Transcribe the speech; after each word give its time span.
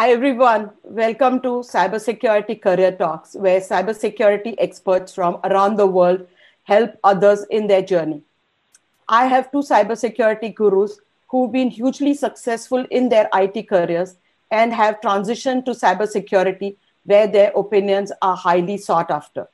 Hi, 0.00 0.12
everyone. 0.12 0.70
Welcome 0.82 1.42
to 1.42 1.48
Cybersecurity 1.70 2.62
Career 2.62 2.92
Talks, 2.92 3.34
where 3.34 3.60
cybersecurity 3.60 4.54
experts 4.56 5.14
from 5.14 5.38
around 5.44 5.76
the 5.76 5.86
world 5.86 6.26
help 6.64 6.92
others 7.04 7.44
in 7.50 7.66
their 7.66 7.82
journey. 7.82 8.22
I 9.10 9.26
have 9.26 9.52
two 9.52 9.58
cybersecurity 9.58 10.54
gurus 10.54 10.98
who've 11.28 11.52
been 11.52 11.68
hugely 11.68 12.14
successful 12.14 12.86
in 12.90 13.10
their 13.10 13.28
IT 13.34 13.68
careers 13.68 14.16
and 14.50 14.72
have 14.72 15.02
transitioned 15.02 15.66
to 15.66 15.72
cybersecurity, 15.72 16.76
where 17.04 17.26
their 17.26 17.52
opinions 17.54 18.10
are 18.22 18.36
highly 18.36 18.78
sought 18.78 19.10
after. 19.10 19.48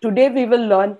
Today, 0.00 0.28
we 0.28 0.44
will 0.44 0.68
learn 0.68 0.96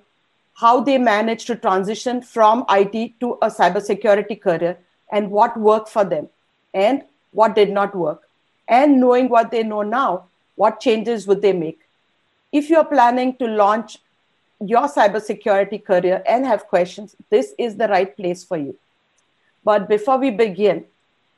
how 0.55 0.81
they 0.81 0.99
managed 0.99 1.47
to 1.47 1.55
transition 1.55 2.23
from 2.23 2.65
IT 2.69 3.21
to 3.21 3.35
a 3.35 3.51
cybersecurity 3.51 4.41
career 4.41 4.79
and 5.13 5.31
what 5.31 5.57
worked 5.57 5.89
for 5.89 6.05
them 6.05 6.29
and 6.75 7.05
what 7.31 7.55
did 7.55 7.71
not 7.71 7.95
work 7.95 8.25
and 8.69 9.01
knowing 9.01 9.29
what 9.29 9.51
they 9.51 9.63
know 9.63 9.83
now, 9.83 10.25
what 10.55 10.81
changes 10.81 11.27
would 11.27 11.43
they 11.43 11.53
make? 11.53 11.81
If 12.53 12.71
you're 12.71 12.85
planning 12.85 13.37
to 13.37 13.47
launch 13.47 13.99
your 14.61 14.89
cybersecurity 14.89 15.85
career 15.85 16.23
and 16.27 16.47
have 16.47 16.67
questions, 16.67 17.17
this 17.31 17.53
is 17.59 17.77
the 17.77 17.89
right 17.89 18.17
place 18.17 18.45
for 18.45 18.57
you. 18.57 18.77
But 19.65 19.89
before 19.89 20.19
we 20.19 20.31
begin, 20.31 20.85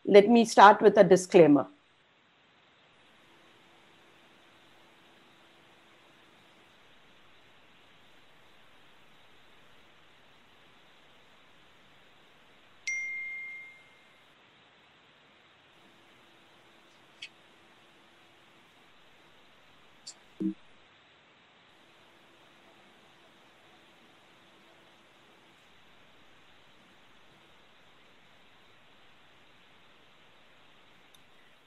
let 0.04 0.28
me 0.28 0.44
start 0.44 0.82
with 0.82 0.96
a 0.98 1.04
disclaimer. 1.04 1.66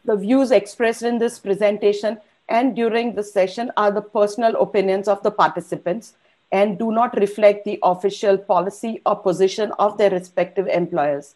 The 0.10 0.16
views 0.16 0.50
expressed 0.50 1.04
in 1.04 1.20
this 1.20 1.38
presentation 1.38 2.18
and 2.48 2.76
during 2.76 3.14
the 3.14 3.22
session 3.22 3.72
are 3.78 3.92
the 3.92 4.02
personal 4.02 4.60
opinions 4.60 5.08
of 5.08 5.22
the 5.22 5.30
participants 5.30 6.16
and 6.52 6.80
do 6.80 6.92
not 6.92 7.16
reflect 7.16 7.64
the 7.64 7.78
official 7.84 8.36
policy 8.36 9.04
or 9.06 9.18
position 9.18 9.72
of 9.78 10.00
their 10.00 10.10
respective 10.10 10.66
employers. 10.66 11.36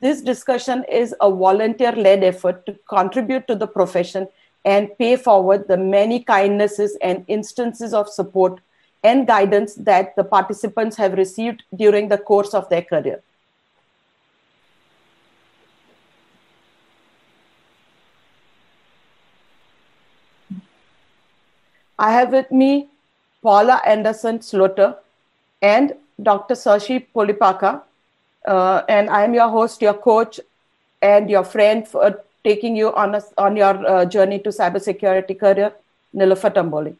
This 0.00 0.20
discussion 0.20 0.84
is 0.84 1.14
a 1.18 1.30
volunteer 1.30 1.92
led 1.92 2.22
effort 2.22 2.66
to 2.66 2.78
contribute 2.90 3.48
to 3.48 3.54
the 3.54 3.66
profession 3.66 4.28
and 4.66 4.90
pay 4.98 5.16
forward 5.16 5.66
the 5.66 5.78
many 5.78 6.22
kindnesses 6.22 6.98
and 7.00 7.24
instances 7.26 7.94
of 7.94 8.10
support 8.10 8.60
and 9.02 9.26
guidance 9.26 9.76
that 9.76 10.14
the 10.14 10.24
participants 10.24 10.98
have 10.98 11.14
received 11.14 11.62
during 11.74 12.08
the 12.08 12.18
course 12.18 12.52
of 12.52 12.68
their 12.68 12.82
career. 12.82 13.22
I 21.98 22.12
have 22.12 22.32
with 22.32 22.50
me 22.50 22.88
Paula 23.42 23.80
Anderson 23.86 24.40
Slaughter 24.42 24.96
and 25.62 25.94
Dr. 26.22 26.54
Sashi 26.54 27.06
Polipaka. 27.14 27.82
Uh, 28.46 28.82
and 28.88 29.08
I 29.08 29.24
am 29.24 29.34
your 29.34 29.48
host, 29.48 29.80
your 29.80 29.94
coach, 29.94 30.40
and 31.00 31.30
your 31.30 31.44
friend 31.44 31.86
for 31.86 32.22
taking 32.42 32.76
you 32.76 32.94
on, 32.94 33.14
a, 33.14 33.22
on 33.38 33.56
your 33.56 33.86
uh, 33.86 34.04
journey 34.04 34.38
to 34.40 34.50
cybersecurity 34.50 35.38
career, 35.38 35.72
Nilofer 36.14 36.52
Tamboli. 36.52 36.94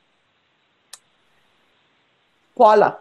Paula. 2.57 2.99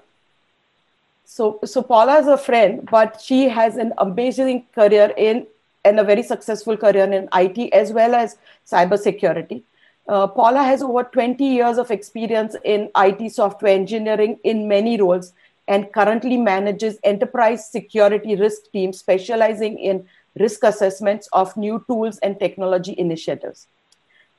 So, 1.26 1.60
so 1.64 1.82
Paula 1.82 2.20
is 2.20 2.28
a 2.28 2.38
friend, 2.38 2.88
but 2.90 3.22
she 3.22 3.48
has 3.50 3.78
an 3.78 3.94
amazing 3.98 4.66
career 4.76 5.14
in 5.16 5.48
and 5.86 6.00
a 6.00 6.04
very 6.04 6.24
successful 6.24 6.78
career 6.78 7.12
in 7.12 7.28
IT 7.34 7.74
as 7.74 7.92
well 7.92 8.16
as 8.16 8.38
cybersecurity. 8.66 9.64
Uh, 10.08 10.28
Paula 10.28 10.64
has 10.64 10.84
over 10.84 11.04
20 11.04 11.44
years 11.44 11.78
of 11.78 11.90
experience 11.90 12.56
in 12.66 12.90
IT 12.98 13.32
software 13.32 13.74
engineering 13.74 14.38
in 14.44 14.68
many 14.68 15.00
roles 15.00 15.34
and 15.68 15.92
currently 15.94 16.36
manages 16.36 17.00
enterprise 17.04 17.70
security 17.70 18.36
risk 18.36 18.64
teams 18.74 19.00
specializing 19.00 19.80
in 19.80 20.06
risk 20.38 20.64
assessments 20.64 21.30
of 21.32 21.56
new 21.56 21.84
tools 21.88 22.18
and 22.20 22.38
technology 22.38 22.96
initiatives. 22.98 23.68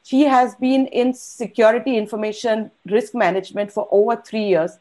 She 0.03 0.23
has 0.23 0.55
been 0.57 0.87
in 0.89 1.15
security 1.15 1.97
information 1.97 2.71
risk 2.85 3.15
management 3.15 3.73
for 3.73 3.89
over 3.91 4.17
three 4.17 4.45
years, 4.45 4.79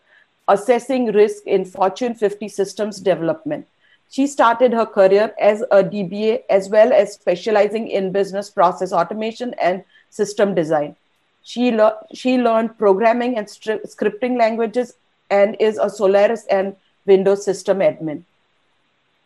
assessing 0.50 1.14
risk 1.14 1.44
in 1.46 1.64
Fortune 1.64 2.14
50 2.14 2.50
systems 2.50 3.00
development. 3.00 3.66
She 4.10 4.28
started 4.28 4.74
her 4.74 4.86
career 4.86 5.34
as 5.40 5.62
a 5.72 5.82
DBA 5.82 6.44
as 6.50 6.68
well 6.68 6.92
as 6.92 7.14
specializing 7.14 7.88
in 7.88 8.12
business 8.12 8.50
process 8.50 8.92
automation 8.92 9.56
and 9.62 9.86
system 10.14 10.54
design. 10.56 10.96
She, 11.44 11.78
she 12.14 12.38
learned 12.38 12.78
programming 12.78 13.38
and 13.38 13.48
stri- 13.48 13.84
scripting 13.94 14.38
languages 14.38 14.94
and 15.30 15.58
is 15.60 15.78
a 15.78 15.90
Solaris 15.90 16.46
and 16.50 16.76
Windows 17.06 17.44
system 17.44 17.80
admin. 17.80 18.24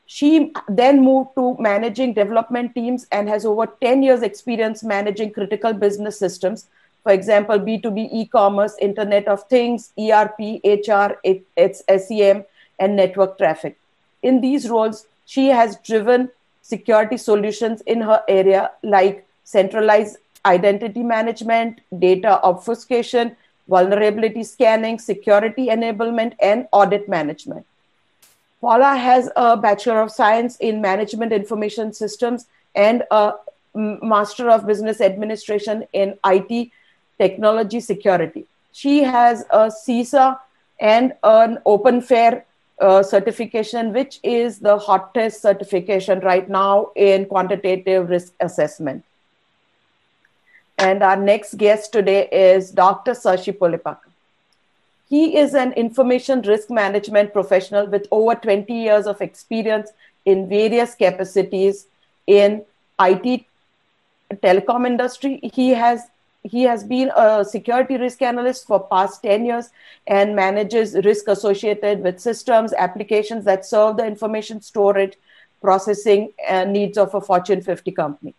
She 0.07 0.53
then 0.69 1.03
moved 1.03 1.31
to 1.35 1.57
managing 1.59 2.13
development 2.13 2.73
teams 2.73 3.05
and 3.11 3.27
has 3.27 3.45
over 3.45 3.67
10 3.81 4.03
years 4.03 4.21
experience 4.21 4.81
managing 4.81 5.33
critical 5.33 5.73
business 5.73 6.17
systems. 6.17 6.67
For 7.03 7.11
example, 7.11 7.59
B2B 7.59 8.09
e-commerce, 8.13 8.75
Internet 8.79 9.27
of 9.27 9.43
Things, 9.49 9.91
ERP, 9.99 10.39
HR, 10.63 11.19
it's 11.23 11.83
SEM, 12.07 12.45
and 12.79 12.95
network 12.95 13.37
traffic. 13.37 13.77
In 14.23 14.39
these 14.39 14.69
roles, 14.69 15.07
she 15.25 15.47
has 15.47 15.77
driven 15.77 16.29
security 16.61 17.17
solutions 17.17 17.81
in 17.81 18.01
her 18.01 18.23
area 18.27 18.71
like 18.83 19.25
centralized 19.43 20.17
identity 20.47 21.03
management, 21.03 21.81
data 21.99 22.41
obfuscation, 22.43 23.35
vulnerability 23.67 24.43
scanning, 24.43 24.99
security 24.99 25.67
enablement, 25.67 26.35
and 26.41 26.67
audit 26.71 27.09
management. 27.09 27.65
Paula 28.61 28.95
has 28.95 29.29
a 29.35 29.55
Bachelor 29.55 30.01
of 30.01 30.11
Science 30.11 30.57
in 30.57 30.81
Management 30.81 31.31
Information 31.31 31.93
Systems 31.93 32.47
and 32.75 33.03
a 33.11 33.33
Master 33.75 34.49
of 34.49 34.65
Business 34.65 35.01
Administration 35.01 35.85
in 35.93 36.17
IT 36.25 36.71
Technology 37.19 37.79
Security. 37.79 38.47
She 38.71 39.03
has 39.03 39.41
a 39.51 39.67
CISA 39.67 40.39
and 40.79 41.13
an 41.23 41.59
OpenFAIR 41.65 42.43
uh, 42.79 43.03
certification, 43.03 43.93
which 43.93 44.19
is 44.23 44.59
the 44.59 44.77
hottest 44.77 45.41
certification 45.41 46.19
right 46.19 46.49
now 46.49 46.91
in 46.95 47.25
quantitative 47.25 48.09
risk 48.09 48.33
assessment. 48.39 49.03
And 50.77 51.01
our 51.01 51.15
next 51.15 51.57
guest 51.57 51.91
today 51.91 52.27
is 52.31 52.69
Dr. 52.69 53.13
Sashi 53.13 53.51
Polipaka. 53.57 53.99
He 55.09 55.37
is 55.37 55.55
an 55.55 55.73
information 55.73 56.41
risk 56.41 56.69
management 56.69 57.33
professional 57.33 57.87
with 57.87 58.07
over 58.11 58.35
20 58.35 58.71
years 58.73 59.07
of 59.07 59.21
experience 59.21 59.89
in 60.25 60.47
various 60.47 60.93
capacities 60.93 61.87
in 62.27 62.63
IT 62.99 63.45
telecom 64.33 64.85
industry. 64.85 65.39
He 65.53 65.69
has 65.69 66.01
he 66.43 66.63
has 66.63 66.83
been 66.83 67.11
a 67.15 67.43
security 67.43 67.97
risk 67.97 68.21
analyst 68.21 68.67
for 68.67 68.79
past 68.79 69.23
10 69.23 69.45
years 69.45 69.69
and 70.05 70.35
manages 70.35 70.93
risk 71.03 71.27
associated 71.27 72.01
with 72.01 72.21
systems 72.21 72.71
applications 72.73 73.43
that 73.45 73.65
serve 73.65 73.97
the 73.97 74.05
information 74.05 74.61
storage 74.61 75.17
processing 75.61 76.31
needs 76.67 76.97
of 76.97 77.13
a 77.15 77.19
fortune 77.19 77.61
50 77.61 77.91
company 77.91 78.33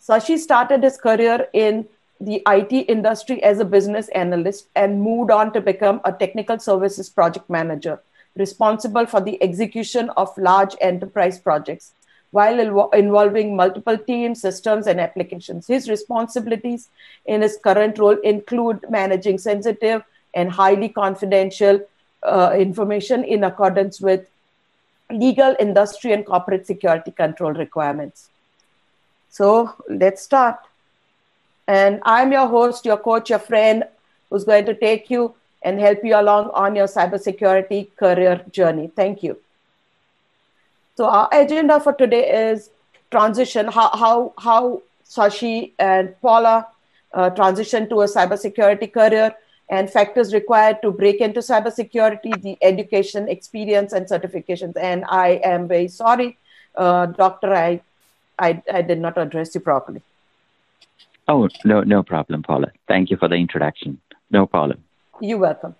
Sashi 0.00 0.38
started 0.38 0.82
his 0.82 0.96
career 0.96 1.48
in 1.52 1.86
the 2.20 2.42
IT 2.46 2.72
industry 2.88 3.42
as 3.42 3.58
a 3.58 3.64
business 3.64 4.08
analyst 4.08 4.68
and 4.74 5.00
moved 5.00 5.30
on 5.30 5.52
to 5.52 5.60
become 5.60 6.00
a 6.04 6.12
technical 6.12 6.58
services 6.58 7.08
project 7.08 7.48
manager, 7.48 8.00
responsible 8.36 9.06
for 9.06 9.20
the 9.20 9.40
execution 9.42 10.10
of 10.10 10.36
large 10.36 10.74
enterprise 10.80 11.38
projects 11.38 11.92
while 12.30 12.90
involving 12.92 13.56
multiple 13.56 13.96
teams, 13.96 14.40
systems, 14.40 14.86
and 14.86 15.00
applications. 15.00 15.66
His 15.66 15.88
responsibilities 15.88 16.88
in 17.24 17.40
his 17.40 17.58
current 17.62 17.98
role 17.98 18.18
include 18.20 18.84
managing 18.90 19.38
sensitive 19.38 20.02
and 20.34 20.50
highly 20.50 20.90
confidential 20.90 21.80
uh, 22.22 22.54
information 22.58 23.24
in 23.24 23.44
accordance 23.44 24.00
with 24.00 24.26
legal, 25.10 25.56
industry, 25.58 26.12
and 26.12 26.26
corporate 26.26 26.66
security 26.66 27.10
control 27.10 27.52
requirements. 27.52 28.28
So 29.30 29.74
let's 29.88 30.22
start. 30.22 30.58
And 31.66 32.00
I'm 32.04 32.32
your 32.32 32.46
host, 32.46 32.84
your 32.84 32.96
coach, 32.96 33.30
your 33.30 33.38
friend, 33.38 33.84
who's 34.30 34.44
going 34.44 34.66
to 34.66 34.74
take 34.74 35.10
you 35.10 35.34
and 35.62 35.78
help 35.78 36.04
you 36.04 36.14
along 36.14 36.50
on 36.54 36.74
your 36.74 36.86
cybersecurity 36.86 37.88
career 37.96 38.44
journey. 38.50 38.90
Thank 38.94 39.22
you. 39.22 39.38
So 40.96 41.06
our 41.06 41.28
agenda 41.32 41.80
for 41.80 41.92
today 41.92 42.50
is 42.50 42.70
transition, 43.10 43.66
how, 43.66 43.90
how, 43.96 44.32
how 44.38 44.82
Sashi 45.08 45.72
and 45.78 46.14
Paula 46.20 46.66
uh, 47.14 47.30
transitioned 47.30 47.88
to 47.90 48.02
a 48.02 48.06
cybersecurity 48.06 48.92
career 48.92 49.34
and 49.70 49.90
factors 49.90 50.32
required 50.32 50.80
to 50.82 50.90
break 50.90 51.20
into 51.20 51.40
cybersecurity, 51.40 52.40
the 52.42 52.56
education, 52.62 53.28
experience, 53.28 53.92
and 53.92 54.06
certifications. 54.06 54.76
And 54.76 55.04
I 55.08 55.40
am 55.44 55.68
very 55.68 55.88
sorry, 55.88 56.38
uh, 56.74 57.06
Doctor, 57.06 57.54
I, 57.54 57.80
I, 58.38 58.62
I 58.72 58.82
did 58.82 59.00
not 59.00 59.18
address 59.18 59.54
you 59.54 59.60
properly. 59.60 60.02
Oh, 61.26 61.48
no, 61.64 61.82
no 61.82 62.02
problem, 62.02 62.42
Paula. 62.42 62.72
Thank 62.86 63.10
you 63.10 63.16
for 63.16 63.28
the 63.28 63.34
introduction. 63.34 64.00
No 64.30 64.46
problem. 64.46 64.82
You're 65.20 65.38
welcome. 65.38 65.74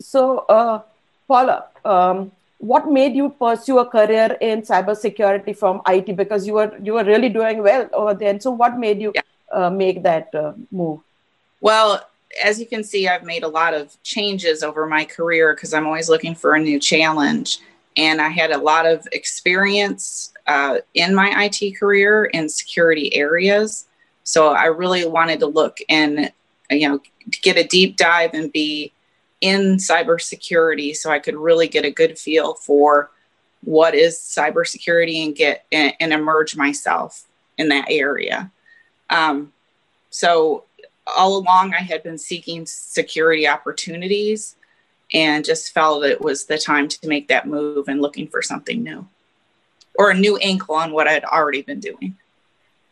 So, 0.00 0.38
uh, 0.48 0.82
Paula, 1.28 1.66
um, 1.84 2.32
what 2.58 2.90
made 2.90 3.14
you 3.14 3.30
pursue 3.30 3.78
a 3.78 3.86
career 3.86 4.36
in 4.40 4.62
cybersecurity 4.62 5.56
from 5.56 5.82
IT? 5.86 6.16
Because 6.16 6.46
you 6.46 6.54
were 6.54 6.76
you 6.82 6.94
were 6.94 7.04
really 7.04 7.28
doing 7.28 7.62
well 7.62 7.88
over 7.92 8.14
there. 8.14 8.30
And 8.30 8.42
so, 8.42 8.50
what 8.50 8.78
made 8.78 9.00
you 9.00 9.12
yeah. 9.14 9.22
uh, 9.52 9.70
make 9.70 10.02
that 10.02 10.34
uh, 10.34 10.52
move? 10.70 11.00
Well, 11.60 12.04
as 12.42 12.58
you 12.58 12.66
can 12.66 12.82
see, 12.82 13.08
I've 13.08 13.24
made 13.24 13.42
a 13.42 13.48
lot 13.48 13.74
of 13.74 13.96
changes 14.02 14.62
over 14.62 14.86
my 14.86 15.04
career 15.04 15.54
because 15.54 15.74
I'm 15.74 15.86
always 15.86 16.08
looking 16.08 16.34
for 16.34 16.54
a 16.54 16.60
new 16.60 16.80
challenge. 16.80 17.58
And 17.96 18.22
I 18.22 18.28
had 18.28 18.50
a 18.50 18.58
lot 18.58 18.86
of 18.86 19.06
experience 19.12 20.31
uh, 20.46 20.78
in 20.94 21.14
my 21.14 21.32
IT 21.44 21.78
career 21.78 22.26
in 22.26 22.48
security 22.48 23.14
areas. 23.14 23.86
So 24.24 24.48
I 24.48 24.66
really 24.66 25.06
wanted 25.06 25.40
to 25.40 25.46
look 25.46 25.78
and, 25.88 26.32
you 26.70 26.88
know, 26.88 27.00
get 27.42 27.56
a 27.56 27.64
deep 27.64 27.96
dive 27.96 28.34
and 28.34 28.52
be 28.52 28.92
in 29.40 29.76
cybersecurity 29.76 30.94
so 30.94 31.10
I 31.10 31.18
could 31.18 31.36
really 31.36 31.68
get 31.68 31.84
a 31.84 31.90
good 31.90 32.18
feel 32.18 32.54
for 32.54 33.10
what 33.64 33.94
is 33.94 34.16
cybersecurity 34.16 35.24
and 35.24 35.34
get 35.34 35.66
and, 35.70 36.12
emerge 36.12 36.56
myself 36.56 37.24
in 37.58 37.68
that 37.68 37.86
area. 37.88 38.50
Um, 39.10 39.52
so 40.10 40.64
all 41.06 41.36
along, 41.36 41.74
I 41.74 41.80
had 41.80 42.02
been 42.02 42.18
seeking 42.18 42.66
security 42.66 43.46
opportunities 43.46 44.56
and 45.12 45.44
just 45.44 45.72
felt 45.72 46.04
it 46.04 46.20
was 46.20 46.46
the 46.46 46.58
time 46.58 46.88
to 46.88 47.08
make 47.08 47.28
that 47.28 47.46
move 47.46 47.88
and 47.88 48.00
looking 48.00 48.28
for 48.28 48.42
something 48.42 48.82
new 48.82 49.06
or 49.96 50.10
a 50.10 50.14
new 50.14 50.36
ankle 50.38 50.74
on 50.74 50.92
what 50.92 51.08
I'd 51.08 51.24
already 51.24 51.62
been 51.62 51.80
doing. 51.80 52.16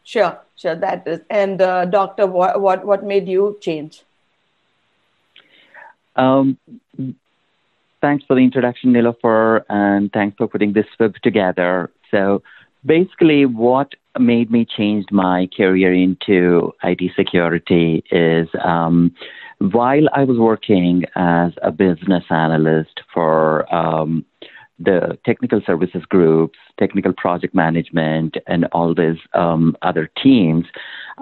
Sure, 0.05 0.39
sure, 0.57 0.75
that 0.77 1.07
is. 1.07 1.21
And 1.31 1.61
uh, 1.61 1.85
doctor, 1.85 2.27
what, 2.27 2.61
what 2.61 2.85
what 2.85 3.05
made 3.05 3.29
you 3.29 3.59
change? 3.61 4.03
Um, 6.17 6.59
thanks 8.01 8.25
for 8.27 8.35
the 8.35 8.43
introduction, 8.43 8.93
Nilofer, 8.93 9.63
and 9.69 10.13
thanks 10.13 10.37
for 10.37 10.49
putting 10.49 10.73
this 10.73 10.87
web 10.99 11.15
together. 11.23 11.91
So 12.11 12.43
basically, 12.85 13.47
what 13.47 13.95
made 14.19 14.51
me 14.51 14.65
change 14.65 15.07
my 15.11 15.49
career 15.57 15.93
into 15.95 16.75
IT 16.83 17.13
security 17.15 18.03
is 18.11 18.49
um, 18.65 19.15
while 19.59 20.09
I 20.13 20.25
was 20.25 20.39
working 20.39 21.05
as 21.15 21.53
a 21.63 21.71
business 21.71 22.25
analyst 22.31 23.01
for 23.13 23.73
um, 23.73 24.25
the 24.81 25.19
technical 25.27 25.61
services 25.65 26.05
groups, 26.09 26.59
technical 26.79 27.13
project 27.13 27.55
management, 27.55 28.37
and 28.47 28.65
all 28.73 28.95
these 28.95 29.19
um, 29.35 29.77
other 29.83 30.11
teams, 30.23 30.65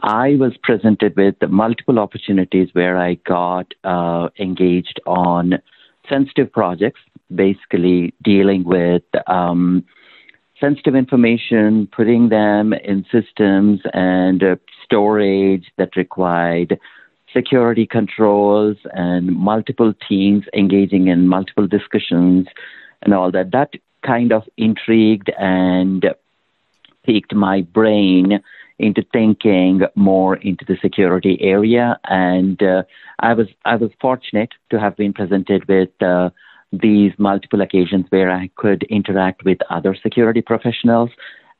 I 0.02 0.37
was 0.37 0.56
presented 0.62 1.16
with 1.16 1.34
multiple 1.49 1.99
opportunities 1.99 2.69
where 2.72 2.96
I 2.96 3.14
got 3.26 3.75
uh, 3.82 4.28
engaged 4.38 5.00
on 5.06 5.58
sensitive 6.08 6.52
projects, 6.52 7.00
basically 7.34 8.14
dealing 8.22 8.64
with 8.64 9.02
um, 9.26 9.84
sensitive 10.60 10.94
information, 10.94 11.88
putting 11.90 12.28
them 12.28 12.72
in 12.72 13.05
systems 13.10 13.81
and 13.93 14.43
uh, 14.43 14.56
storage 14.84 15.66
that 15.76 15.96
required 15.96 16.78
security 17.32 17.87
controls 17.87 18.76
and 18.94 19.37
multiple 19.37 19.93
teams 20.08 20.44
engaging 20.55 21.08
in 21.08 21.28
multiple 21.28 21.66
discussions 21.66 22.46
and 23.03 23.15
all 23.15 23.31
that. 23.33 23.53
That 23.53 23.73
kind 24.05 24.33
of 24.33 24.45
intrigued 24.56 25.31
and 25.39 26.05
piqued 27.05 27.35
my 27.35 27.62
brain 27.62 28.41
into 28.79 29.05
thinking 29.12 29.83
more 29.97 30.37
into 30.37 30.65
the 30.65 30.77
security 30.81 31.39
area. 31.41 31.99
And 32.05 32.62
uh, 32.62 32.83
I 33.19 33.35
was 33.35 33.49
I 33.65 33.77
was 33.77 33.91
fortunate 34.00 34.50
to 34.71 34.79
have 34.79 34.97
been 34.97 35.12
presented 35.12 35.67
with 35.69 35.91
uh, 36.00 36.31
these 36.73 37.12
multiple 37.19 37.61
occasions 37.61 38.06
where 38.11 38.31
I 38.31 38.50
could 38.56 38.85
interact 38.85 39.44
with 39.44 39.59
other 39.71 39.97
security 40.01 40.43
professionals 40.43 41.11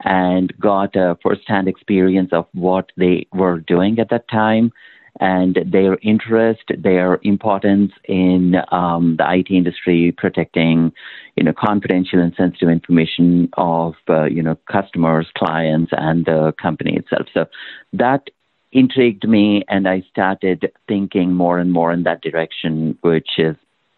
and 0.05 0.53
got 0.61 0.95
a 0.95 1.19
firsthand 1.23 1.67
experience 1.67 2.31
of 2.33 2.47
what 2.53 2.93
they 2.97 3.27
were 3.33 3.59
doing 3.59 3.99
at 3.99 4.11
that 4.11 4.29
time 4.29 4.73
and 5.21 5.59
their 5.67 5.99
interest, 6.03 6.63
their 6.77 7.19
importance 7.23 7.93
in 8.05 8.57
um, 8.73 9.17
the 9.19 9.27
IT 9.29 9.51
industry 9.51 10.13
protecting, 10.17 10.93
you 11.37 11.45
know, 11.45 11.53
confidential 11.53 12.21
and 12.21 12.35
sensitive 12.37 12.69
information 12.69 13.49
of, 13.55 13.95
uh, 14.09 14.25
you 14.25 14.43
know, 14.43 14.57
customers, 14.71 15.27
clients, 15.37 15.93
and 15.97 16.27
the 16.27 16.53
company 16.61 16.97
itself. 16.97 17.27
So 17.35 17.47
that 17.93 18.31
intrigued 18.73 19.27
me, 19.27 19.65
and 19.69 19.89
I 19.89 20.05
started 20.11 20.73
thinking 20.87 21.33
more 21.33 21.59
and 21.59 21.73
more 21.73 21.93
in 21.93 22.05
that 22.05 22.21
direction, 22.21 22.99
which 23.01 23.31
is 23.39 23.57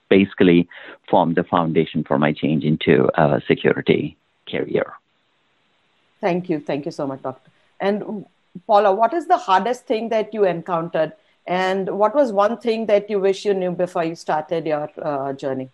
basically 0.08 0.68
formed 1.08 1.36
the 1.36 1.44
foundation 1.44 2.04
for 2.04 2.18
my 2.18 2.32
change 2.32 2.64
into 2.64 3.08
a 3.14 3.40
security 3.46 4.16
career. 4.48 4.92
Thank 6.20 6.50
you. 6.50 6.60
Thank 6.60 6.84
you 6.84 6.92
so 6.92 7.06
much, 7.06 7.22
Doctor. 7.22 7.50
And 7.80 8.26
Paula, 8.66 8.92
what 8.92 9.14
is 9.14 9.26
the 9.26 9.38
hardest 9.38 9.86
thing 9.86 10.08
that 10.08 10.34
you 10.34 10.44
encountered? 10.44 11.12
And 11.46 11.88
what 11.98 12.14
was 12.14 12.32
one 12.32 12.58
thing 12.58 12.86
that 12.86 13.10
you 13.10 13.18
wish 13.18 13.44
you 13.44 13.54
knew 13.54 13.72
before 13.72 14.04
you 14.04 14.14
started 14.14 14.66
your 14.66 14.90
uh, 15.02 15.32
journey? 15.32 15.70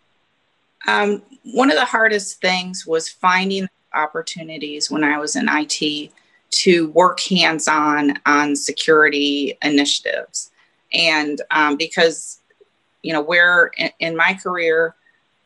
Um, 0.86 1.22
one 1.42 1.70
of 1.70 1.76
the 1.76 1.84
hardest 1.84 2.40
things 2.40 2.86
was 2.86 3.08
finding 3.08 3.68
opportunities 3.94 4.90
when 4.90 5.04
I 5.04 5.18
was 5.18 5.36
in 5.36 5.48
IT 5.48 6.12
to 6.48 6.88
work 6.90 7.20
hands 7.20 7.66
on 7.66 8.14
on 8.24 8.54
security 8.54 9.58
initiatives. 9.62 10.50
And 10.92 11.40
um, 11.50 11.76
because 11.76 12.40
you 13.02 13.12
know, 13.12 13.22
where 13.22 13.70
in, 13.78 13.90
in 14.00 14.16
my 14.16 14.34
career 14.34 14.94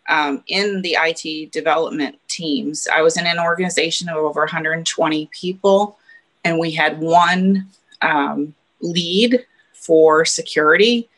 um, 0.08 0.42
in 0.48 0.82
the 0.82 0.96
IT 0.98 1.52
development 1.52 2.18
teams, 2.26 2.88
I 2.92 3.02
was 3.02 3.16
in 3.16 3.26
an 3.26 3.38
organization 3.38 4.08
of 4.08 4.16
over 4.16 4.40
120 4.40 5.30
people, 5.30 5.98
and 6.44 6.58
we 6.58 6.70
had 6.70 7.00
one 7.00 7.68
um, 8.02 8.54
lead 8.80 9.44
for 9.72 10.24
security 10.24 11.08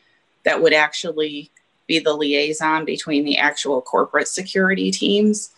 that 0.43 0.61
would 0.61 0.73
actually 0.73 1.49
be 1.87 1.99
the 1.99 2.13
liaison 2.13 2.85
between 2.85 3.23
the 3.23 3.37
actual 3.37 3.81
corporate 3.81 4.27
security 4.27 4.91
teams. 4.91 5.51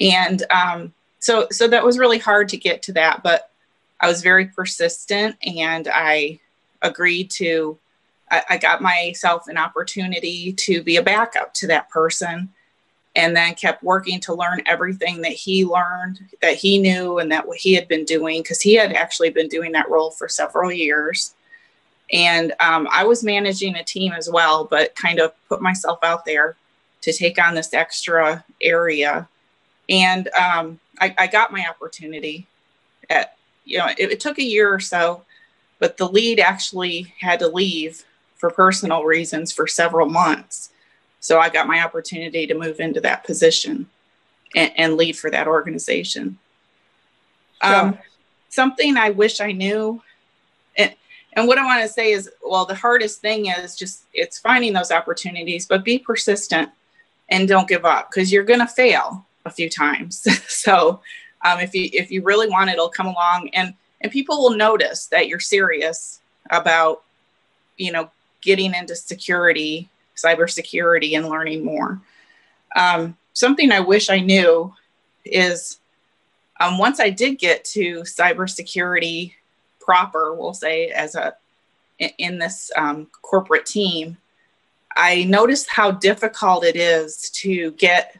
And 0.00 0.42
um, 0.50 0.92
so, 1.18 1.46
so 1.50 1.68
that 1.68 1.84
was 1.84 1.98
really 1.98 2.18
hard 2.18 2.48
to 2.50 2.56
get 2.56 2.82
to 2.82 2.92
that, 2.94 3.22
but 3.22 3.50
I 4.00 4.08
was 4.08 4.22
very 4.22 4.46
persistent 4.46 5.36
and 5.44 5.88
I 5.92 6.40
agreed 6.82 7.30
to 7.32 7.78
I, 8.30 8.42
I 8.50 8.58
got 8.58 8.82
myself 8.82 9.48
an 9.48 9.56
opportunity 9.56 10.52
to 10.52 10.82
be 10.82 10.96
a 10.96 11.02
backup 11.02 11.54
to 11.54 11.66
that 11.68 11.88
person 11.90 12.50
and 13.16 13.34
then 13.34 13.54
kept 13.54 13.82
working 13.82 14.20
to 14.20 14.34
learn 14.34 14.62
everything 14.66 15.22
that 15.22 15.32
he 15.32 15.64
learned, 15.64 16.20
that 16.42 16.54
he 16.54 16.76
knew, 16.76 17.18
and 17.18 17.32
that 17.32 17.48
what 17.48 17.56
he 17.56 17.72
had 17.72 17.88
been 17.88 18.04
doing, 18.04 18.42
because 18.42 18.60
he 18.60 18.74
had 18.74 18.92
actually 18.92 19.30
been 19.30 19.48
doing 19.48 19.72
that 19.72 19.88
role 19.88 20.10
for 20.10 20.28
several 20.28 20.70
years. 20.70 21.34
And 22.12 22.52
um, 22.60 22.86
I 22.92 23.04
was 23.04 23.24
managing 23.24 23.74
a 23.74 23.82
team 23.82 24.12
as 24.12 24.30
well, 24.30 24.64
but 24.64 24.94
kind 24.94 25.18
of 25.18 25.32
put 25.48 25.62
myself 25.62 25.98
out 26.04 26.26
there 26.26 26.56
to 27.00 27.12
take 27.12 27.42
on 27.42 27.54
this 27.54 27.72
extra 27.72 28.44
area. 28.60 29.26
And 29.88 30.28
um, 30.28 30.78
I, 31.00 31.14
I, 31.16 31.26
got 31.26 31.52
my 31.52 31.66
opportunity. 31.68 32.46
At 33.08 33.36
you 33.64 33.78
know, 33.78 33.88
it, 33.96 34.12
it 34.12 34.20
took 34.20 34.38
a 34.38 34.44
year 34.44 34.72
or 34.72 34.80
so, 34.80 35.22
but 35.78 35.96
the 35.96 36.08
lead 36.08 36.38
actually 36.38 37.14
had 37.20 37.38
to 37.38 37.48
leave 37.48 38.04
for 38.36 38.50
personal 38.50 39.04
reasons 39.04 39.52
for 39.52 39.66
several 39.66 40.08
months. 40.08 40.70
So 41.26 41.40
I 41.40 41.48
got 41.48 41.66
my 41.66 41.82
opportunity 41.82 42.46
to 42.46 42.54
move 42.54 42.78
into 42.78 43.00
that 43.00 43.24
position 43.24 43.88
and, 44.54 44.70
and 44.76 44.96
lead 44.96 45.18
for 45.18 45.28
that 45.28 45.48
organization. 45.48 46.38
Um, 47.62 47.98
something 48.48 48.96
I 48.96 49.10
wish 49.10 49.40
I 49.40 49.50
knew, 49.50 50.00
and, 50.78 50.94
and 51.32 51.48
what 51.48 51.58
I 51.58 51.64
want 51.64 51.82
to 51.82 51.88
say 51.88 52.12
is, 52.12 52.30
well, 52.48 52.64
the 52.64 52.76
hardest 52.76 53.22
thing 53.22 53.46
is 53.46 53.74
just 53.74 54.04
it's 54.14 54.38
finding 54.38 54.72
those 54.72 54.92
opportunities, 54.92 55.66
but 55.66 55.82
be 55.82 55.98
persistent 55.98 56.70
and 57.28 57.48
don't 57.48 57.66
give 57.66 57.84
up 57.84 58.08
because 58.08 58.30
you're 58.30 58.44
going 58.44 58.60
to 58.60 58.68
fail 58.68 59.26
a 59.46 59.50
few 59.50 59.68
times. 59.68 60.28
so 60.46 61.00
um, 61.44 61.58
if 61.58 61.74
you 61.74 61.90
if 61.92 62.12
you 62.12 62.22
really 62.22 62.48
want 62.48 62.70
it, 62.70 62.74
it'll 62.74 62.88
come 62.88 63.08
along, 63.08 63.50
and 63.52 63.74
and 64.00 64.12
people 64.12 64.40
will 64.40 64.56
notice 64.56 65.06
that 65.06 65.26
you're 65.26 65.40
serious 65.40 66.20
about 66.50 67.02
you 67.78 67.90
know 67.90 68.12
getting 68.42 68.74
into 68.74 68.94
security, 68.94 69.88
cybersecurity, 70.16 71.16
and 71.16 71.28
learning 71.28 71.64
more. 71.64 72.00
Um, 72.74 73.16
something 73.32 73.72
I 73.72 73.80
wish 73.80 74.10
I 74.10 74.20
knew 74.20 74.74
is 75.24 75.78
um, 76.60 76.78
once 76.78 77.00
I 77.00 77.10
did 77.10 77.38
get 77.38 77.64
to 77.66 78.00
cybersecurity 78.00 79.32
proper, 79.80 80.34
we'll 80.34 80.54
say, 80.54 80.88
as 80.88 81.14
a 81.14 81.34
in 82.18 82.38
this 82.38 82.70
um, 82.76 83.06
corporate 83.22 83.64
team, 83.64 84.18
I 84.96 85.24
noticed 85.24 85.68
how 85.70 85.92
difficult 85.92 86.64
it 86.64 86.76
is 86.76 87.30
to 87.30 87.70
get 87.72 88.18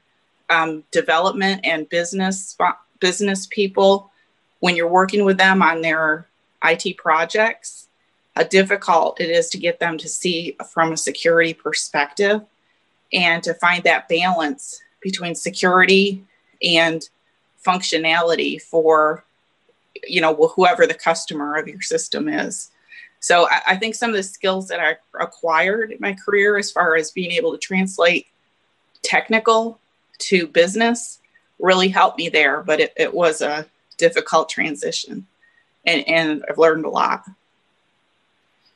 um, 0.49 0.85
development 0.91 1.62
and 1.65 1.88
business 1.88 2.57
business 3.00 3.47
people 3.47 4.11
when 4.61 4.76
you're 4.76 4.88
working 4.88 5.25
with 5.25 5.37
them 5.37 5.62
on 5.62 5.83
their 5.83 6.26
IT 6.65 6.97
projects. 6.97 7.86
How 8.37 8.43
difficult 8.43 9.19
it 9.19 9.31
is 9.31 9.49
to 9.50 9.59
get 9.59 9.81
them 9.81 9.97
to 9.97 10.09
see 10.09 10.57
from 10.71 10.93
a 10.93 10.97
security 10.97 11.55
perspective 11.55 12.43
and 13.11 13.43
to 13.43 13.55
find 13.55 13.83
that 13.85 14.11
balance 14.11 14.83
between 15.00 15.35
security 15.35 16.23
and 16.62 17.09
functionality 17.64 18.61
for 18.61 19.25
you 20.07 20.21
know 20.21 20.35
whoever 20.55 20.87
the 20.87 20.95
customer 20.95 21.57
of 21.57 21.66
your 21.66 21.81
system 21.81 22.28
is. 22.28 22.71
So 23.21 23.49
I, 23.49 23.62
I, 23.69 23.76
think 23.76 23.95
some 23.95 24.11
of 24.11 24.16
the 24.16 24.23
skills 24.23 24.69
that 24.69 24.81
i 24.81 24.97
acquired 25.19 25.90
in 25.90 25.99
my 26.00 26.12
career 26.12 26.59
as 26.59 26.71
far 26.71 26.95
as 26.97 27.11
being 27.11 27.33
able 27.33 27.52
to 27.52 27.59
translate 27.59 28.26
technical 29.02 29.81
to 30.19 30.47
business 30.47 31.21
really 31.59 31.88
helped 31.88 32.19
me 32.19 32.28
there 32.28 32.62
but 32.62 32.81
it, 32.81 32.93
it 32.97 33.14
was 33.14 33.40
a 33.40 33.66
difficult 33.97 34.50
transition. 34.50 35.26
And, 35.87 36.07
and 36.07 36.45
i've 36.49 36.59
learned 36.59 36.85
a 36.85 36.90
lot 36.90 37.25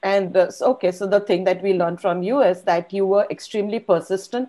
and 0.03 0.37
uh, 0.37 0.51
so, 0.51 0.71
okay 0.71 0.93
so 0.93 1.07
the 1.07 1.21
thing 1.21 1.45
that 1.45 1.63
we 1.63 1.75
learned 1.75 2.01
from 2.01 2.23
you 2.23 2.41
is 2.41 2.63
that 2.63 2.93
you 2.93 3.07
were 3.07 3.27
extremely 3.31 3.79
persistent 3.79 4.49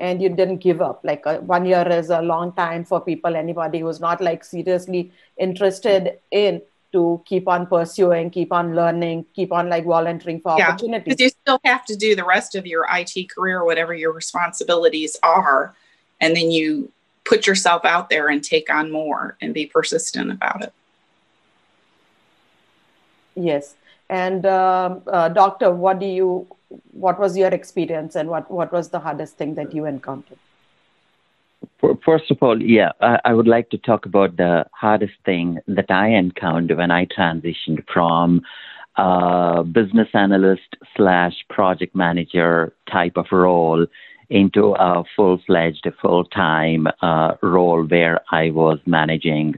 and 0.00 0.22
you 0.22 0.30
didn't 0.30 0.56
give 0.56 0.80
up. 0.80 1.00
Like 1.04 1.26
uh, 1.26 1.38
one 1.40 1.66
year 1.66 1.86
is 1.86 2.08
a 2.08 2.22
long 2.22 2.52
time 2.52 2.84
for 2.84 3.00
people. 3.00 3.36
Anybody 3.36 3.80
who's 3.80 4.00
not 4.00 4.20
like 4.20 4.42
seriously 4.44 5.12
interested 5.36 6.18
in 6.30 6.62
to 6.92 7.22
keep 7.24 7.46
on 7.46 7.68
pursuing 7.68 8.30
keep 8.30 8.52
on 8.52 8.74
learning 8.74 9.24
keep 9.32 9.52
on 9.52 9.68
like 9.68 9.84
volunteering 9.84 10.40
for 10.40 10.58
yeah, 10.58 10.70
opportunities. 10.70 11.04
because 11.04 11.20
you 11.20 11.28
still 11.28 11.60
have 11.64 11.84
to 11.84 11.94
do 11.94 12.16
the 12.16 12.24
rest 12.24 12.56
of 12.56 12.66
your 12.66 12.84
it 12.90 13.28
career 13.32 13.64
whatever 13.64 13.94
your 13.94 14.12
responsibilities 14.12 15.16
are 15.22 15.72
and 16.20 16.34
then 16.34 16.50
you 16.50 16.90
put 17.24 17.46
yourself 17.46 17.84
out 17.84 18.10
there 18.10 18.28
and 18.28 18.42
take 18.42 18.68
on 18.68 18.90
more 18.90 19.36
and 19.40 19.54
be 19.54 19.66
persistent 19.66 20.32
about 20.32 20.64
it. 20.64 20.72
Yes 23.36 23.76
and 24.10 24.44
um, 24.44 25.02
uh, 25.06 25.28
doctor 25.28 25.70
what 25.70 25.98
do 26.00 26.06
you 26.06 26.46
what 26.92 27.18
was 27.18 27.36
your 27.36 27.48
experience 27.48 28.14
and 28.14 28.28
what, 28.28 28.50
what 28.50 28.72
was 28.72 28.90
the 28.90 29.00
hardest 29.00 29.36
thing 29.36 29.54
that 29.54 29.74
you 29.74 29.86
encountered? 29.86 30.38
First 32.04 32.30
of 32.30 32.38
all, 32.42 32.62
yeah, 32.62 32.92
I, 33.00 33.34
would 33.34 33.48
like 33.48 33.70
to 33.70 33.78
talk 33.78 34.06
about 34.06 34.36
the 34.36 34.66
hardest 34.72 35.14
thing 35.24 35.58
that 35.66 35.90
I 35.90 36.08
encountered 36.08 36.76
when 36.76 36.90
I 36.90 37.06
transitioned 37.06 37.84
from 37.92 38.42
uh, 38.96 39.62
business 39.62 40.08
analyst 40.14 40.76
slash 40.96 41.34
project 41.48 41.94
manager 41.94 42.72
type 42.90 43.16
of 43.16 43.26
role 43.32 43.86
into 44.30 44.74
a 44.74 45.04
full 45.16 45.40
fledged, 45.46 45.86
full 46.00 46.24
time 46.24 46.86
uh, 47.02 47.34
role 47.42 47.84
where 47.84 48.20
I 48.30 48.50
was 48.50 48.78
managing 48.86 49.56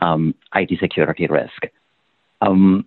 um, 0.00 0.34
IT 0.54 0.78
security 0.80 1.26
risk. 1.26 1.66
Um, 2.40 2.84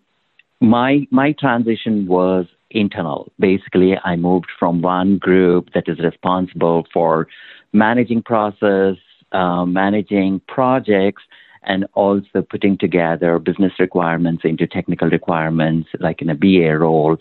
my 0.61 1.07
my 1.09 1.33
transition 1.33 2.07
was 2.07 2.45
internal. 2.69 3.31
Basically, 3.39 3.97
I 4.03 4.15
moved 4.15 4.47
from 4.57 4.81
one 4.81 5.17
group 5.17 5.73
that 5.73 5.89
is 5.89 5.99
responsible 5.99 6.87
for 6.93 7.27
managing 7.73 8.21
process, 8.21 8.95
uh, 9.31 9.65
managing 9.65 10.39
projects, 10.47 11.23
and 11.63 11.85
also 11.93 12.41
putting 12.49 12.77
together 12.77 13.39
business 13.39 13.73
requirements 13.79 14.43
into 14.45 14.67
technical 14.67 15.09
requirements, 15.09 15.89
like 15.99 16.21
in 16.21 16.29
a 16.29 16.35
BA 16.35 16.77
role. 16.77 17.17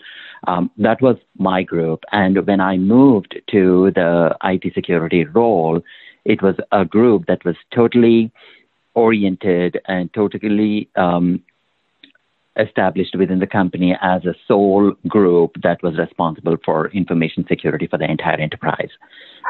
Um, 0.47 0.71
that 0.77 1.01
was 1.01 1.17
my 1.37 1.63
group. 1.63 2.03
And 2.11 2.45
when 2.47 2.59
I 2.59 2.77
moved 2.77 3.39
to 3.51 3.91
the 3.93 4.35
IT 4.43 4.73
security 4.73 5.25
role, 5.25 5.81
it 6.25 6.41
was 6.41 6.55
a 6.71 6.85
group 6.85 7.25
that 7.27 7.43
was 7.45 7.55
totally 7.73 8.31
oriented 8.93 9.79
and 9.87 10.11
totally 10.13 10.89
um, 10.95 11.41
established 12.57 13.15
within 13.17 13.39
the 13.39 13.47
company 13.47 13.95
as 14.01 14.25
a 14.25 14.35
sole 14.47 14.93
group 15.07 15.55
that 15.63 15.81
was 15.81 15.97
responsible 15.97 16.57
for 16.65 16.89
information 16.89 17.45
security 17.47 17.87
for 17.87 17.97
the 17.97 18.09
entire 18.09 18.39
enterprise. 18.39 18.89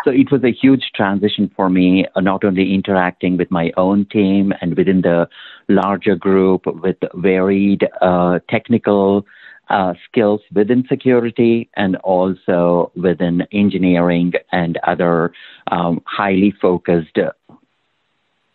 So 0.03 0.11
it 0.11 0.31
was 0.31 0.43
a 0.43 0.51
huge 0.51 0.91
transition 0.95 1.51
for 1.55 1.69
me, 1.69 2.05
uh, 2.15 2.21
not 2.21 2.43
only 2.43 2.73
interacting 2.73 3.37
with 3.37 3.51
my 3.51 3.71
own 3.77 4.05
team 4.05 4.53
and 4.61 4.75
within 4.77 5.01
the 5.01 5.27
larger 5.67 6.15
group 6.15 6.65
with 6.65 6.97
varied 7.15 7.87
uh, 8.01 8.39
technical 8.49 9.25
uh, 9.69 9.93
skills 10.05 10.41
within 10.53 10.85
security 10.87 11.69
and 11.75 11.95
also 11.97 12.91
within 12.95 13.43
engineering 13.51 14.33
and 14.51 14.77
other 14.85 15.31
um, 15.71 16.01
highly 16.05 16.53
focused 16.61 17.17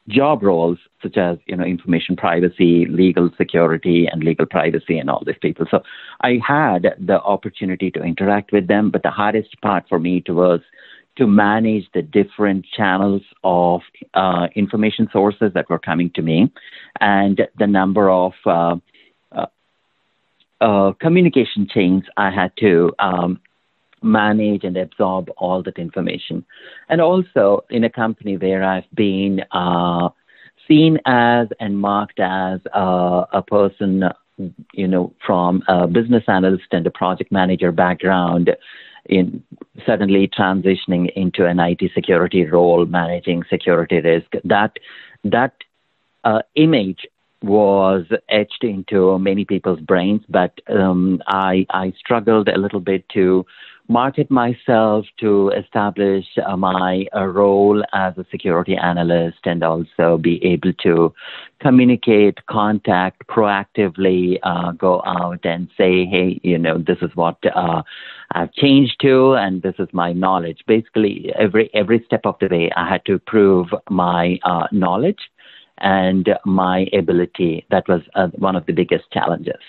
job 0.09 0.43
roles 0.43 0.79
such 1.03 1.17
as 1.17 1.39
you 1.47 1.57
know 1.57 1.65
information 1.65 2.17
privacy, 2.17 2.87
legal 2.87 3.31
security, 3.37 4.07
and 4.11 4.23
legal 4.23 4.47
privacy, 4.47 4.99
and 4.99 5.11
all 5.11 5.23
these 5.25 5.37
people. 5.41 5.67
So 5.71 5.83
I 6.21 6.41
had 6.47 6.95
the 6.99 7.21
opportunity 7.21 7.91
to 7.93 8.03
interact 8.03 8.53
with 8.53 8.69
them, 8.69 8.91
but 8.91 9.03
the 9.03 9.11
hardest 9.11 9.61
part 9.63 9.85
for 9.89 9.99
me 9.99 10.23
was 10.29 10.61
to 11.17 11.27
manage 11.27 11.85
the 11.95 12.03
different 12.03 12.67
channels 12.77 13.23
of 13.43 13.81
uh, 14.15 14.49
information 14.55 15.09
sources 15.13 15.53
that 15.55 15.69
were 15.71 15.79
coming 15.79 16.11
to 16.15 16.23
me, 16.23 16.53
and 17.01 17.43
the 17.59 17.67
number 17.67 18.11
of 18.11 18.33
uh, 18.45 18.77
uh, 19.33 19.47
uh 20.61 20.93
communication 21.01 21.67
chains 21.69 22.05
I 22.17 22.31
had 22.31 22.53
to 22.61 22.93
um, 22.99 23.41
manage 24.03 24.65
and 24.65 24.77
absorb 24.77 25.31
all 25.37 25.63
that 25.63 25.79
information. 25.79 26.45
And 26.89 27.01
also 27.01 27.65
in 27.71 27.85
a 27.85 27.91
company 27.91 28.37
where 28.37 28.63
I've 28.63 28.91
been 28.95 29.43
uh, 29.53 30.11
seen 30.69 30.99
as 31.07 31.49
and 31.61 31.81
marked 31.81 32.21
as 32.21 32.61
uh, 32.75 33.25
a 33.33 33.43
person, 33.43 34.05
you 34.73 34.89
know, 34.89 35.13
from 35.25 35.63
a 35.69 35.87
business 35.87 36.25
analyst 36.29 36.67
and 36.73 36.87
a 36.87 36.91
project 36.91 37.33
manager 37.33 37.73
background, 37.73 38.51
in 39.09 39.43
suddenly 39.87 40.29
transitioning 40.29 41.13
into 41.15 41.47
an 41.47 41.61
IT 41.61 41.81
security 41.95 42.45
role, 42.45 42.87
managing 42.87 43.45
security 43.49 44.01
risk. 44.01 44.27
That 44.45 44.73
that 45.25 45.55
uh, 46.25 46.43
image 46.55 47.07
was 47.43 48.07
etched 48.29 48.65
into 48.65 49.19
many 49.19 49.45
people's 49.45 49.81
brains, 49.81 50.23
but 50.29 50.61
um, 50.69 51.23
I 51.27 51.67
I 51.71 51.93
struggled 51.99 52.49
a 52.49 52.59
little 52.59 52.81
bit 52.81 53.09
to 53.11 53.47
market 53.89 54.31
myself 54.31 55.07
to 55.21 55.51
establish 55.51 56.25
uh, 56.45 56.57
my 56.57 57.07
uh, 57.15 57.25
role 57.25 57.83
as 57.93 58.17
a 58.19 58.27
security 58.31 58.77
analyst 58.77 59.39
and 59.45 59.63
also 59.63 60.19
be 60.19 60.45
able 60.45 60.73
to 60.83 61.13
communicate, 61.61 62.45
contact, 62.47 63.27
proactively 63.29 64.39
uh, 64.43 64.73
go 64.73 65.03
out 65.07 65.45
and 65.45 65.69
say, 65.77 66.05
hey, 66.05 66.41
you 66.43 66.59
know, 66.59 66.79
this 66.79 66.99
is 67.03 67.11
what 67.15 67.39
uh, 67.55 67.83
I've 68.33 68.53
changed 68.53 69.01
to 69.03 69.35
and 69.35 69.63
this 69.63 69.75
is 69.79 69.89
my 69.93 70.13
knowledge. 70.13 70.63
Basically, 70.67 71.33
every 71.39 71.71
every 71.75 72.03
step 72.07 72.23
of 72.25 72.37
the 72.41 72.49
way, 72.49 72.71
I 72.77 72.89
had 72.89 73.05
to 73.07 73.19
prove 73.19 73.69
my 73.89 74.39
uh, 74.43 74.67
knowledge 74.73 75.21
and 75.79 76.29
my 76.45 76.87
ability. 76.93 77.67
That 77.71 77.89
was 77.89 78.03
uh, 78.15 78.29
one 78.39 78.57
of 78.57 78.67
the 78.67 78.73
biggest 78.73 79.11
challenges. 79.13 79.61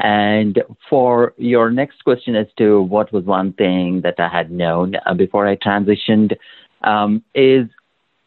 And 0.00 0.62
for 0.88 1.34
your 1.36 1.70
next 1.70 2.02
question 2.04 2.34
as 2.34 2.46
to 2.56 2.80
what 2.80 3.12
was 3.12 3.24
one 3.24 3.52
thing 3.52 4.00
that 4.00 4.18
I 4.18 4.28
had 4.28 4.50
known 4.50 4.94
uh, 5.04 5.12
before 5.12 5.46
I 5.46 5.56
transitioned, 5.56 6.36
um, 6.82 7.22
is 7.34 7.68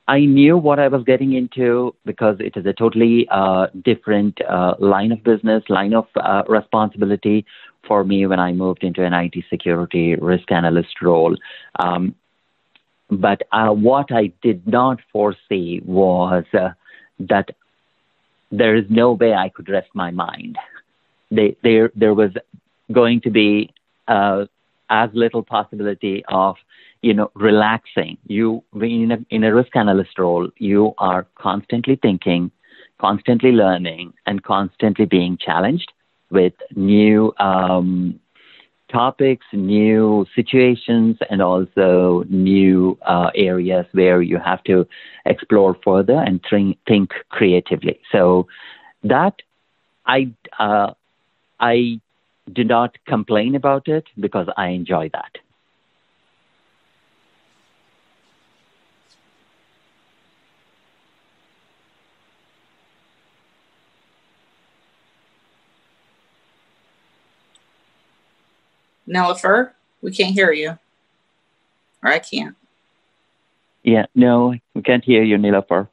I 0.08 0.20
knew 0.20 0.56
what 0.56 0.80
I 0.80 0.88
was 0.88 1.04
getting 1.04 1.34
into 1.34 1.96
because 2.06 2.38
it 2.40 2.56
is 2.56 2.68
a 2.68 2.74
totally 2.74 3.28
uh, 3.32 3.68
different 3.84 4.40
uh, 4.48 4.76
line 4.78 5.12
of 5.12 5.24
business, 5.24 5.64
line 5.68 5.96
of 5.96 6.06
uh, 6.16 6.44
responsibility 6.48 7.44
for 7.88 8.04
me 8.04 8.28
when 8.28 8.40
I 8.40 8.52
moved 8.52 8.84
into 8.84 9.04
an 9.04 9.14
IT 9.14 9.34
security 9.50 10.16
risk 10.16 10.52
analyst 10.52 11.02
role. 11.02 11.36
Um, 11.80 12.14
but 13.10 13.42
uh, 13.52 13.70
what 13.70 14.12
I 14.12 14.32
did 14.44 14.68
not 14.68 15.00
foresee 15.12 15.82
was 15.86 16.44
uh, 16.54 16.70
that 17.20 17.50
there 18.52 18.76
is 18.76 18.86
no 18.90 19.14
way 19.14 19.34
I 19.34 19.50
could 19.50 19.70
rest 19.70 19.90
my 19.96 20.12
mind 20.12 20.58
they, 21.36 21.56
there 21.64 21.92
there 21.96 22.14
was 22.14 22.32
going 22.92 23.22
to 23.22 23.32
be 23.32 23.74
uh, 24.08 24.46
as 24.90 25.10
little 25.14 25.44
possibility 25.44 26.24
of 26.30 26.56
you 27.02 27.14
know 27.14 27.32
relaxing. 27.36 28.18
You 28.28 28.64
in 28.82 29.12
a, 29.12 29.18
in 29.30 29.44
a 29.44 29.54
risk 29.54 29.76
analyst 29.76 30.18
role, 30.18 30.50
you 30.58 30.94
are 30.98 31.26
constantly 31.36 31.96
thinking, 31.96 32.52
constantly 33.00 33.52
learning, 33.52 34.14
and 34.26 34.44
constantly 34.44 35.06
being 35.06 35.38
challenged 35.38 35.92
with 36.30 36.54
new 36.76 37.34
um, 37.40 38.20
topics, 38.92 39.46
new 39.54 40.26
situations, 40.36 41.18
and 41.30 41.42
also 41.42 42.24
new 42.30 42.98
uh, 43.06 43.30
areas 43.36 43.86
where 43.94 44.22
you 44.22 44.38
have 44.38 44.64
to 44.64 44.86
explore 45.26 45.76
further 45.84 46.20
and 46.20 46.42
think, 46.50 46.78
think 46.88 47.12
creatively. 47.30 48.00
So 48.12 48.48
that 49.04 49.34
I 50.06 50.32
uh, 50.60 50.92
I 51.64 52.02
do 52.52 52.66
not 52.66 52.98
complain 53.08 53.56
about 53.56 53.88
it 53.88 54.06
because 54.20 54.50
I 54.58 54.68
enjoy 54.68 55.10
that. 55.14 55.38
Nilofer, 69.08 69.72
we 70.02 70.12
can't 70.12 70.34
hear 70.34 70.52
you. 70.52 70.78
Or 72.04 72.10
I 72.10 72.20
can't. 72.20 72.58
Yeah, 73.84 74.08
no, 74.14 74.56
we 74.74 74.82
can't 74.82 75.06
hear 75.06 75.24
you, 75.24 75.38
Nilofer. 75.38 75.88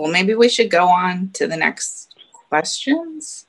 Well, 0.00 0.10
maybe 0.10 0.34
we 0.34 0.48
should 0.48 0.70
go 0.70 0.88
on 0.88 1.30
to 1.34 1.46
the 1.46 1.56
next 1.56 2.14
questions. 2.48 3.46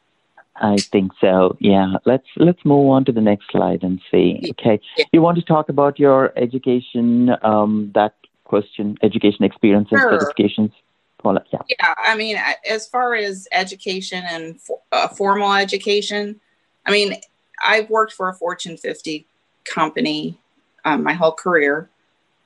I 0.58 0.78
think 0.78 1.12
so. 1.20 1.58
Yeah. 1.60 1.96
Let's 2.06 2.28
let's 2.36 2.64
move 2.66 2.90
on 2.90 3.06
to 3.06 3.12
the 3.12 3.22
next 3.22 3.50
slide 3.52 3.84
and 3.84 4.02
see. 4.12 4.40
Okay. 4.52 4.80
Yeah. 4.98 5.06
You 5.12 5.22
want 5.22 5.38
to 5.38 5.44
talk 5.44 5.70
about 5.70 5.98
your 5.98 6.34
education, 6.36 7.36
um, 7.42 7.92
that 7.96 8.16
question, 8.44 8.98
education 9.02 9.44
experience 9.44 9.88
and 9.92 10.02
sure. 10.02 10.20
certifications? 10.20 10.72
Paula, 11.20 11.44
yeah. 11.54 11.62
Yeah. 11.70 11.94
I 11.98 12.16
mean, 12.16 12.38
as 12.70 12.88
far 12.88 13.16
as 13.16 13.48
education 13.52 14.24
and 14.28 14.60
uh, 14.92 15.08
formal 15.08 15.54
education, 15.54 16.40
I 16.86 16.92
mean, 16.92 17.16
I've 17.64 17.90
worked 17.90 18.14
for 18.14 18.28
a 18.28 18.34
Fortune 18.34 18.76
50 18.76 19.26
company 19.64 20.38
um, 20.84 21.04
my 21.04 21.14
whole 21.14 21.32
career, 21.32 21.90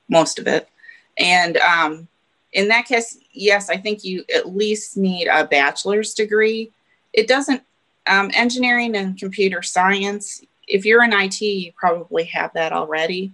most 0.08 0.38
of 0.38 0.46
it, 0.46 0.68
and 1.18 1.56
um, 1.58 2.08
in 2.56 2.68
that 2.68 2.86
case, 2.86 3.18
yes, 3.32 3.70
I 3.70 3.76
think 3.76 4.02
you 4.02 4.24
at 4.34 4.54
least 4.56 4.96
need 4.96 5.28
a 5.28 5.44
bachelor's 5.44 6.14
degree. 6.14 6.72
It 7.12 7.28
doesn't 7.28 7.62
um, 8.06 8.30
engineering 8.34 8.96
and 8.96 9.18
computer 9.18 9.62
science, 9.62 10.42
if 10.66 10.84
you're 10.84 11.04
in 11.04 11.12
IT, 11.12 11.40
you 11.40 11.72
probably 11.76 12.24
have 12.24 12.52
that 12.54 12.72
already. 12.72 13.32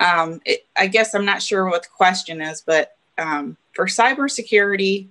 Um, 0.00 0.40
it, 0.44 0.66
I 0.76 0.86
guess 0.86 1.14
I'm 1.14 1.24
not 1.24 1.42
sure 1.42 1.68
what 1.68 1.82
the 1.82 1.88
question 1.88 2.40
is, 2.40 2.60
but 2.60 2.96
um, 3.16 3.56
for 3.74 3.86
cybersecurity, 3.86 5.08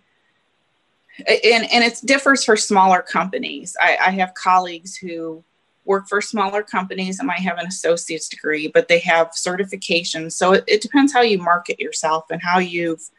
and, 1.27 1.71
and 1.71 1.83
it 1.83 1.99
differs 2.05 2.43
for 2.43 2.55
smaller 2.55 3.01
companies. 3.01 3.75
I, 3.81 3.97
I 4.07 4.11
have 4.11 4.33
colleagues 4.33 4.95
who 4.95 5.43
work 5.85 6.07
for 6.07 6.21
smaller 6.21 6.61
companies 6.61 7.19
and 7.19 7.27
might 7.27 7.39
have 7.39 7.57
an 7.57 7.65
associate's 7.65 8.29
degree, 8.29 8.67
but 8.67 8.87
they 8.87 8.99
have 8.99 9.31
certifications. 9.31 10.33
So 10.33 10.53
it, 10.53 10.63
it 10.67 10.81
depends 10.81 11.11
how 11.13 11.21
you 11.21 11.39
market 11.39 11.79
yourself 11.79 12.25
and 12.29 12.41
how 12.41 12.59
you've 12.59 13.09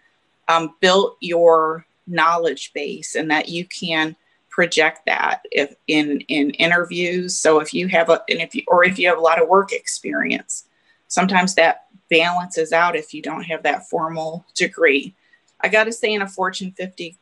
um, 0.49 0.75
built 0.81 1.17
your 1.21 1.87
knowledge 2.07 2.73
base 2.73 3.15
and 3.15 3.31
that 3.31 3.49
you 3.49 3.65
can 3.67 4.17
project 4.51 5.03
that 5.07 5.43
if 5.53 5.75
in 5.87 6.21
in 6.23 6.51
interviews. 6.51 7.37
So 7.37 7.61
if 7.61 7.73
you 7.73 7.87
have 7.89 8.09
a 8.09 8.23
and 8.29 8.41
if 8.41 8.55
you 8.55 8.63
or 8.67 8.85
if 8.85 8.99
you 8.99 9.09
have 9.09 9.19
a 9.19 9.23
lot 9.23 9.41
of 9.41 9.49
work 9.49 9.73
experience 9.73 10.65
sometimes 11.07 11.55
that 11.55 11.85
balances 12.11 12.73
out 12.73 12.97
if 12.97 13.15
you 13.15 13.23
don't 13.23 13.45
have 13.45 13.63
that 13.63 13.89
formal 13.89 14.45
degree. 14.55 15.15
I 15.61 15.69
got 15.69 15.85
to 15.85 15.93
say 15.93 16.13
in 16.13 16.23
a 16.23 16.29
fortune 16.29 16.73
50 16.73 17.17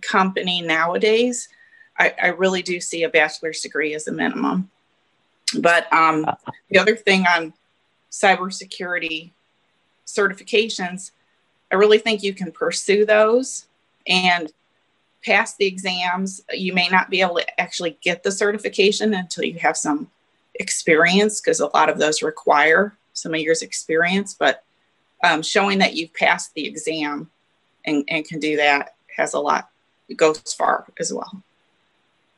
company 0.00 0.62
nowadays 0.62 1.48
I, 1.98 2.14
I 2.22 2.26
really 2.28 2.62
do 2.62 2.80
see 2.80 3.02
a 3.02 3.08
bachelor's 3.08 3.60
degree 3.60 3.94
as 3.94 4.06
a 4.06 4.12
minimum. 4.12 4.70
But 5.58 5.90
um, 5.92 6.26
the 6.70 6.78
other 6.78 6.96
thing 6.96 7.24
on 7.26 7.52
cybersecurity 8.10 9.30
certifications 10.06 11.12
i 11.72 11.74
really 11.74 11.98
think 11.98 12.22
you 12.22 12.34
can 12.34 12.52
pursue 12.52 13.04
those 13.04 13.66
and 14.06 14.52
pass 15.26 15.56
the 15.56 15.66
exams. 15.66 16.40
You 16.52 16.72
may 16.72 16.88
not 16.88 17.10
be 17.10 17.20
able 17.20 17.36
to 17.36 17.60
actually 17.60 17.98
get 18.00 18.22
the 18.22 18.30
certification 18.30 19.12
until 19.12 19.44
you 19.44 19.58
have 19.58 19.76
some 19.76 20.08
experience 20.54 21.40
because 21.40 21.60
a 21.60 21.66
lot 21.66 21.88
of 21.88 21.98
those 21.98 22.22
require 22.22 22.96
some 23.12 23.34
of 23.34 23.40
years 23.40 23.62
experience, 23.62 24.34
but 24.34 24.62
um, 25.24 25.42
showing 25.42 25.78
that 25.78 25.94
you've 25.94 26.14
passed 26.14 26.54
the 26.54 26.66
exam 26.66 27.30
and, 27.84 28.04
and 28.08 28.26
can 28.26 28.38
do 28.38 28.56
that 28.56 28.94
has 29.16 29.34
a 29.34 29.40
lot, 29.40 29.70
goes 30.16 30.40
far 30.54 30.86
as 31.00 31.12
well. 31.12 31.42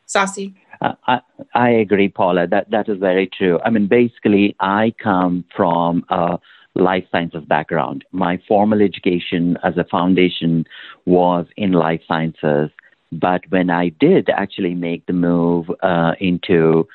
Sasi? 0.07 0.55
Uh, 0.81 0.95
I, 1.07 1.21
I 1.55 1.71
agree, 1.71 2.09
Paula. 2.09 2.47
That 2.47 2.71
that 2.71 2.89
is 2.89 2.99
very 2.99 3.27
true. 3.27 3.61
I 3.63 3.69
mean, 3.69 3.89
basically, 3.89 4.57
I 4.61 4.95
come 4.97 5.45
from 5.55 6.07
a 6.09 6.39
life 6.75 7.05
sciences 7.11 7.45
background. 7.47 8.05
My 8.13 8.41
formal 8.47 8.81
education 8.83 9.57
as 9.65 9.77
a 9.77 9.85
foundation 9.85 10.67
was 11.07 11.47
in 11.57 11.73
life 11.73 12.01
sciences, 12.07 12.71
but 13.11 13.43
when 13.49 13.71
I 13.71 13.89
did 13.89 14.29
actually 14.31 14.75
make 14.75 15.07
the 15.07 15.13
move 15.13 15.71
uh, 15.83 16.13
into 16.21 16.87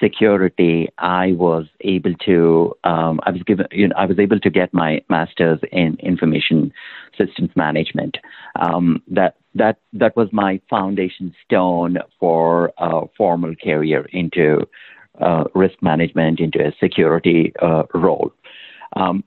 security, 0.00 0.88
I 0.98 1.32
was 1.32 1.66
able 1.80 2.14
to 2.26 2.74
um, 2.84 3.20
I 3.24 3.30
was 3.30 3.42
given 3.42 3.66
you 3.70 3.88
know 3.88 3.94
I 3.96 4.06
was 4.06 4.18
able 4.18 4.40
to 4.40 4.50
get 4.50 4.74
my 4.74 5.02
master's 5.08 5.60
in 5.70 5.96
information 6.00 6.72
systems 7.16 7.50
management. 7.56 8.18
Um, 8.56 9.02
that 9.08 9.36
that 9.54 9.78
that 9.92 10.16
was 10.16 10.28
my 10.32 10.60
foundation 10.68 11.34
stone 11.44 11.98
for 12.18 12.72
a 12.78 13.06
formal 13.16 13.54
career 13.62 14.06
into 14.12 14.66
uh, 15.20 15.44
risk 15.54 15.74
management, 15.82 16.40
into 16.40 16.58
a 16.58 16.72
security 16.80 17.52
uh, 17.60 17.84
role. 17.94 18.32
Um, 18.94 19.24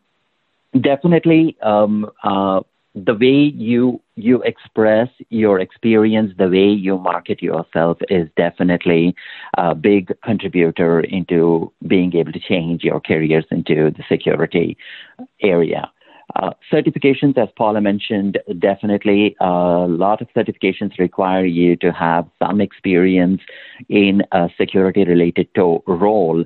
definitely, 0.79 1.57
um, 1.61 2.09
uh, 2.23 2.61
the 2.95 3.13
way 3.13 3.53
you 3.53 4.01
you 4.15 4.41
express 4.43 5.09
your 5.29 5.59
experience, 5.59 6.31
the 6.37 6.47
way 6.47 6.69
you 6.69 6.97
market 6.97 7.41
yourself 7.41 7.97
is 8.09 8.29
definitely 8.37 9.13
a 9.57 9.75
big 9.75 10.13
contributor 10.23 11.01
into 11.01 11.71
being 11.85 12.15
able 12.15 12.31
to 12.31 12.39
change 12.39 12.83
your 12.83 13.01
careers 13.01 13.45
into 13.51 13.91
the 13.91 14.03
security 14.07 14.77
area. 15.41 15.91
Uh, 16.37 16.51
certifications, 16.71 17.37
as 17.37 17.49
Paula 17.57 17.81
mentioned, 17.81 18.39
definitely 18.59 19.35
a 19.39 19.85
lot 19.87 20.21
of 20.21 20.27
certifications 20.33 20.97
require 20.97 21.45
you 21.45 21.75
to 21.77 21.91
have 21.91 22.27
some 22.39 22.61
experience 22.61 23.41
in 23.89 24.23
a 24.31 24.49
security 24.57 25.03
related 25.03 25.53
to 25.55 25.83
role 25.85 26.43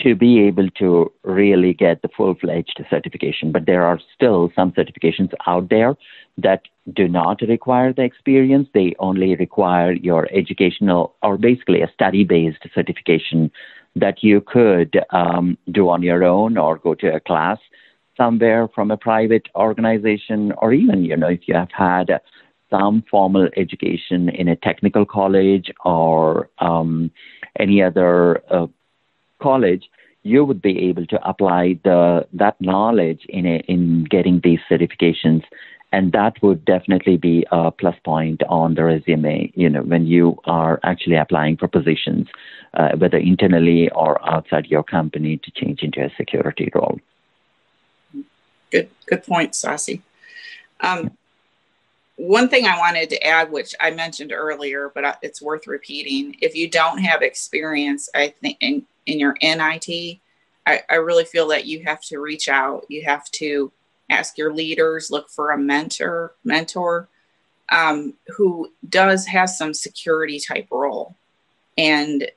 to 0.00 0.14
be 0.14 0.40
able 0.40 0.70
to 0.70 1.12
really 1.24 1.74
get 1.74 2.02
the 2.02 2.08
full 2.16 2.34
fledged 2.34 2.82
certification. 2.88 3.52
But 3.52 3.66
there 3.66 3.84
are 3.84 4.00
still 4.14 4.50
some 4.54 4.72
certifications 4.72 5.32
out 5.46 5.68
there 5.70 5.96
that 6.38 6.62
do 6.94 7.08
not 7.08 7.40
require 7.42 7.92
the 7.92 8.02
experience. 8.02 8.68
They 8.72 8.94
only 8.98 9.34
require 9.34 9.92
your 9.92 10.28
educational 10.32 11.14
or 11.22 11.36
basically 11.36 11.82
a 11.82 11.90
study 11.92 12.24
based 12.24 12.62
certification 12.74 13.50
that 13.96 14.22
you 14.22 14.40
could 14.40 15.00
um, 15.10 15.58
do 15.72 15.88
on 15.88 16.02
your 16.02 16.22
own 16.24 16.56
or 16.56 16.78
go 16.78 16.94
to 16.94 17.14
a 17.14 17.20
class 17.20 17.58
somewhere 18.16 18.68
from 18.74 18.90
a 18.90 18.96
private 18.96 19.48
organization, 19.54 20.52
or 20.58 20.72
even, 20.72 21.04
you 21.04 21.16
know, 21.16 21.28
if 21.28 21.46
you 21.46 21.54
have 21.54 21.70
had 21.70 22.20
some 22.68 23.02
formal 23.10 23.48
education 23.56 24.28
in 24.28 24.48
a 24.48 24.56
technical 24.56 25.06
college 25.06 25.70
or 25.84 26.50
um, 26.58 27.10
any 27.58 27.82
other 27.82 28.42
uh, 28.50 28.66
college, 29.40 29.88
you 30.22 30.44
would 30.44 30.60
be 30.60 30.88
able 30.88 31.06
to 31.06 31.28
apply 31.28 31.78
the 31.84 32.26
that 32.32 32.60
knowledge 32.60 33.24
in 33.28 33.46
a, 33.46 33.56
in 33.68 34.04
getting 34.04 34.40
these 34.42 34.60
certifications, 34.70 35.42
and 35.92 36.12
that 36.12 36.42
would 36.42 36.64
definitely 36.64 37.16
be 37.16 37.46
a 37.50 37.70
plus 37.70 37.96
point 38.04 38.42
on 38.48 38.74
the 38.74 38.84
resume. 38.84 39.50
You 39.54 39.70
know, 39.70 39.82
when 39.82 40.06
you 40.06 40.38
are 40.44 40.80
actually 40.82 41.16
applying 41.16 41.56
for 41.56 41.68
positions, 41.68 42.28
uh, 42.74 42.90
whether 42.96 43.18
internally 43.18 43.90
or 43.90 44.20
outside 44.28 44.66
your 44.66 44.82
company, 44.82 45.38
to 45.38 45.50
change 45.52 45.82
into 45.82 46.04
a 46.04 46.10
security 46.16 46.70
role. 46.74 47.00
Good, 48.70 48.90
good 49.06 49.24
point, 49.24 49.52
Sasi. 49.52 50.02
Um, 50.80 51.16
one 52.16 52.48
thing 52.48 52.66
I 52.66 52.76
wanted 52.76 53.08
to 53.10 53.26
add, 53.26 53.50
which 53.50 53.74
I 53.80 53.90
mentioned 53.92 54.32
earlier, 54.32 54.90
but 54.94 55.18
it's 55.22 55.40
worth 55.40 55.66
repeating. 55.66 56.36
If 56.40 56.54
you 56.54 56.68
don't 56.68 56.98
have 56.98 57.22
experience, 57.22 58.08
I 58.14 58.34
think 58.42 58.86
in 59.08 59.14
in 59.14 59.18
your 59.18 59.36
NIT, 59.42 60.18
I, 60.66 60.82
I 60.90 60.96
really 60.96 61.24
feel 61.24 61.48
that 61.48 61.66
you 61.66 61.82
have 61.84 62.00
to 62.02 62.18
reach 62.20 62.48
out. 62.48 62.84
You 62.88 63.04
have 63.04 63.30
to 63.32 63.72
ask 64.10 64.38
your 64.38 64.54
leaders, 64.54 65.10
look 65.10 65.30
for 65.30 65.50
a 65.50 65.58
mentor, 65.58 66.34
mentor 66.44 67.08
um, 67.70 68.14
who 68.28 68.72
does 68.88 69.26
has 69.26 69.58
some 69.58 69.74
security 69.74 70.40
type 70.40 70.68
role, 70.70 71.14
and 71.76 72.30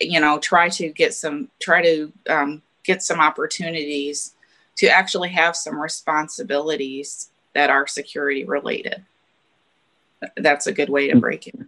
you 0.00 0.20
know 0.20 0.38
try 0.38 0.68
to 0.68 0.90
get 0.90 1.14
some 1.14 1.48
try 1.60 1.82
to 1.82 2.12
um, 2.28 2.62
get 2.84 3.02
some 3.02 3.20
opportunities 3.20 4.34
to 4.76 4.88
actually 4.88 5.30
have 5.30 5.56
some 5.56 5.80
responsibilities 5.80 7.30
that 7.54 7.70
are 7.70 7.86
security 7.86 8.44
related. 8.44 9.04
That's 10.36 10.66
a 10.66 10.72
good 10.72 10.88
way 10.88 11.08
to 11.10 11.18
break 11.18 11.46
it. 11.46 11.58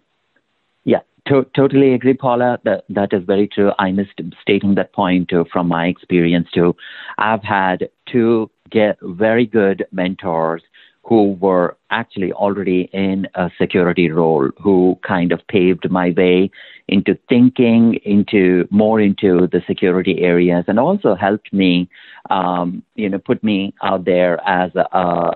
To- 1.28 1.46
totally 1.54 1.94
agree, 1.94 2.14
Paula. 2.14 2.58
That 2.64 2.84
that 2.88 3.12
is 3.12 3.22
very 3.24 3.48
true. 3.48 3.72
I 3.78 3.92
missed 3.92 4.20
stating 4.40 4.74
that 4.76 4.92
point 4.92 5.28
too 5.28 5.44
from 5.52 5.68
my 5.68 5.86
experience 5.86 6.48
too. 6.52 6.74
I've 7.18 7.42
had 7.42 7.90
two 8.10 8.50
get 8.70 8.98
very 9.02 9.46
good 9.46 9.86
mentors 9.92 10.62
who 11.08 11.32
were 11.40 11.74
actually 11.90 12.30
already 12.32 12.90
in 12.92 13.26
a 13.34 13.50
security 13.58 14.10
role, 14.10 14.50
who 14.62 14.98
kind 15.02 15.32
of 15.32 15.40
paved 15.48 15.90
my 15.90 16.12
way 16.14 16.50
into 16.86 17.18
thinking 17.30 17.94
into 18.04 18.68
more 18.70 19.00
into 19.00 19.46
the 19.46 19.62
security 19.66 20.20
areas, 20.20 20.64
and 20.68 20.78
also 20.78 21.14
helped 21.14 21.50
me, 21.50 21.88
um, 22.28 22.82
you 22.94 23.08
know, 23.08 23.18
put 23.18 23.42
me 23.42 23.72
out 23.82 24.04
there 24.04 24.38
as 24.46 24.70
a, 24.74 24.84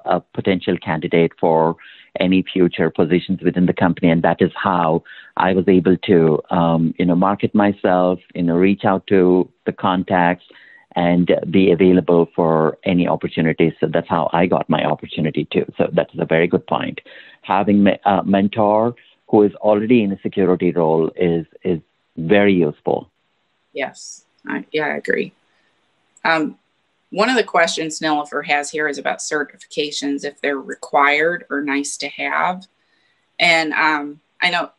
a 0.04 0.22
potential 0.34 0.76
candidate 0.76 1.32
for 1.40 1.76
any 2.20 2.44
future 2.52 2.90
positions 2.90 3.40
within 3.42 3.64
the 3.64 3.72
company. 3.72 4.10
And 4.10 4.22
that 4.22 4.42
is 4.42 4.52
how 4.54 5.02
I 5.38 5.54
was 5.54 5.66
able 5.68 5.96
to, 5.96 6.42
um, 6.50 6.94
you 6.98 7.06
know, 7.06 7.14
market 7.16 7.54
myself, 7.54 8.18
you 8.34 8.42
know, 8.42 8.56
reach 8.56 8.84
out 8.84 9.06
to 9.06 9.48
the 9.64 9.72
contacts 9.72 10.44
and 10.94 11.34
be 11.50 11.72
available 11.72 12.28
for 12.34 12.78
any 12.84 13.08
opportunities. 13.08 13.72
So 13.80 13.86
that's 13.86 14.08
how 14.08 14.30
I 14.32 14.46
got 14.46 14.68
my 14.68 14.84
opportunity 14.84 15.46
too. 15.52 15.64
So 15.76 15.88
that's 15.92 16.12
a 16.18 16.24
very 16.24 16.46
good 16.46 16.66
point. 16.66 17.00
Having 17.42 17.88
a 18.04 18.22
mentor 18.24 18.94
who 19.28 19.42
is 19.42 19.54
already 19.56 20.02
in 20.02 20.12
a 20.12 20.20
security 20.20 20.72
role 20.72 21.10
is 21.16 21.46
is 21.64 21.80
very 22.16 22.54
useful. 22.54 23.10
Yes, 23.72 24.24
I, 24.46 24.66
yeah, 24.72 24.86
I 24.86 24.96
agree. 24.96 25.32
Um, 26.24 26.58
one 27.10 27.28
of 27.28 27.36
the 27.36 27.44
questions 27.44 28.00
Nilofer 28.00 28.44
has 28.46 28.70
here 28.70 28.88
is 28.88 28.98
about 28.98 29.18
certifications, 29.18 30.24
if 30.24 30.40
they're 30.40 30.58
required 30.58 31.44
or 31.50 31.62
nice 31.62 31.96
to 31.98 32.08
have. 32.08 32.66
And 33.38 33.72
um, 33.72 34.20
I 34.40 34.50
know 34.50 34.70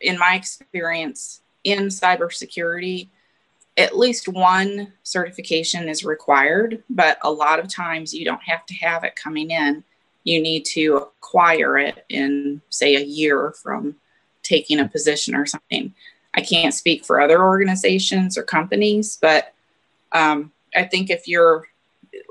in 0.00 0.18
my 0.18 0.34
experience 0.34 1.40
in 1.64 1.86
cybersecurity, 1.88 3.08
at 3.76 3.98
least 3.98 4.28
one 4.28 4.92
certification 5.02 5.88
is 5.88 6.04
required, 6.04 6.82
but 6.88 7.18
a 7.22 7.30
lot 7.30 7.58
of 7.58 7.68
times 7.68 8.14
you 8.14 8.24
don't 8.24 8.42
have 8.42 8.64
to 8.66 8.74
have 8.74 9.04
it 9.04 9.16
coming 9.16 9.50
in. 9.50 9.84
You 10.24 10.40
need 10.40 10.64
to 10.66 10.96
acquire 10.96 11.76
it 11.78 12.04
in, 12.08 12.62
say, 12.70 12.96
a 12.96 13.04
year 13.04 13.52
from 13.62 13.96
taking 14.42 14.80
a 14.80 14.88
position 14.88 15.34
or 15.34 15.44
something. 15.44 15.94
I 16.34 16.40
can't 16.40 16.74
speak 16.74 17.04
for 17.04 17.20
other 17.20 17.42
organizations 17.42 18.36
or 18.38 18.42
companies, 18.42 19.18
but 19.20 19.52
um, 20.12 20.52
I 20.74 20.84
think 20.84 21.10
if 21.10 21.28
you're, 21.28 21.66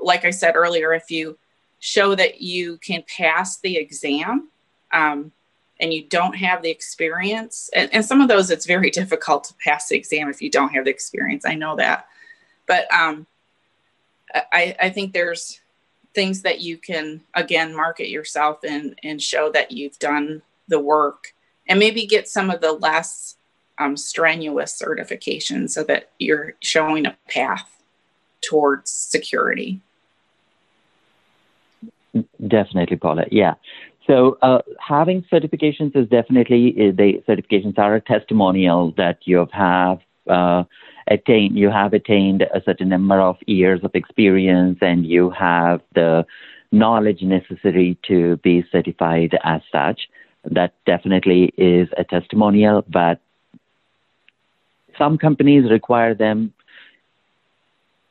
like 0.00 0.24
I 0.24 0.30
said 0.30 0.56
earlier, 0.56 0.92
if 0.94 1.10
you 1.10 1.38
show 1.78 2.14
that 2.14 2.40
you 2.40 2.78
can 2.78 3.04
pass 3.06 3.58
the 3.58 3.76
exam 3.76 4.48
um, 4.92 5.32
and 5.80 5.92
you 5.92 6.04
don't 6.04 6.34
have 6.36 6.62
the 6.62 6.70
experience, 6.70 7.70
and, 7.74 7.92
and, 7.92 8.04
some 8.04 8.20
of 8.20 8.28
those 8.28 8.50
it's 8.50 8.66
very 8.66 8.90
difficult 9.02 9.44
to 9.44 9.54
pass 9.54 9.88
the 9.88 9.96
exam 9.96 10.28
if 10.28 10.40
you 10.40 10.50
don't 10.50 10.70
have 10.70 10.84
the 10.84 10.90
experience. 10.90 11.44
I 11.44 11.54
know 11.54 11.76
that. 11.76 12.06
But 12.66 12.92
um, 12.92 13.26
I, 14.34 14.74
I 14.80 14.90
think 14.90 15.12
there's 15.12 15.60
things 16.14 16.42
that 16.42 16.60
you 16.60 16.78
can, 16.78 17.20
again, 17.34 17.74
market 17.74 18.08
yourself 18.08 18.64
and, 18.64 18.98
and 19.04 19.20
show 19.22 19.50
that 19.52 19.70
you've 19.70 19.98
done 19.98 20.42
the 20.68 20.80
work 20.80 21.34
and 21.68 21.78
maybe 21.78 22.06
get 22.06 22.28
some 22.28 22.50
of 22.50 22.60
the 22.60 22.72
less 22.72 23.36
um, 23.78 23.96
strenuous 23.96 24.80
certifications 24.80 25.70
so 25.70 25.84
that 25.84 26.10
you're 26.18 26.54
showing 26.60 27.06
a 27.06 27.16
path 27.28 27.82
towards 28.40 28.90
security. 28.90 29.80
Definitely, 32.46 32.96
Paula. 32.96 33.26
Yeah. 33.30 33.54
So 34.06 34.38
uh, 34.42 34.62
having 34.78 35.22
certifications 35.32 35.96
is 35.96 36.08
definitely 36.08 36.74
uh, 36.78 36.92
the 36.96 37.22
certifications 37.28 37.78
are 37.78 37.96
a 37.96 38.00
testimonial 38.00 38.94
that 38.96 39.18
you 39.24 39.46
have 39.52 39.98
uh, 40.28 40.64
attained. 41.08 41.58
You 41.58 41.70
have 41.70 41.92
attained 41.92 42.42
a 42.42 42.62
certain 42.64 42.88
number 42.88 43.20
of 43.20 43.36
years 43.46 43.80
of 43.82 43.94
experience, 43.94 44.78
and 44.80 45.04
you 45.04 45.30
have 45.30 45.80
the 45.94 46.24
knowledge 46.70 47.22
necessary 47.22 47.98
to 48.06 48.36
be 48.38 48.64
certified 48.70 49.36
as 49.42 49.60
such. 49.72 50.08
That 50.44 50.74
definitely 50.84 51.52
is 51.56 51.88
a 51.96 52.04
testimonial, 52.04 52.84
but 52.88 53.20
some 54.96 55.18
companies 55.18 55.68
require 55.70 56.14
them 56.14 56.52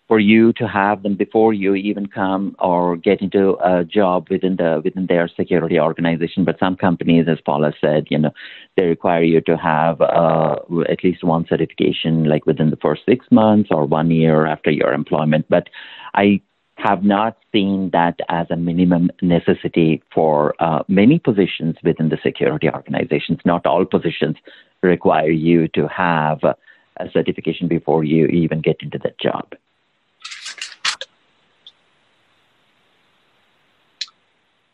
for 0.07 0.19
you 0.19 0.53
to 0.53 0.67
have 0.67 1.01
them 1.01 1.15
before 1.15 1.53
you 1.53 1.73
even 1.73 2.05
come 2.05 2.55
or 2.59 2.95
get 2.95 3.21
into 3.21 3.57
a 3.63 3.83
job 3.83 4.27
within 4.29 4.55
the 4.57 4.81
within 4.83 5.07
their 5.07 5.27
security 5.27 5.79
organization. 5.79 6.45
But 6.45 6.59
some 6.59 6.75
companies, 6.75 7.25
as 7.27 7.39
Paula 7.41 7.73
said, 7.81 8.07
you 8.09 8.19
know, 8.19 8.31
they 8.77 8.83
require 8.83 9.23
you 9.23 9.41
to 9.41 9.57
have 9.57 10.01
uh, 10.01 10.57
at 10.89 11.03
least 11.03 11.23
one 11.23 11.45
certification, 11.49 12.25
like 12.25 12.45
within 12.45 12.69
the 12.69 12.77
first 12.77 13.01
six 13.07 13.25
months 13.31 13.69
or 13.71 13.85
one 13.85 14.11
year 14.11 14.45
after 14.45 14.69
your 14.69 14.93
employment. 14.93 15.45
But 15.49 15.69
I 16.13 16.41
have 16.77 17.03
not 17.03 17.37
seen 17.51 17.89
that 17.93 18.19
as 18.29 18.47
a 18.51 18.55
minimum 18.55 19.09
necessity 19.21 20.03
for 20.13 20.53
uh, 20.59 20.83
many 20.87 21.17
positions 21.19 21.77
within 21.83 22.09
the 22.09 22.17
security 22.21 22.69
organizations. 22.69 23.39
Not 23.45 23.65
all 23.65 23.85
positions 23.85 24.35
require 24.83 25.31
you 25.31 25.67
to 25.69 25.87
have 25.87 26.43
a 26.43 27.09
certification 27.11 27.67
before 27.67 28.03
you 28.03 28.27
even 28.27 28.61
get 28.61 28.77
into 28.81 28.99
that 28.99 29.19
job. 29.19 29.53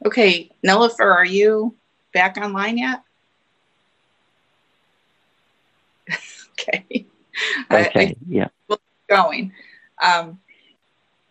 Okay, 0.05 0.49
Nilofer, 0.65 0.99
are 0.99 1.25
you 1.25 1.75
back 2.13 2.37
online 2.37 2.77
yet? 2.77 3.03
okay. 6.59 7.05
Okay, 7.71 8.07
I, 8.07 8.15
yeah. 8.27 8.49
We'll 8.67 8.77
going. 9.07 9.53
Um, 10.01 10.39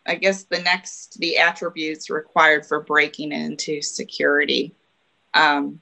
I 0.07 0.15
guess 0.15 0.45
the 0.45 0.59
next, 0.59 1.19
the 1.21 1.39
attributes 1.39 2.11
required 2.11 2.67
for 2.67 2.81
breaking 2.81 3.33
into 3.33 3.83
security. 3.83 4.75
Um, 5.35 5.79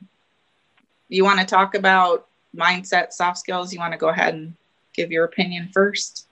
you 1.08 1.24
want 1.24 1.40
to 1.40 1.46
talk 1.46 1.74
about 1.74 2.26
mindset, 2.54 3.12
soft 3.12 3.38
skills? 3.38 3.72
You 3.72 3.78
want 3.78 3.92
to 3.92 3.98
go 3.98 4.08
ahead 4.08 4.34
and 4.34 4.54
give 4.92 5.10
your 5.10 5.24
opinion 5.24 5.70
first? 5.72 6.26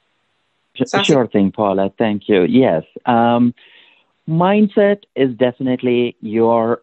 Sure 0.74 1.26
thing, 1.26 1.52
Paula. 1.52 1.90
Thank 1.96 2.28
you. 2.28 2.42
Yes. 2.42 2.84
Um, 3.06 3.54
mindset 4.28 5.02
is 5.14 5.34
definitely 5.36 6.16
your 6.20 6.82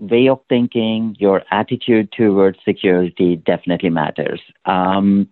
way 0.00 0.28
of 0.28 0.40
thinking, 0.48 1.16
your 1.18 1.42
attitude 1.50 2.12
towards 2.12 2.58
security 2.64 3.36
definitely 3.36 3.90
matters. 3.90 4.40
Um, 4.66 5.28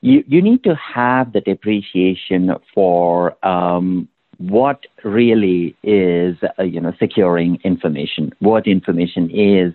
you, 0.00 0.24
you 0.26 0.42
need 0.42 0.64
to 0.64 0.74
have 0.74 1.32
that 1.32 1.46
appreciation 1.46 2.50
for 2.74 3.36
um, 3.46 4.08
what 4.38 4.86
really 5.04 5.76
is, 5.84 6.36
uh, 6.58 6.64
you 6.64 6.80
know, 6.80 6.92
securing 6.98 7.60
information, 7.62 8.32
what 8.40 8.66
information 8.66 9.30
is 9.30 9.72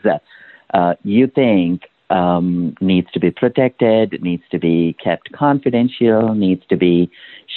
uh, 0.73 0.95
you 1.03 1.27
think 1.27 1.83
um, 2.09 2.75
needs 2.79 3.11
to 3.11 3.19
be 3.19 3.31
protected, 3.31 4.21
needs 4.21 4.43
to 4.51 4.59
be 4.59 4.95
kept 5.03 5.31
confidential, 5.31 6.33
needs 6.33 6.63
to 6.69 6.77
be 6.77 7.09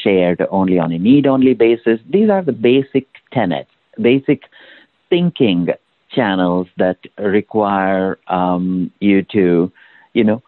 shared 0.03 0.45
only 0.51 0.79
on 0.79 0.93
a 0.93 0.99
need 0.99 1.27
only 1.27 1.55
basis. 1.55 2.01
These 2.09 2.31
are 2.31 2.43
the 2.43 2.53
basic 2.53 3.07
tenets, 3.33 3.71
basic 4.01 4.43
thinking 5.09 5.69
channels 6.11 6.67
that 6.77 6.99
require 7.19 8.19
um, 8.29 8.91
you 9.01 9.23
to, 9.33 9.73
you 10.15 10.25
know, 10.25 10.43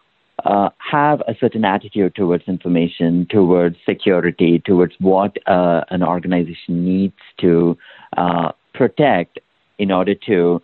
uh, 0.45 0.69
have 0.77 1.21
a 1.21 1.35
certain 1.39 1.63
attitude 1.63 2.15
towards 2.15 2.43
information, 2.47 3.25
towards 3.29 3.77
security, 3.85 4.59
towards 4.59 4.93
what 4.99 5.37
uh, 5.47 5.81
an 5.89 6.03
organization 6.03 6.83
needs 6.83 7.15
to 7.39 7.77
uh, 8.17 8.51
protect 8.73 9.39
in 9.77 9.91
order 9.91 10.15
to 10.15 10.61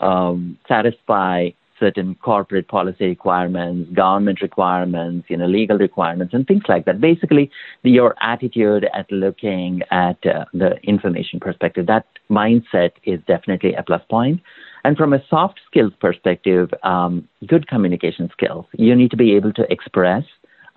um, 0.00 0.58
satisfy 0.66 1.50
certain 1.78 2.14
corporate 2.16 2.68
policy 2.68 3.06
requirements, 3.06 3.90
government 3.92 4.40
requirements, 4.40 5.26
you 5.28 5.36
know, 5.36 5.46
legal 5.46 5.78
requirements, 5.78 6.34
and 6.34 6.46
things 6.46 6.62
like 6.68 6.84
that. 6.84 7.00
Basically, 7.00 7.50
your 7.82 8.14
attitude 8.20 8.86
at 8.94 9.10
looking 9.10 9.82
at 9.90 10.24
uh, 10.26 10.44
the 10.52 10.76
information 10.82 11.40
perspective, 11.40 11.86
that 11.86 12.06
mindset 12.30 12.92
is 13.04 13.20
definitely 13.26 13.74
a 13.74 13.82
plus 13.82 14.02
point. 14.08 14.40
And 14.84 14.96
from 14.96 15.12
a 15.12 15.22
soft 15.28 15.60
skills 15.66 15.92
perspective, 15.98 16.70
um, 16.82 17.26
good 17.46 17.66
communication 17.68 18.28
skills. 18.32 18.66
You 18.72 18.94
need 18.94 19.10
to 19.12 19.16
be 19.16 19.34
able 19.34 19.52
to 19.54 19.72
express 19.72 20.24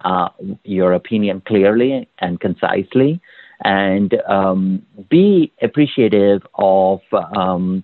uh, 0.05 0.29
your 0.63 0.93
opinion 0.93 1.41
clearly 1.45 2.07
and 2.19 2.39
concisely, 2.39 3.19
and 3.63 4.13
um, 4.29 4.85
be 5.09 5.51
appreciative 5.61 6.45
of 6.55 7.01
um, 7.35 7.83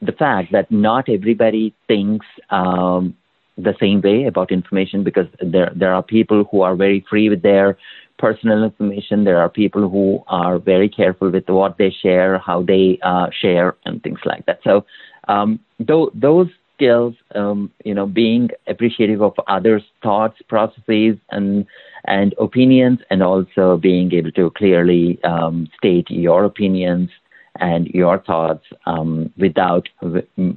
the 0.00 0.12
fact 0.12 0.52
that 0.52 0.70
not 0.70 1.08
everybody 1.08 1.74
thinks 1.86 2.26
um, 2.50 3.14
the 3.56 3.74
same 3.80 4.00
way 4.00 4.24
about 4.26 4.52
information 4.52 5.02
because 5.02 5.26
there 5.40 5.72
there 5.74 5.92
are 5.92 6.02
people 6.02 6.44
who 6.50 6.62
are 6.62 6.76
very 6.76 7.04
free 7.10 7.28
with 7.28 7.42
their 7.42 7.76
personal 8.18 8.64
information. 8.64 9.24
There 9.24 9.40
are 9.40 9.48
people 9.48 9.88
who 9.88 10.22
are 10.28 10.58
very 10.58 10.88
careful 10.88 11.30
with 11.30 11.48
what 11.48 11.78
they 11.78 11.90
share, 11.90 12.38
how 12.38 12.62
they 12.62 12.98
uh, 13.02 13.28
share, 13.40 13.74
and 13.84 14.02
things 14.02 14.20
like 14.24 14.46
that. 14.46 14.60
So 14.62 14.84
um, 15.28 15.60
th- 15.84 16.10
those 16.14 16.48
skills, 16.74 17.14
um, 17.34 17.70
you 17.84 17.94
know, 17.94 18.06
being 18.06 18.50
appreciative 18.68 19.20
of 19.22 19.34
others' 19.48 19.82
thoughts, 20.02 20.40
processes, 20.48 21.16
and 21.30 21.66
and 22.04 22.34
opinions, 22.38 23.00
and 23.10 23.22
also 23.22 23.76
being 23.76 24.12
able 24.14 24.32
to 24.32 24.50
clearly 24.52 25.22
um, 25.24 25.68
state 25.76 26.08
your 26.10 26.44
opinions 26.44 27.10
and 27.56 27.86
your 27.88 28.18
thoughts 28.18 28.64
um, 28.86 29.32
without 29.36 29.88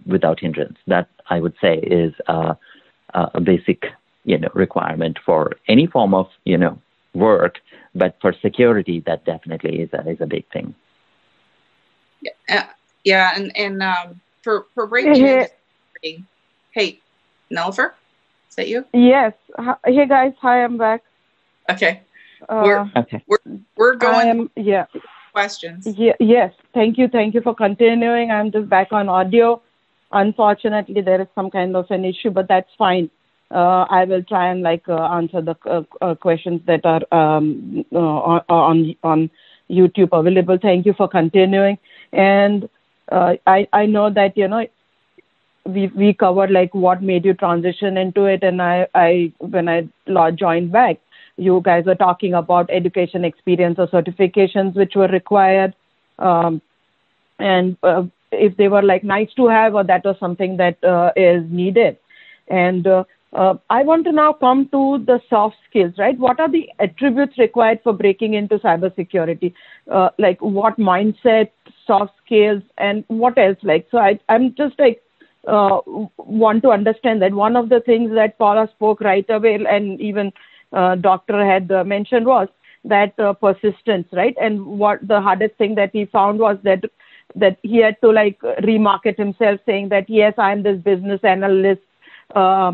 without 0.06 0.40
hindrance. 0.40 0.78
That 0.88 1.10
I 1.30 1.40
would 1.40 1.56
say 1.62 1.78
is 1.78 2.14
uh, 2.28 2.56
a 3.14 3.42
basic 3.42 3.86
you 4.26 4.38
know 4.38 4.50
requirement 4.54 5.20
for 5.26 5.54
any 5.68 5.88
form 5.88 6.14
of 6.14 6.28
you 6.46 6.58
know 6.58 6.80
work, 7.14 7.60
but 7.96 8.16
for 8.22 8.34
security, 8.42 9.02
that 9.06 9.26
definitely 9.26 9.82
is 9.82 9.90
a, 9.94 10.08
is 10.10 10.22
a 10.22 10.28
big 10.28 10.46
thing. 10.52 10.76
Yeah, 12.48 12.68
yeah, 13.04 13.32
and 13.36 13.56
and 13.58 13.82
um, 13.82 14.22
for 14.44 14.68
for 14.74 14.88
breaking 14.88 15.16
hey, 15.16 15.48
hey. 16.02 16.24
hey, 16.72 17.00
is 18.52 18.56
that 18.56 18.68
you? 18.68 18.86
Yes. 18.94 19.34
Hey 19.86 20.06
guys, 20.08 20.34
hi, 20.42 20.64
I'm 20.64 20.78
back. 20.78 21.04
Okay. 21.70 22.02
Uh, 22.50 22.62
we're, 22.66 22.92
okay. 22.98 23.24
We're, 23.28 23.38
we're 23.78 23.96
going. 23.96 24.28
Am, 24.28 24.50
yeah. 24.56 24.86
Questions. 25.34 25.88
Yes. 26.20 26.54
Thank 26.74 26.98
you. 26.98 27.08
Thank 27.08 27.34
you 27.34 27.42
for 27.42 27.56
continuing. 27.56 28.32
I'm 28.32 28.52
just 28.52 28.70
back 28.70 28.92
on 28.92 29.08
audio. 29.08 29.62
Unfortunately, 30.12 31.02
there 31.02 31.22
is 31.22 31.28
some 31.36 31.50
kind 31.50 31.76
of 31.76 31.90
an 31.90 32.04
issue, 32.04 32.32
but 32.32 32.48
that's 32.48 32.70
fine. 32.78 33.10
Uh, 33.50 33.86
I 33.90 34.06
will 34.06 34.24
try 34.24 34.50
and 34.50 34.62
like 34.62 34.88
uh, 34.88 35.04
answer 35.04 35.42
the 35.42 35.56
uh, 35.66 35.84
uh 36.02 36.16
questions 36.16 36.62
that 36.68 36.86
are 36.86 37.02
um, 37.12 37.86
uh, 37.94 38.40
on 38.50 38.96
on 39.04 39.30
YouTube 39.70 40.10
available. 40.12 40.58
Thank 40.62 40.86
you 40.86 40.94
for 40.94 41.08
continuing. 41.08 41.78
And 42.12 42.70
uh, 43.12 43.36
I 43.48 43.68
I 43.72 43.86
know 43.86 44.10
that 44.10 44.38
you 44.38 44.48
know 44.48 44.66
we 45.66 45.88
we 45.88 46.14
covered 46.14 46.52
like 46.52 46.74
what 46.74 47.02
made 47.02 47.26
you 47.26 47.34
transition 47.34 47.98
into 47.98 48.26
it, 48.26 48.44
and 48.44 48.62
I 48.62 48.88
I 48.94 49.34
when 49.40 49.70
I 49.70 49.88
joined 50.32 50.72
back, 50.72 51.00
you 51.38 51.62
guys 51.64 51.86
were 51.86 51.96
talking 51.96 52.34
about 52.34 52.70
education 52.70 53.26
experience 53.26 53.78
or 53.80 53.88
certifications 53.88 54.76
which 54.76 54.96
were 54.96 55.08
required, 55.08 55.74
um, 56.20 56.62
and 57.40 57.78
uh, 57.84 58.04
if 58.32 58.56
they 58.58 58.68
were 58.68 58.82
like 58.82 59.04
nice 59.04 59.34
to 59.36 59.48
have 59.48 59.76
or 59.76 59.84
that 59.84 60.06
was 60.06 60.16
something 60.20 60.58
that 60.58 60.84
uh, 60.84 61.12
is 61.16 61.44
needed, 61.50 61.98
and 62.48 62.88
uh, 62.88 63.04
uh, 63.34 63.56
I 63.70 63.84
want 63.84 64.04
to 64.06 64.12
now 64.12 64.34
come 64.34 64.68
to 64.70 65.04
the 65.06 65.22
soft 65.30 65.56
skills, 65.70 65.94
right? 65.98 66.18
What 66.18 66.40
are 66.40 66.52
the 66.52 66.70
attributes 66.80 67.38
required 67.38 67.80
for 67.84 67.94
breaking 67.94 68.34
into 68.34 68.58
cybersecurity? 68.60 69.54
Uh, 69.90 70.10
like 70.20 70.42
what 70.42 70.78
mindset, 70.78 71.50
soft 71.88 72.14
skills, 72.26 72.62
and 72.78 73.06
what 73.08 73.38
else? 73.38 73.58
Like, 73.64 73.88
so 73.90 74.00
I, 74.00 74.20
I'm 74.28 74.54
just 74.56 74.78
like 74.78 75.02
uh, 75.48 75.80
want 76.18 76.62
to 76.64 76.72
understand 76.72 77.22
that 77.22 77.34
one 77.34 77.56
of 77.56 77.70
the 77.70 77.80
things 77.80 78.12
that 78.16 78.38
Paula 78.38 78.68
spoke 78.76 79.00
right 79.00 79.26
away, 79.30 79.58
and 79.68 80.00
even 80.02 80.34
Doctor 80.72 81.46
had 81.46 81.72
uh, 81.72 81.84
mentioned 81.84 82.26
was 82.26 82.48
that 82.86 83.20
uh, 83.20 83.34
persistence, 83.34 84.08
right? 84.12 84.36
And 84.42 84.66
what 84.66 85.06
the 85.08 85.22
hardest 85.22 85.56
thing 85.56 85.76
that 85.76 85.92
he 85.94 86.06
found 86.06 86.40
was 86.40 86.58
that 86.64 86.84
that 87.36 87.58
he 87.62 87.78
had 87.78 88.00
to 88.02 88.12
like 88.12 88.40
remarket 88.42 89.18
himself, 89.18 89.60
saying 89.66 89.90
that 89.90 90.10
yes, 90.10 90.34
I'm 90.38 90.64
this 90.64 90.80
business 90.80 91.22
analyst. 91.24 91.82
Uh, 92.36 92.74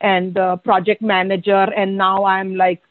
and 0.00 0.38
uh, 0.38 0.56
project 0.56 1.02
manager, 1.02 1.66
and 1.76 1.96
now 1.96 2.24
I'm 2.24 2.54
like 2.54 2.82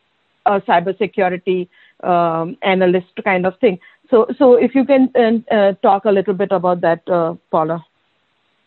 a 0.45 0.61
cybersecurity 0.61 1.67
um, 2.03 2.57
analyst 2.61 3.13
kind 3.23 3.45
of 3.45 3.57
thing. 3.59 3.79
So, 4.09 4.27
so 4.37 4.55
if 4.55 4.75
you 4.75 4.85
can 4.85 5.11
uh, 5.15 5.53
uh, 5.53 5.73
talk 5.81 6.05
a 6.05 6.11
little 6.11 6.33
bit 6.33 6.51
about 6.51 6.81
that, 6.81 7.07
uh, 7.09 7.35
Paula. 7.51 7.85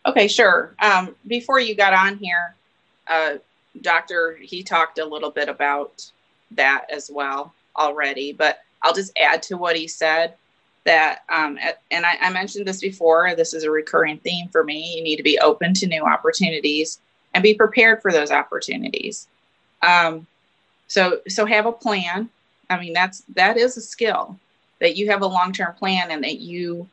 Okay, 0.05 0.27
sure. 0.27 0.75
Um, 0.81 1.15
before 1.27 1.59
you 1.59 1.75
got 1.75 1.93
on 1.93 2.17
here, 2.17 2.55
uh, 3.07 3.35
Doctor, 3.79 4.37
he 4.41 4.63
talked 4.63 4.99
a 4.99 5.05
little 5.05 5.31
bit 5.31 5.47
about 5.47 6.11
that 6.51 6.85
as 6.91 7.09
well 7.13 7.53
already, 7.77 8.33
but 8.33 8.59
I'll 8.81 8.93
just 8.93 9.17
add 9.17 9.41
to 9.43 9.57
what 9.57 9.75
he 9.75 9.87
said 9.87 10.33
that, 10.83 11.23
um, 11.29 11.57
and 11.91 12.05
I, 12.05 12.17
I 12.19 12.29
mentioned 12.31 12.67
this 12.67 12.81
before, 12.81 13.33
this 13.35 13.53
is 13.53 13.63
a 13.63 13.71
recurring 13.71 14.17
theme 14.17 14.49
for 14.49 14.63
me. 14.63 14.95
You 14.95 15.03
need 15.03 15.17
to 15.17 15.23
be 15.23 15.39
open 15.39 15.73
to 15.75 15.87
new 15.87 16.03
opportunities 16.03 16.99
and 17.33 17.43
be 17.43 17.53
prepared 17.53 18.01
for 18.01 18.11
those 18.11 18.31
opportunities. 18.31 19.27
Um, 19.81 20.27
so 20.87 21.21
so 21.27 21.45
have 21.45 21.65
a 21.65 21.71
plan. 21.71 22.29
I 22.69 22.79
mean 22.79 22.93
that's 22.93 23.23
that 23.35 23.57
is 23.57 23.77
a 23.77 23.81
skill 23.81 24.37
that 24.79 24.97
you 24.97 25.09
have 25.09 25.21
a 25.21 25.27
long 25.27 25.53
term 25.53 25.73
plan 25.75 26.11
and 26.11 26.23
that 26.23 26.39
you 26.39 26.89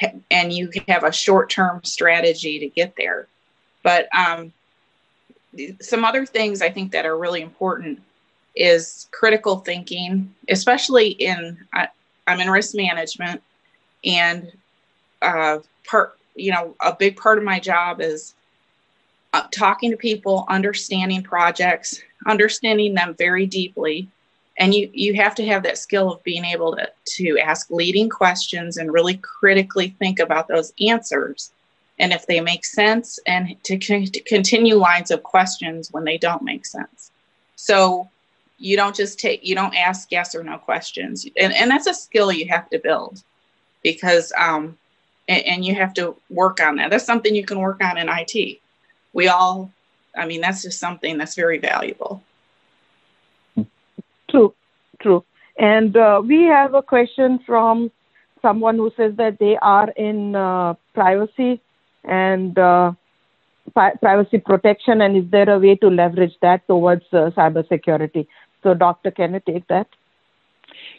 ha- 0.00 0.18
and 0.30 0.52
you 0.52 0.70
have 0.88 1.04
a 1.04 1.12
short 1.12 1.50
term 1.50 1.82
strategy 1.84 2.58
to 2.60 2.68
get 2.68 2.94
there. 2.96 3.28
But 3.82 4.08
um, 4.16 4.52
some 5.80 6.04
other 6.04 6.24
things 6.24 6.62
I 6.62 6.70
think 6.70 6.92
that 6.92 7.06
are 7.06 7.16
really 7.16 7.42
important 7.42 8.00
is 8.54 9.08
critical 9.12 9.58
thinking, 9.58 10.34
especially 10.48 11.08
in 11.08 11.58
I, 11.72 11.88
I'm 12.26 12.40
in 12.40 12.50
risk 12.50 12.74
management, 12.74 13.42
and 14.04 14.52
uh, 15.20 15.58
part 15.86 16.18
you 16.34 16.52
know 16.52 16.74
a 16.80 16.94
big 16.94 17.16
part 17.16 17.38
of 17.38 17.44
my 17.44 17.60
job 17.60 18.00
is 18.00 18.34
uh, 19.32 19.42
talking 19.50 19.90
to 19.90 19.96
people, 19.96 20.44
understanding 20.48 21.22
projects, 21.22 22.02
understanding 22.26 22.94
them 22.94 23.14
very 23.18 23.46
deeply. 23.46 24.08
And 24.58 24.74
you, 24.74 24.90
you 24.92 25.14
have 25.14 25.34
to 25.36 25.46
have 25.46 25.62
that 25.62 25.78
skill 25.78 26.12
of 26.12 26.22
being 26.24 26.44
able 26.44 26.76
to, 26.76 26.90
to 27.16 27.38
ask 27.38 27.70
leading 27.70 28.10
questions 28.10 28.76
and 28.76 28.92
really 28.92 29.16
critically 29.16 29.96
think 29.98 30.18
about 30.18 30.46
those 30.46 30.74
answers 30.78 31.52
and 31.98 32.12
if 32.12 32.26
they 32.26 32.40
make 32.40 32.64
sense 32.64 33.18
and 33.26 33.56
to, 33.64 33.78
to 33.78 34.20
continue 34.22 34.76
lines 34.76 35.10
of 35.10 35.22
questions 35.22 35.92
when 35.92 36.04
they 36.04 36.18
don't 36.18 36.42
make 36.42 36.66
sense. 36.66 37.10
So 37.56 38.08
you 38.58 38.76
don't 38.76 38.94
just 38.94 39.18
take, 39.18 39.46
you 39.46 39.54
don't 39.54 39.74
ask 39.74 40.10
yes 40.10 40.34
or 40.34 40.42
no 40.42 40.58
questions. 40.58 41.26
And, 41.36 41.52
and 41.52 41.70
that's 41.70 41.86
a 41.86 41.94
skill 41.94 42.32
you 42.32 42.48
have 42.48 42.68
to 42.70 42.78
build 42.78 43.22
because, 43.82 44.32
um, 44.38 44.78
and, 45.28 45.44
and 45.44 45.64
you 45.64 45.74
have 45.74 45.94
to 45.94 46.16
work 46.30 46.60
on 46.60 46.76
that. 46.76 46.90
That's 46.90 47.04
something 47.04 47.34
you 47.34 47.44
can 47.44 47.60
work 47.60 47.82
on 47.82 47.98
in 47.98 48.08
IT 48.08 48.60
we 49.12 49.28
all, 49.28 49.70
I 50.16 50.26
mean, 50.26 50.40
that's 50.40 50.62
just 50.62 50.78
something 50.78 51.18
that's 51.18 51.34
very 51.34 51.58
valuable. 51.58 52.22
True, 54.30 54.54
true. 55.00 55.24
And 55.58 55.96
uh, 55.96 56.22
we 56.24 56.44
have 56.44 56.74
a 56.74 56.82
question 56.82 57.38
from 57.46 57.90
someone 58.40 58.76
who 58.76 58.90
says 58.96 59.14
that 59.16 59.38
they 59.38 59.56
are 59.60 59.90
in 59.90 60.34
uh, 60.34 60.74
privacy 60.94 61.60
and 62.04 62.58
uh, 62.58 62.92
pri- 63.74 63.94
privacy 64.00 64.38
protection, 64.38 65.00
and 65.00 65.16
is 65.16 65.30
there 65.30 65.48
a 65.50 65.58
way 65.58 65.76
to 65.76 65.88
leverage 65.88 66.34
that 66.42 66.66
towards 66.66 67.04
uh, 67.12 67.30
cybersecurity? 67.36 68.26
So, 68.62 68.74
Doctor, 68.74 69.10
can 69.10 69.34
you 69.34 69.40
take 69.40 69.66
that? 69.68 69.88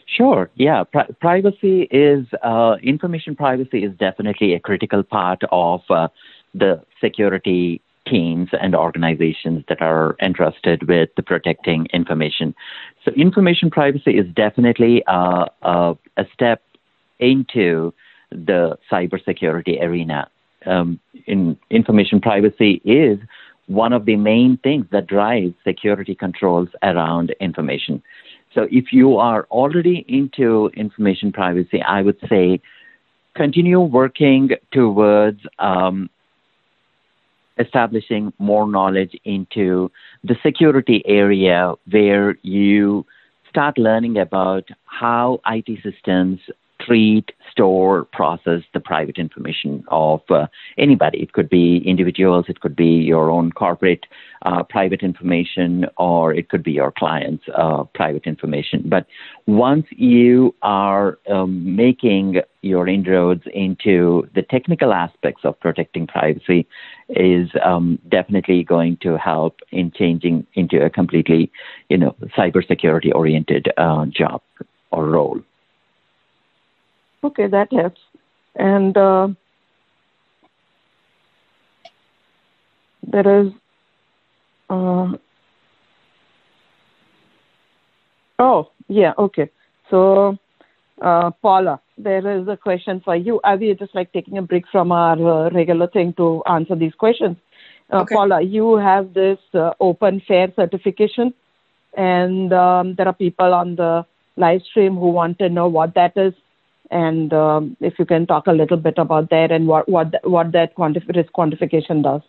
Sure. 0.06 0.50
Yeah. 0.54 0.84
Pri- 0.84 1.10
privacy 1.20 1.82
is 1.90 2.26
uh, 2.42 2.76
information 2.82 3.34
privacy 3.34 3.84
is 3.84 3.92
definitely 3.98 4.54
a 4.54 4.60
critical 4.60 5.02
part 5.02 5.42
of 5.50 5.80
uh, 5.90 6.08
the 6.54 6.82
security 7.00 7.80
teams 8.06 8.50
and 8.60 8.74
organizations 8.74 9.64
that 9.68 9.80
are 9.80 10.14
entrusted 10.20 10.86
with 10.88 11.08
the 11.16 11.22
protecting 11.22 11.86
information. 11.92 12.54
So, 13.04 13.12
information 13.12 13.70
privacy 13.70 14.18
is 14.18 14.26
definitely 14.34 15.02
uh, 15.06 15.46
uh, 15.62 15.94
a 16.16 16.24
step 16.32 16.62
into 17.18 17.94
the 18.30 18.76
cybersecurity 18.90 19.82
arena. 19.82 20.28
Um, 20.66 21.00
in 21.26 21.58
information 21.70 22.20
privacy 22.20 22.80
is 22.84 23.18
one 23.66 23.92
of 23.92 24.04
the 24.04 24.16
main 24.16 24.58
things 24.58 24.86
that 24.92 25.06
drives 25.06 25.54
security 25.64 26.14
controls 26.14 26.68
around 26.82 27.34
information. 27.40 28.02
So, 28.54 28.68
if 28.70 28.92
you 28.92 29.16
are 29.16 29.46
already 29.50 30.04
into 30.06 30.70
information 30.74 31.32
privacy, 31.32 31.82
I 31.82 32.02
would 32.02 32.18
say 32.28 32.60
continue 33.34 33.80
working 33.80 34.50
towards 34.72 35.40
um, 35.58 36.08
establishing 37.58 38.32
more 38.38 38.68
knowledge 38.68 39.16
into 39.24 39.90
the 40.22 40.36
security 40.42 41.02
area 41.06 41.74
where 41.90 42.36
you 42.42 43.06
start 43.48 43.78
learning 43.78 44.18
about 44.18 44.68
how 44.86 45.40
IT 45.46 45.78
systems 45.82 46.40
treat, 46.84 47.32
store, 47.50 48.04
process 48.12 48.62
the 48.72 48.80
private 48.80 49.18
information 49.18 49.84
of 49.88 50.20
uh, 50.28 50.46
anybody. 50.76 51.18
It 51.22 51.32
could 51.32 51.48
be 51.48 51.82
individuals, 51.86 52.46
it 52.48 52.60
could 52.60 52.76
be 52.76 52.84
your 52.84 53.30
own 53.30 53.52
corporate 53.52 54.06
uh, 54.42 54.62
private 54.64 55.02
information, 55.02 55.86
or 55.96 56.34
it 56.34 56.48
could 56.48 56.62
be 56.62 56.72
your 56.72 56.92
client's 56.92 57.44
uh, 57.56 57.84
private 57.94 58.26
information. 58.26 58.82
But 58.86 59.06
once 59.46 59.86
you 59.90 60.54
are 60.62 61.18
um, 61.30 61.76
making 61.76 62.40
your 62.62 62.88
inroads 62.88 63.42
into 63.52 64.28
the 64.34 64.42
technical 64.42 64.92
aspects 64.92 65.44
of 65.44 65.58
protecting 65.60 66.06
privacy, 66.06 66.66
is 67.08 67.50
um, 67.64 67.98
definitely 68.08 68.64
going 68.64 68.96
to 69.02 69.16
help 69.16 69.60
in 69.70 69.92
changing 69.92 70.46
into 70.54 70.82
a 70.84 70.90
completely, 70.90 71.50
you 71.88 71.98
know, 71.98 72.16
cybersecurity 72.36 73.14
oriented 73.14 73.68
uh, 73.76 74.06
job 74.06 74.42
or 74.90 75.06
role. 75.06 75.40
Okay, 77.24 77.46
that 77.46 77.72
helps. 77.72 78.00
And 78.54 78.94
uh, 78.96 79.28
there 83.02 83.40
is. 83.40 83.52
Uh, 84.68 85.12
oh, 88.38 88.70
yeah, 88.88 89.14
okay. 89.18 89.50
So, 89.90 90.36
uh, 91.00 91.30
Paula, 91.40 91.80
there 91.96 92.38
is 92.38 92.46
a 92.46 92.58
question 92.58 93.00
for 93.02 93.16
you. 93.16 93.40
Are 93.42 93.56
we 93.56 93.74
just 93.74 93.94
like 93.94 94.12
taking 94.12 94.36
a 94.36 94.42
break 94.42 94.64
from 94.70 94.92
our 94.92 95.46
uh, 95.46 95.50
regular 95.50 95.86
thing 95.86 96.12
to 96.18 96.42
answer 96.46 96.76
these 96.76 96.94
questions. 96.94 97.38
Uh, 97.90 98.00
okay. 98.00 98.14
Paula, 98.14 98.42
you 98.42 98.76
have 98.76 99.14
this 99.14 99.38
uh, 99.54 99.72
OpenFAIR 99.80 100.54
certification, 100.56 101.32
and 101.96 102.52
um, 102.52 102.94
there 102.96 103.06
are 103.06 103.14
people 103.14 103.54
on 103.54 103.76
the 103.76 104.04
live 104.36 104.60
stream 104.62 104.94
who 104.94 105.08
want 105.10 105.38
to 105.38 105.48
know 105.48 105.68
what 105.68 105.94
that 105.94 106.16
is, 106.16 106.34
and 106.94 107.34
um, 107.34 107.76
if 107.80 107.98
you 107.98 108.06
can 108.06 108.24
talk 108.24 108.46
a 108.46 108.52
little 108.52 108.76
bit 108.76 108.98
about 108.98 109.28
that 109.30 109.50
and 109.50 109.66
what 109.66 110.52
that 110.52 110.74
risk 110.76 111.32
quantification 111.32 112.02
does. 112.02 112.22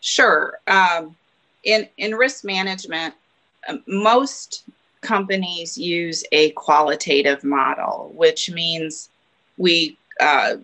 Sure. 0.00 0.58
Um, 0.66 1.14
in 1.62 1.86
in 1.98 2.14
risk 2.14 2.44
management, 2.44 3.14
um, 3.68 3.82
most 3.86 4.64
companies 5.02 5.76
use 5.76 6.24
a 6.32 6.50
qualitative 6.52 7.44
model, 7.44 8.10
which 8.16 8.50
means 8.50 9.10
we 9.58 9.98
uh, 10.18 10.56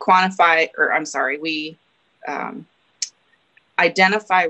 quantify, 0.00 0.68
or 0.76 0.92
I'm 0.92 1.06
sorry, 1.06 1.38
we 1.38 1.76
identify 3.78 4.48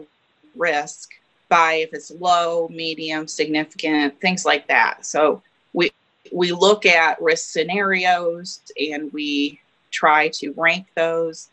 risk 0.57 1.11
by 1.51 1.75
if 1.75 1.93
it's 1.93 2.11
low, 2.11 2.69
medium, 2.69 3.29
significant, 3.29 4.19
things 4.21 4.47
like 4.47 4.69
that. 4.69 5.05
So 5.05 5.43
we 6.33 6.53
look 6.53 6.87
at 6.87 7.21
risk 7.21 7.51
scenarios 7.51 8.61
and 8.91 9.13
we 9.13 9.61
try 9.91 10.29
to 10.29 10.53
rank 10.53 10.87
those 10.95 11.49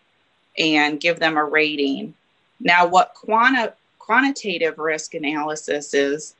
and 0.57 0.99
give 0.99 1.19
them 1.19 1.37
a 1.37 1.43
rating. 1.43 2.13
Now, 2.59 2.87
what 2.87 3.13
quanti- 3.13 3.73
quantitative 3.99 4.77
risk 4.77 5.13
analysis 5.13 5.93
is 5.93 6.35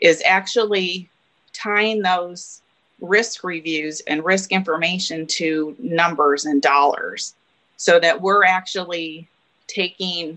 is 0.00 0.22
actually 0.26 1.08
tying 1.52 2.02
those 2.02 2.60
risk 3.00 3.44
reviews 3.44 4.00
and 4.06 4.24
risk 4.24 4.52
information 4.52 5.26
to 5.26 5.74
numbers 5.78 6.44
and 6.44 6.60
dollars 6.60 7.34
so 7.76 7.98
that 8.00 8.20
we're 8.20 8.44
actually 8.44 9.28
taking 9.66 10.36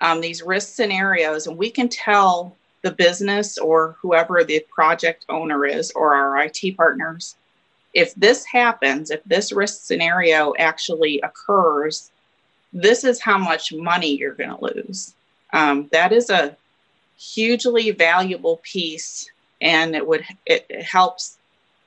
um, 0.00 0.20
these 0.20 0.42
risk 0.42 0.74
scenarios 0.74 1.46
and 1.46 1.56
we 1.56 1.70
can 1.70 1.88
tell 1.88 2.56
the 2.86 2.92
business 3.06 3.58
or 3.58 3.96
whoever 4.00 4.44
the 4.44 4.64
project 4.70 5.24
owner 5.28 5.66
is 5.66 5.90
or 5.92 6.14
our 6.14 6.44
IT 6.44 6.76
partners 6.76 7.36
if 7.96 8.14
this 8.14 8.44
happens, 8.44 9.10
if 9.10 9.24
this 9.24 9.52
risk 9.52 9.86
scenario 9.86 10.52
actually 10.58 11.18
occurs, 11.22 12.10
this 12.70 13.04
is 13.04 13.22
how 13.22 13.38
much 13.38 13.72
money 13.72 14.14
you're 14.14 14.34
going 14.34 14.54
to 14.54 14.64
lose. 14.64 15.14
Um, 15.54 15.88
that 15.92 16.12
is 16.12 16.28
a 16.28 16.54
hugely 17.16 17.92
valuable 17.92 18.60
piece, 18.62 19.30
and 19.62 19.96
it 19.96 20.06
would 20.06 20.26
it, 20.44 20.66
it 20.68 20.82
helps 20.82 21.38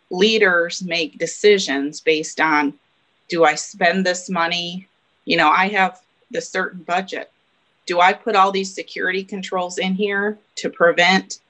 leaders 0.10 0.82
make 0.84 1.20
decisions 1.20 2.02
based 2.02 2.42
on 2.42 2.74
do 3.28 3.44
I 3.44 3.54
spend 3.54 4.04
this 4.04 4.32
money? 4.32 4.88
You 5.26 5.38
know, 5.38 5.50
I 5.50 5.68
have 5.68 6.02
the 6.32 6.42
certain 6.42 6.82
budget. 6.82 7.32
Do 7.90 8.00
I 8.00 8.14
put 8.14 8.36
all 8.36 8.52
these 8.52 8.72
security 8.72 9.24
controls 9.24 9.80
in 9.80 9.96
here 9.96 10.38
to 10.58 10.70
prevent 10.70 11.42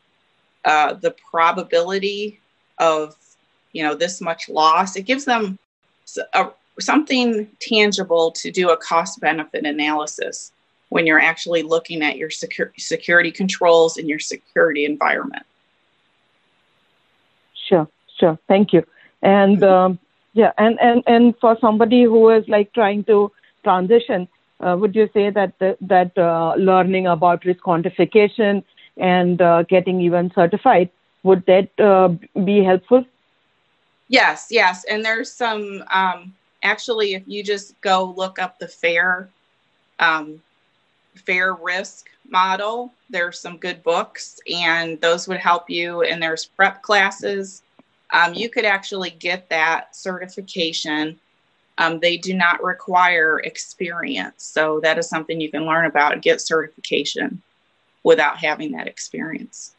uh, 0.63 0.93
the 0.93 1.11
probability 1.11 2.39
of, 2.77 3.13
you 3.73 3.83
know, 3.83 3.93
this 3.93 4.21
much 4.21 4.47
loss? 4.47 4.95
It 4.95 5.01
gives 5.01 5.25
them 5.25 5.59
a, 6.33 6.47
something 6.79 7.45
tangible 7.59 8.31
to 8.31 8.51
do 8.51 8.69
a 8.69 8.77
cost 8.77 9.19
benefit 9.19 9.65
analysis 9.65 10.53
when 10.87 11.05
you're 11.05 11.19
actually 11.19 11.61
looking 11.61 12.01
at 12.01 12.15
your 12.15 12.29
secur- 12.29 12.71
security 12.77 13.31
controls 13.31 13.97
in 13.97 14.07
your 14.07 14.19
security 14.19 14.85
environment. 14.85 15.45
Sure, 17.67 17.85
sure. 18.17 18.39
Thank 18.47 18.71
you. 18.71 18.85
And 19.21 19.61
um, 19.61 19.99
yeah, 20.31 20.53
and, 20.57 20.79
and, 20.79 21.03
and 21.05 21.35
for 21.41 21.57
somebody 21.59 22.03
who 22.03 22.29
is 22.29 22.47
like 22.47 22.71
trying 22.71 23.03
to 23.11 23.29
transition, 23.65 24.29
would 24.59 24.95
you 24.95 25.09
say 25.13 25.29
that 25.29 25.53
that 25.81 26.17
uh, 26.17 26.53
learning 26.55 27.07
about 27.07 27.45
risk 27.45 27.61
quantification 27.61 28.63
and 28.97 29.41
uh, 29.41 29.63
getting 29.63 30.01
even 30.01 30.31
certified 30.33 30.89
would 31.23 31.45
that 31.45 31.69
uh, 31.79 32.09
be 32.43 32.63
helpful? 32.63 33.05
Yes, 34.07 34.47
yes. 34.49 34.85
And 34.85 35.03
there's 35.03 35.31
some 35.31 35.83
um, 35.91 36.33
actually, 36.63 37.13
if 37.13 37.23
you 37.27 37.43
just 37.43 37.79
go 37.81 38.13
look 38.17 38.39
up 38.39 38.59
the 38.59 38.67
FAIR 38.67 39.29
um, 39.99 40.41
FAIR 41.15 41.55
risk 41.55 42.09
model. 42.29 42.93
There's 43.09 43.39
some 43.39 43.57
good 43.57 43.83
books, 43.83 44.39
and 44.51 44.99
those 45.01 45.27
would 45.27 45.39
help 45.39 45.69
you. 45.69 46.03
And 46.03 46.21
there's 46.21 46.45
prep 46.45 46.81
classes. 46.81 47.63
Um, 48.11 48.33
you 48.33 48.49
could 48.49 48.65
actually 48.65 49.11
get 49.11 49.49
that 49.49 49.95
certification. 49.95 51.19
Um, 51.79 51.99
they 51.99 52.17
do 52.17 52.33
not 52.33 52.61
require 52.61 53.39
experience. 53.39 54.43
So 54.43 54.79
that 54.81 54.99
is 54.99 55.07
something 55.07 55.39
you 55.41 55.49
can 55.49 55.65
learn 55.65 55.85
about 55.85 56.21
get 56.21 56.41
certification 56.41 57.41
without 58.03 58.37
having 58.37 58.73
that 58.73 58.87
experience. 58.87 59.73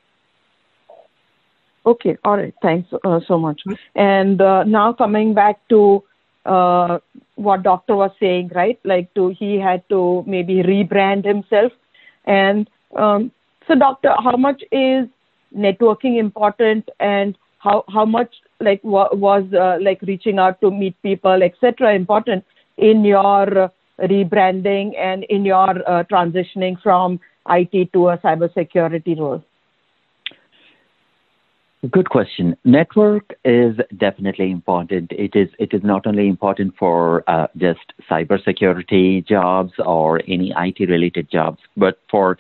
Okay, 1.87 2.17
all 2.25 2.37
right. 2.37 2.55
Thanks 2.63 2.91
uh, 3.05 3.21
so 3.27 3.39
much. 3.39 3.63
And 3.95 4.41
uh, 4.41 4.65
now 4.65 4.93
coming 4.93 5.35
back 5.35 5.67
to 5.69 6.03
uh, 6.45 6.99
what 7.37 7.63
doctor 7.63 7.97
was 7.97 8.11
saying, 8.19 8.51
right? 8.55 8.79
Like 8.85 9.13
to 9.15 9.29
he 9.29 9.59
had 9.59 9.87
to 9.91 10.25
maybe 10.27 10.57
rebrand 10.57 11.25
himself, 11.25 11.73
and 12.25 12.69
um, 12.97 13.31
so 13.67 13.75
doctor, 13.75 14.15
how 14.23 14.37
much 14.37 14.63
is 14.73 15.07
networking 15.57 16.19
important, 16.19 16.89
and 16.99 17.37
how 17.59 17.85
how 17.89 18.05
much 18.05 18.35
like 18.61 18.81
wa- 18.85 19.09
was 19.13 19.45
uh, 19.53 19.79
like 19.81 20.01
reaching 20.03 20.39
out 20.39 20.61
to 20.61 20.71
meet 20.71 21.01
people, 21.03 21.43
etc. 21.43 21.95
important 21.95 22.45
in 22.77 23.05
your 23.05 23.71
rebranding 24.01 24.97
and 24.99 25.25
in 25.25 25.45
your 25.45 25.71
uh, 25.89 26.05
transitioning 26.05 26.81
from 26.83 27.21
IT 27.49 27.93
to 27.93 28.09
a 28.09 28.19
cybersecurity 28.19 29.19
role? 29.19 29.43
Good 31.91 32.11
question. 32.11 32.57
Network 32.65 33.33
is 33.43 33.75
definitely 33.97 34.51
important. 34.51 35.13
It 35.13 35.35
is 35.35 35.49
it 35.59 35.73
is 35.73 35.83
not 35.83 36.07
only 36.07 36.29
important 36.29 36.75
for 36.79 37.25
uh, 37.27 37.47
just 37.57 37.95
cybersecurity 38.11 39.27
jobs 39.27 39.73
or 39.79 40.21
any 40.29 40.53
IT 40.55 40.81
related 40.91 41.31
jobs, 41.31 41.59
but 41.79 41.99
for 42.11 42.37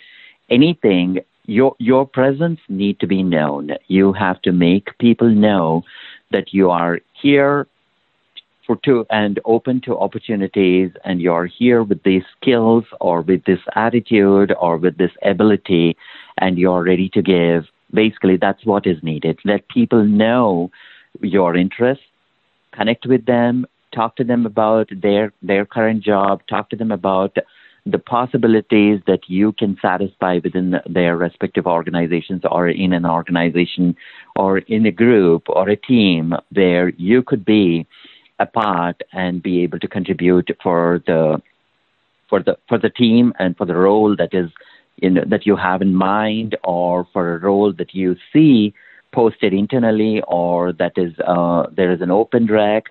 anything 0.50 1.20
your 1.50 1.74
your 1.78 2.06
presence 2.06 2.60
need 2.68 3.00
to 3.00 3.06
be 3.06 3.22
known. 3.22 3.72
You 3.88 4.12
have 4.12 4.40
to 4.42 4.52
make 4.52 4.96
people 4.98 5.28
know 5.28 5.82
that 6.30 6.54
you 6.54 6.70
are 6.70 7.00
here 7.20 7.66
for 8.66 8.76
to 8.84 9.04
and 9.10 9.40
open 9.44 9.80
to 9.82 9.98
opportunities 9.98 10.90
and 11.04 11.20
you're 11.20 11.46
here 11.46 11.82
with 11.82 12.02
these 12.04 12.22
skills 12.36 12.84
or 13.00 13.22
with 13.22 13.44
this 13.44 13.58
attitude 13.74 14.54
or 14.60 14.76
with 14.76 14.96
this 14.96 15.10
ability 15.22 15.96
and 16.38 16.56
you're 16.56 16.84
ready 16.84 17.08
to 17.08 17.20
give 17.20 17.64
basically 17.92 18.36
that's 18.36 18.64
what 18.64 18.86
is 18.86 19.02
needed. 19.02 19.40
Let 19.44 19.68
people 19.68 20.04
know 20.04 20.70
your 21.20 21.56
interests, 21.56 22.04
connect 22.72 23.06
with 23.06 23.26
them, 23.26 23.66
talk 23.92 24.14
to 24.16 24.24
them 24.24 24.46
about 24.46 24.88
their 25.02 25.32
their 25.42 25.66
current 25.66 26.04
job, 26.04 26.42
talk 26.48 26.70
to 26.70 26.76
them 26.76 26.92
about 26.92 27.36
the 27.86 27.98
possibilities 27.98 29.00
that 29.06 29.20
you 29.28 29.52
can 29.52 29.76
satisfy 29.80 30.38
within 30.42 30.76
their 30.86 31.16
respective 31.16 31.66
organizations 31.66 32.42
or 32.50 32.68
in 32.68 32.92
an 32.92 33.06
organization 33.06 33.96
or 34.36 34.58
in 34.58 34.86
a 34.86 34.90
group 34.90 35.44
or 35.48 35.68
a 35.68 35.76
team 35.76 36.34
where 36.52 36.90
you 36.90 37.22
could 37.22 37.44
be 37.44 37.86
a 38.38 38.46
part 38.46 39.02
and 39.12 39.42
be 39.42 39.62
able 39.62 39.78
to 39.78 39.88
contribute 39.88 40.50
for 40.62 41.02
the 41.06 41.40
for 42.28 42.42
the 42.42 42.56
for 42.68 42.78
the 42.78 42.90
team 42.90 43.32
and 43.38 43.56
for 43.56 43.66
the 43.66 43.74
role 43.74 44.16
that 44.16 44.32
is 44.32 44.50
in, 44.98 45.14
that 45.28 45.46
you 45.46 45.56
have 45.56 45.82
in 45.82 45.94
mind 45.94 46.56
or 46.64 47.06
for 47.12 47.34
a 47.34 47.38
role 47.38 47.72
that 47.72 47.94
you 47.94 48.16
see 48.32 48.72
posted 49.12 49.52
internally 49.52 50.22
or 50.28 50.72
that 50.72 50.92
is 50.96 51.12
uh, 51.26 51.66
there 51.76 51.92
is 51.92 52.00
an 52.00 52.10
open 52.10 52.46
rec 52.46 52.84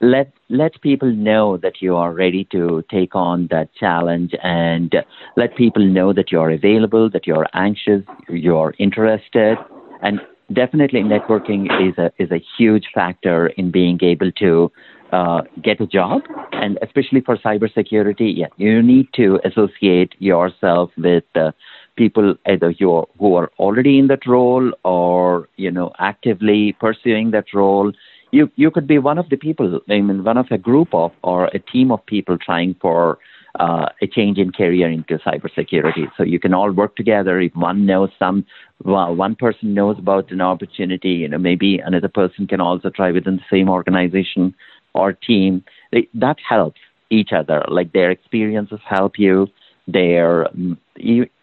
let 0.00 0.32
let 0.48 0.80
people 0.82 1.10
know 1.10 1.56
that 1.56 1.80
you 1.80 1.96
are 1.96 2.12
ready 2.12 2.44
to 2.52 2.84
take 2.90 3.14
on 3.14 3.46
that 3.50 3.74
challenge 3.74 4.34
and 4.42 4.94
let 5.36 5.56
people 5.56 5.84
know 5.84 6.12
that 6.12 6.30
you're 6.30 6.50
available 6.50 7.08
that 7.10 7.26
you're 7.26 7.46
anxious 7.54 8.02
you're 8.28 8.74
interested 8.78 9.56
and 10.02 10.20
definitely 10.52 11.02
networking 11.02 11.64
is 11.88 11.96
a 11.98 12.12
is 12.18 12.30
a 12.30 12.42
huge 12.58 12.88
factor 12.94 13.48
in 13.48 13.70
being 13.70 13.98
able 14.02 14.30
to 14.32 14.70
uh, 15.12 15.42
get 15.62 15.80
a 15.80 15.86
job, 15.86 16.22
and 16.52 16.78
especially 16.82 17.20
for 17.20 17.36
cybersecurity, 17.36 18.36
yeah, 18.36 18.48
you 18.56 18.82
need 18.82 19.08
to 19.14 19.40
associate 19.44 20.14
yourself 20.18 20.90
with 20.98 21.24
uh, 21.36 21.52
people 21.96 22.34
either 22.46 22.70
you 22.70 23.06
who 23.18 23.34
are 23.36 23.50
already 23.58 23.98
in 23.98 24.08
that 24.08 24.26
role 24.26 24.72
or 24.84 25.48
you 25.56 25.70
know 25.70 25.92
actively 25.98 26.76
pursuing 26.80 27.30
that 27.30 27.46
role. 27.54 27.92
You 28.32 28.50
you 28.56 28.70
could 28.70 28.86
be 28.86 28.98
one 28.98 29.18
of 29.18 29.28
the 29.28 29.36
people, 29.36 29.80
I 29.88 30.00
mean, 30.00 30.24
one 30.24 30.36
of 30.36 30.46
a 30.50 30.58
group 30.58 30.92
of 30.92 31.12
or 31.22 31.46
a 31.46 31.58
team 31.58 31.90
of 31.92 32.04
people 32.06 32.36
trying 32.38 32.74
for 32.80 33.18
uh, 33.58 33.88
a 34.02 34.06
change 34.06 34.38
in 34.38 34.52
career 34.52 34.90
into 34.90 35.18
cybersecurity. 35.18 36.10
So 36.16 36.22
you 36.22 36.38
can 36.38 36.52
all 36.52 36.72
work 36.72 36.96
together. 36.96 37.40
If 37.40 37.54
one 37.54 37.86
knows 37.86 38.10
some, 38.18 38.44
well, 38.84 39.14
one 39.14 39.34
person 39.34 39.74
knows 39.74 39.98
about 39.98 40.30
an 40.30 40.40
opportunity, 40.40 41.10
you 41.10 41.28
know, 41.28 41.38
maybe 41.38 41.78
another 41.78 42.08
person 42.08 42.46
can 42.46 42.60
also 42.60 42.90
try 42.90 43.12
within 43.12 43.36
the 43.36 43.44
same 43.50 43.68
organization 43.68 44.54
or 44.94 45.12
team. 45.12 45.64
They, 45.92 46.08
that 46.14 46.36
helps 46.46 46.80
each 47.10 47.30
other. 47.32 47.64
Like 47.68 47.92
their 47.92 48.10
experiences 48.10 48.80
help 48.84 49.18
you. 49.18 49.48
Their 49.88 50.48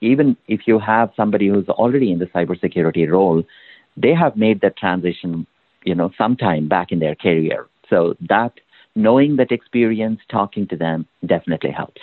even 0.01 0.35
if 0.47 0.61
you 0.67 0.77
have 0.79 1.11
somebody 1.15 1.47
who's 1.47 1.69
already 1.69 2.11
in 2.11 2.19
the 2.19 2.25
cybersecurity 2.25 3.09
role, 3.09 3.43
they 3.95 4.13
have 4.13 4.35
made 4.35 4.59
that 4.61 4.75
transition, 4.75 5.47
you 5.85 5.95
know, 5.95 6.11
sometime 6.17 6.67
back 6.67 6.91
in 6.91 6.99
their 6.99 7.15
career. 7.15 7.67
So 7.89 8.15
that 8.29 8.53
knowing 8.95 9.37
that 9.37 9.51
experience, 9.51 10.19
talking 10.29 10.67
to 10.67 10.75
them 10.75 11.05
definitely 11.25 11.71
helps. 11.71 12.01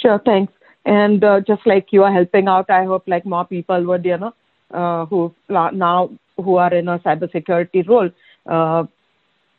Sure, 0.00 0.20
thanks. 0.24 0.52
And 0.84 1.22
uh, 1.22 1.40
just 1.40 1.64
like 1.66 1.88
you 1.92 2.02
are 2.02 2.12
helping 2.12 2.48
out, 2.48 2.68
I 2.68 2.84
hope 2.84 3.04
like 3.06 3.24
more 3.24 3.44
people 3.44 3.84
would, 3.84 4.04
you 4.04 4.18
know, 4.18 4.34
uh, 4.72 5.06
who 5.06 5.32
now 5.48 6.10
who 6.36 6.56
are 6.56 6.74
in 6.74 6.88
a 6.88 6.98
cybersecurity 6.98 7.86
role, 7.86 8.10
uh, 8.46 8.84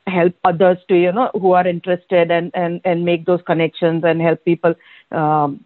help 0.08 0.34
others 0.44 0.78
to, 0.90 0.96
you 0.96 1.12
know, 1.12 1.30
who 1.34 1.54
are 1.54 1.66
interested 1.66 2.30
and 2.30 2.52
and 2.54 2.82
and 2.84 3.06
make 3.06 3.26
those 3.26 3.42
connections 3.46 4.04
and 4.04 4.22
help 4.22 4.44
people 4.44 4.74
um, 5.12 5.64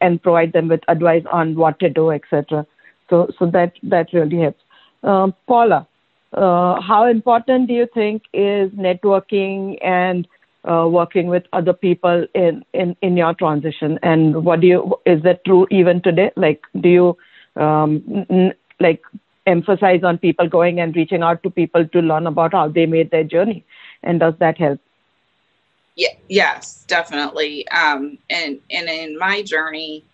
and 0.00 0.22
provide 0.22 0.52
them 0.52 0.68
with 0.68 0.80
advice 0.88 1.24
on 1.32 1.54
what 1.54 1.78
to 1.80 1.88
do, 1.88 2.10
etc. 2.10 2.66
So 3.08 3.30
so 3.38 3.46
that 3.46 3.72
that 3.84 4.12
really 4.12 4.40
helps. 4.40 4.60
Um, 5.02 5.34
Paula, 5.46 5.86
uh, 6.32 6.80
how 6.80 7.06
important 7.06 7.68
do 7.68 7.74
you 7.74 7.88
think 7.92 8.22
is 8.32 8.70
networking 8.72 9.78
and 9.84 10.26
uh, 10.64 10.86
working 10.88 11.26
with 11.26 11.44
other 11.52 11.72
people 11.72 12.26
in, 12.34 12.64
in, 12.72 12.96
in 13.02 13.16
your 13.16 13.34
transition? 13.34 13.98
And 14.02 14.44
what 14.44 14.60
do 14.60 14.66
you, 14.66 14.94
is 15.04 15.22
that 15.22 15.44
true 15.44 15.66
even 15.70 16.00
today? 16.00 16.30
Like, 16.36 16.62
do 16.80 16.88
you, 16.88 17.16
um, 17.62 18.26
n- 18.30 18.54
like, 18.80 19.02
emphasize 19.46 20.04
on 20.04 20.18
people 20.18 20.48
going 20.48 20.78
and 20.80 20.94
reaching 20.94 21.22
out 21.22 21.42
to 21.42 21.50
people 21.50 21.86
to 21.88 22.00
learn 22.00 22.26
about 22.26 22.52
how 22.52 22.68
they 22.68 22.86
made 22.86 23.10
their 23.10 23.24
journey? 23.24 23.64
And 24.02 24.20
does 24.20 24.34
that 24.38 24.56
help? 24.56 24.80
Yeah, 25.96 26.14
yes, 26.28 26.84
definitely. 26.86 27.68
Um, 27.68 28.18
and, 28.30 28.60
and 28.70 28.88
in 28.88 29.18
my 29.18 29.42
journey, 29.42 30.04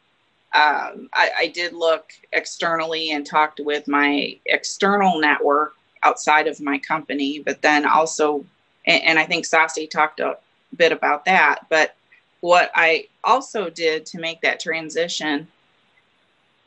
um, 0.59 1.09
I, 1.13 1.31
I 1.39 1.47
did 1.47 1.73
look 1.73 2.11
externally 2.33 3.13
and 3.13 3.25
talked 3.25 3.61
with 3.61 3.87
my 3.87 4.37
external 4.47 5.21
network 5.21 5.75
outside 6.03 6.49
of 6.49 6.61
my 6.61 6.79
company, 6.79 7.39
but 7.39 7.63
then 7.63 7.87
also, 7.87 8.45
and, 8.85 9.03
and 9.05 9.19
I 9.21 9.25
think 9.25 9.47
Sassy 9.47 9.87
talked 9.87 10.19
a 10.19 10.37
bit 10.75 10.91
about 10.91 11.25
that, 11.27 11.67
but 11.69 11.95
what 12.41 12.73
I 12.75 13.07
also 13.23 13.71
did 13.71 14.05
to 14.07 14.19
make 14.19 14.41
that 14.41 14.59
transition 14.59 15.47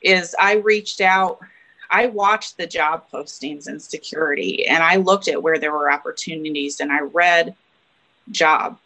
is 0.01 0.33
I 0.39 0.53
reached 0.55 1.01
out, 1.01 1.39
I 1.89 2.05
watched 2.05 2.55
the 2.55 2.67
job 2.67 3.03
postings 3.11 3.67
in 3.67 3.77
security 3.77 4.67
and 4.67 4.81
I 4.81 4.95
looked 4.95 5.27
at 5.27 5.43
where 5.43 5.59
there 5.59 5.73
were 5.73 5.91
opportunities 5.91 6.79
and 6.79 6.93
I 6.93 7.01
read 7.01 7.55
job 8.31 8.79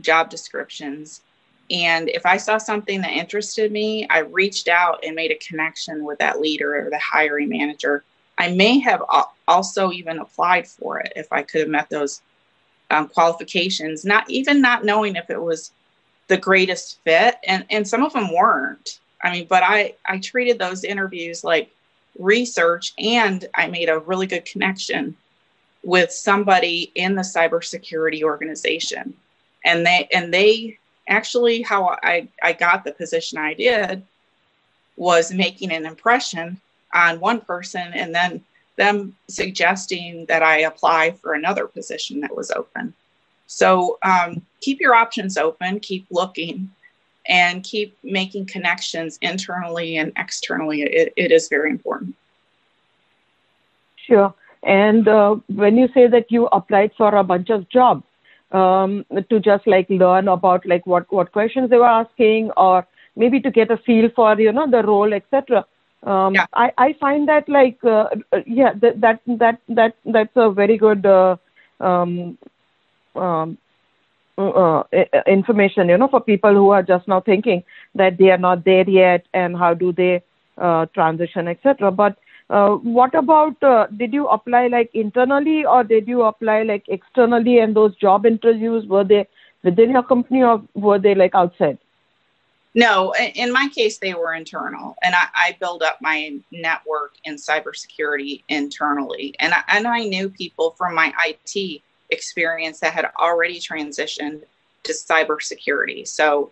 job 0.00 0.30
descriptions 0.30 1.20
and 1.70 2.08
if 2.08 2.26
I 2.26 2.36
saw 2.36 2.58
something 2.58 3.00
that 3.00 3.10
interested 3.10 3.72
me, 3.72 4.06
I 4.08 4.20
reached 4.20 4.68
out 4.68 5.04
and 5.04 5.14
made 5.14 5.30
a 5.30 5.38
connection 5.38 6.04
with 6.04 6.18
that 6.18 6.40
leader 6.40 6.76
or 6.76 6.90
the 6.90 6.98
hiring 6.98 7.48
manager 7.48 8.04
I 8.38 8.52
may 8.52 8.78
have 8.80 9.02
also 9.48 9.92
even 9.92 10.18
applied 10.18 10.66
for 10.68 11.00
it 11.00 11.12
if 11.16 11.32
I 11.32 11.42
could 11.42 11.62
have 11.62 11.70
met 11.70 11.88
those 11.88 12.20
um, 12.90 13.08
qualifications, 13.08 14.04
not 14.04 14.28
even 14.28 14.60
not 14.60 14.84
knowing 14.84 15.16
if 15.16 15.30
it 15.30 15.40
was 15.40 15.72
the 16.28 16.36
greatest 16.36 16.98
fit. 17.04 17.36
And, 17.46 17.64
and 17.70 17.86
some 17.86 18.02
of 18.02 18.12
them 18.12 18.32
weren't. 18.32 19.00
I 19.22 19.32
mean, 19.32 19.46
but 19.48 19.62
I, 19.62 19.94
I 20.04 20.18
treated 20.18 20.58
those 20.58 20.84
interviews 20.84 21.42
like 21.42 21.70
research 22.18 22.92
and 22.98 23.46
I 23.54 23.68
made 23.68 23.88
a 23.88 23.98
really 24.00 24.26
good 24.26 24.44
connection 24.44 25.16
with 25.82 26.12
somebody 26.12 26.92
in 26.94 27.14
the 27.14 27.22
cybersecurity 27.22 28.22
organization. 28.22 29.14
And 29.64 29.86
they, 29.86 30.08
and 30.12 30.32
they 30.32 30.78
actually, 31.08 31.62
how 31.62 31.96
I, 32.02 32.28
I 32.42 32.52
got 32.52 32.84
the 32.84 32.92
position 32.92 33.38
I 33.38 33.54
did 33.54 34.02
was 34.96 35.32
making 35.32 35.72
an 35.72 35.86
impression 35.86 36.60
on 36.94 37.20
one 37.20 37.40
person 37.40 37.92
and 37.92 38.14
then 38.14 38.42
them 38.76 39.16
suggesting 39.28 40.26
that 40.26 40.42
I 40.42 40.58
apply 40.60 41.12
for 41.12 41.34
another 41.34 41.66
position 41.66 42.20
that 42.20 42.36
was 42.36 42.50
open. 42.50 42.94
So 43.46 43.98
um, 44.02 44.42
keep 44.60 44.80
your 44.80 44.94
options 44.94 45.36
open, 45.36 45.80
keep 45.80 46.06
looking, 46.10 46.70
and 47.28 47.62
keep 47.64 47.96
making 48.02 48.46
connections 48.46 49.18
internally 49.22 49.96
and 49.98 50.12
externally. 50.16 50.82
it, 50.82 51.12
it 51.16 51.32
is 51.32 51.48
very 51.48 51.70
important. 51.70 52.14
Sure. 53.96 54.34
And 54.62 55.06
uh, 55.08 55.36
when 55.48 55.76
you 55.76 55.88
say 55.94 56.06
that 56.06 56.30
you 56.30 56.46
applied 56.46 56.92
for 56.96 57.14
a 57.14 57.24
bunch 57.24 57.50
of 57.50 57.68
jobs, 57.68 58.04
um, 58.52 59.04
to 59.30 59.40
just 59.40 59.66
like 59.66 59.88
learn 59.90 60.28
about 60.28 60.66
like 60.66 60.86
what 60.86 61.10
what 61.12 61.32
questions 61.32 61.70
they 61.70 61.76
were 61.76 61.96
asking, 62.02 62.50
or 62.56 62.86
maybe 63.16 63.40
to 63.40 63.50
get 63.50 63.70
a 63.70 63.76
feel 63.76 64.08
for 64.14 64.38
you 64.40 64.52
know 64.52 64.70
the 64.70 64.82
role, 64.82 65.12
etc 65.12 65.64
um, 66.06 66.34
yeah. 66.34 66.46
I, 66.52 66.72
I 66.78 66.92
find 67.00 67.28
that 67.28 67.48
like 67.48 67.78
uh, 67.84 68.06
yeah 68.46 68.72
that, 68.80 69.00
that 69.00 69.20
that 69.26 69.60
that 69.68 69.96
that's 70.04 70.36
a 70.36 70.50
very 70.50 70.76
good 70.76 71.04
uh, 71.04 71.36
um, 71.80 72.38
um, 73.16 73.58
uh, 74.38 74.82
information 75.26 75.88
you 75.88 75.98
know 75.98 76.08
for 76.08 76.20
people 76.20 76.54
who 76.54 76.70
are 76.70 76.82
just 76.82 77.08
now 77.08 77.20
thinking 77.20 77.64
that 77.94 78.18
they 78.18 78.30
are 78.30 78.38
not 78.38 78.64
there 78.64 78.88
yet 78.88 79.26
and 79.34 79.56
how 79.56 79.74
do 79.74 79.92
they 79.92 80.22
uh, 80.58 80.86
transition 80.94 81.48
etc 81.48 81.90
but 81.90 82.12
uh, 82.12 82.14
what 82.48 83.14
about 83.14 83.62
uh, 83.62 83.86
did 83.96 84.12
you 84.12 84.26
apply 84.28 84.66
like 84.68 84.90
internally 84.94 85.64
or 85.64 85.82
did 85.84 86.06
you 86.06 86.22
apply 86.22 86.62
like 86.62 86.84
externally 86.88 87.58
and 87.58 87.74
those 87.74 87.96
job 87.96 88.24
interviews 88.26 88.86
were 88.86 89.04
they 89.04 89.26
within 89.62 89.90
your 89.90 90.02
company 90.02 90.42
or 90.42 90.62
were 90.74 90.98
they 90.98 91.14
like 91.14 91.34
outside 91.34 91.78
no, 92.76 93.14
in 93.14 93.54
my 93.54 93.70
case, 93.74 93.96
they 93.96 94.12
were 94.12 94.34
internal, 94.34 94.96
and 95.02 95.14
I, 95.14 95.28
I 95.34 95.56
built 95.58 95.82
up 95.82 95.96
my 96.02 96.38
network 96.52 97.14
in 97.24 97.36
cybersecurity 97.36 98.42
internally, 98.50 99.34
and 99.40 99.54
I, 99.54 99.62
and 99.68 99.86
I 99.86 100.00
knew 100.00 100.28
people 100.28 100.72
from 100.72 100.94
my 100.94 101.10
IT 101.24 101.80
experience 102.10 102.80
that 102.80 102.92
had 102.92 103.10
already 103.18 103.60
transitioned 103.60 104.42
to 104.82 104.92
cybersecurity. 104.92 106.06
So, 106.06 106.50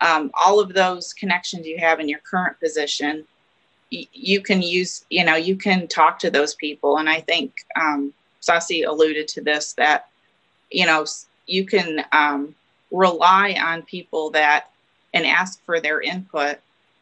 um, 0.00 0.32
all 0.34 0.58
of 0.58 0.74
those 0.74 1.12
connections 1.12 1.68
you 1.68 1.78
have 1.78 2.00
in 2.00 2.08
your 2.08 2.18
current 2.28 2.58
position, 2.58 3.24
you 3.90 4.40
can 4.40 4.62
use. 4.62 5.04
You 5.10 5.24
know, 5.24 5.36
you 5.36 5.56
can 5.56 5.88
talk 5.88 6.18
to 6.20 6.30
those 6.30 6.54
people, 6.54 6.98
and 6.98 7.08
I 7.08 7.20
think 7.20 7.64
um, 7.76 8.12
alluded 8.48 9.28
to 9.28 9.40
this 9.40 9.72
that 9.74 10.08
you 10.70 10.86
know 10.86 11.04
you 11.46 11.66
can 11.66 12.04
um, 12.12 12.54
rely 12.90 13.56
on 13.60 13.82
people 13.82 14.30
that 14.30 14.70
and 15.12 15.26
ask 15.26 15.62
for 15.64 15.80
their 15.80 16.00
input 16.00 16.58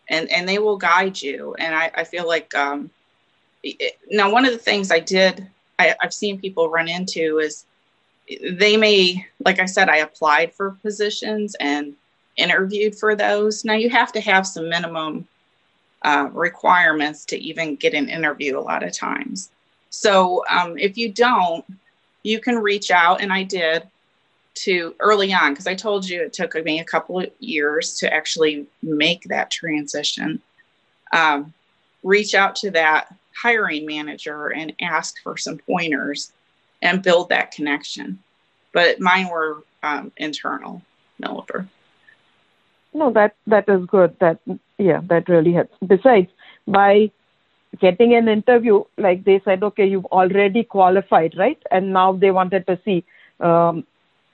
and 0.09 0.30
and 0.30 0.49
they 0.49 0.59
will 0.59 0.76
guide 0.76 1.20
you 1.20 1.55
and 1.59 1.74
i, 1.74 1.91
I 1.95 2.05
feel 2.05 2.26
like 2.26 2.55
um, 2.55 2.91
it, 3.62 3.99
now 4.11 4.30
one 4.30 4.45
of 4.45 4.53
the 4.53 4.59
things 4.59 4.91
i 4.91 5.01
did 5.01 5.47
I, 5.78 5.95
i've 6.01 6.14
seen 6.14 6.41
people 6.41 6.70
run 6.70 6.89
into 6.89 7.39
is 7.39 7.64
they 8.43 8.76
may 8.76 9.26
like 9.45 9.61
i 9.61 9.66
said 9.66 9.89
i 9.89 9.99
applied 9.99 10.55
for 10.55 10.78
positions 10.82 11.55
and 11.61 11.95
interviewed 12.36 12.95
for 12.95 13.14
those 13.14 13.64
now 13.64 13.74
you 13.74 13.91
have 13.91 14.12
to 14.12 14.20
have 14.20 14.47
some 14.47 14.68
minimum 14.68 15.26
uh, 16.03 16.29
requirements 16.33 17.25
to 17.25 17.37
even 17.39 17.77
get 17.77 17.95
an 17.95 18.09
interview 18.09 18.59
a 18.59 18.61
lot 18.61 18.83
of 18.83 18.93
times 18.93 19.51
so 19.91 20.45
um, 20.49 20.79
if 20.79 20.97
you 20.97 21.11
don't 21.13 21.65
you 22.23 22.41
can 22.41 22.57
reach 22.57 22.91
out 22.91 23.21
and 23.21 23.33
i 23.33 23.43
did 23.43 23.83
to 24.63 24.95
early 25.01 25.33
on 25.33 25.53
because 25.53 25.67
I 25.67 25.75
told 25.75 26.09
you 26.09 26.23
it 26.23 26.33
took 26.33 26.55
me 26.65 26.81
a 26.81 26.85
couple 26.85 27.21
of 27.21 27.31
years 27.39 27.97
to 27.99 28.13
actually 28.13 28.67
make 28.83 29.25
that 29.25 29.51
transition. 29.51 30.43
Um, 31.13 31.55
reach 32.03 32.35
out 32.35 32.57
to 32.57 32.71
that 32.73 33.15
hiring 33.41 33.87
manager 33.87 34.49
and 34.49 34.73
ask 34.81 35.23
for 35.23 35.37
some 35.37 35.59
pointers 35.59 36.33
and 36.83 37.03
build 37.03 37.29
that 37.29 37.53
connection. 37.53 38.19
But 38.73 39.01
mine 39.01 39.29
were 39.29 39.63
um, 39.83 40.13
internal, 40.17 40.83
Nilofer. 41.23 41.69
No, 42.95 43.11
that 43.12 43.34
that 43.47 43.68
is 43.68 43.84
good. 43.86 44.16
That 44.20 44.39
yeah, 44.78 45.01
that 45.09 45.28
really 45.28 45.53
helps. 45.53 45.76
Besides, 45.86 46.28
by 46.66 47.11
getting 47.80 48.14
an 48.14 48.28
interview, 48.28 48.84
like 48.97 49.24
they 49.24 49.41
said, 49.45 49.62
okay, 49.62 49.86
you've 49.86 50.07
already 50.07 50.64
qualified, 50.64 51.34
right? 51.39 51.62
And 51.70 51.93
now 51.93 52.12
they 52.12 52.30
wanted 52.30 52.66
to 52.66 52.78
see 52.84 53.05
um, 53.41 53.86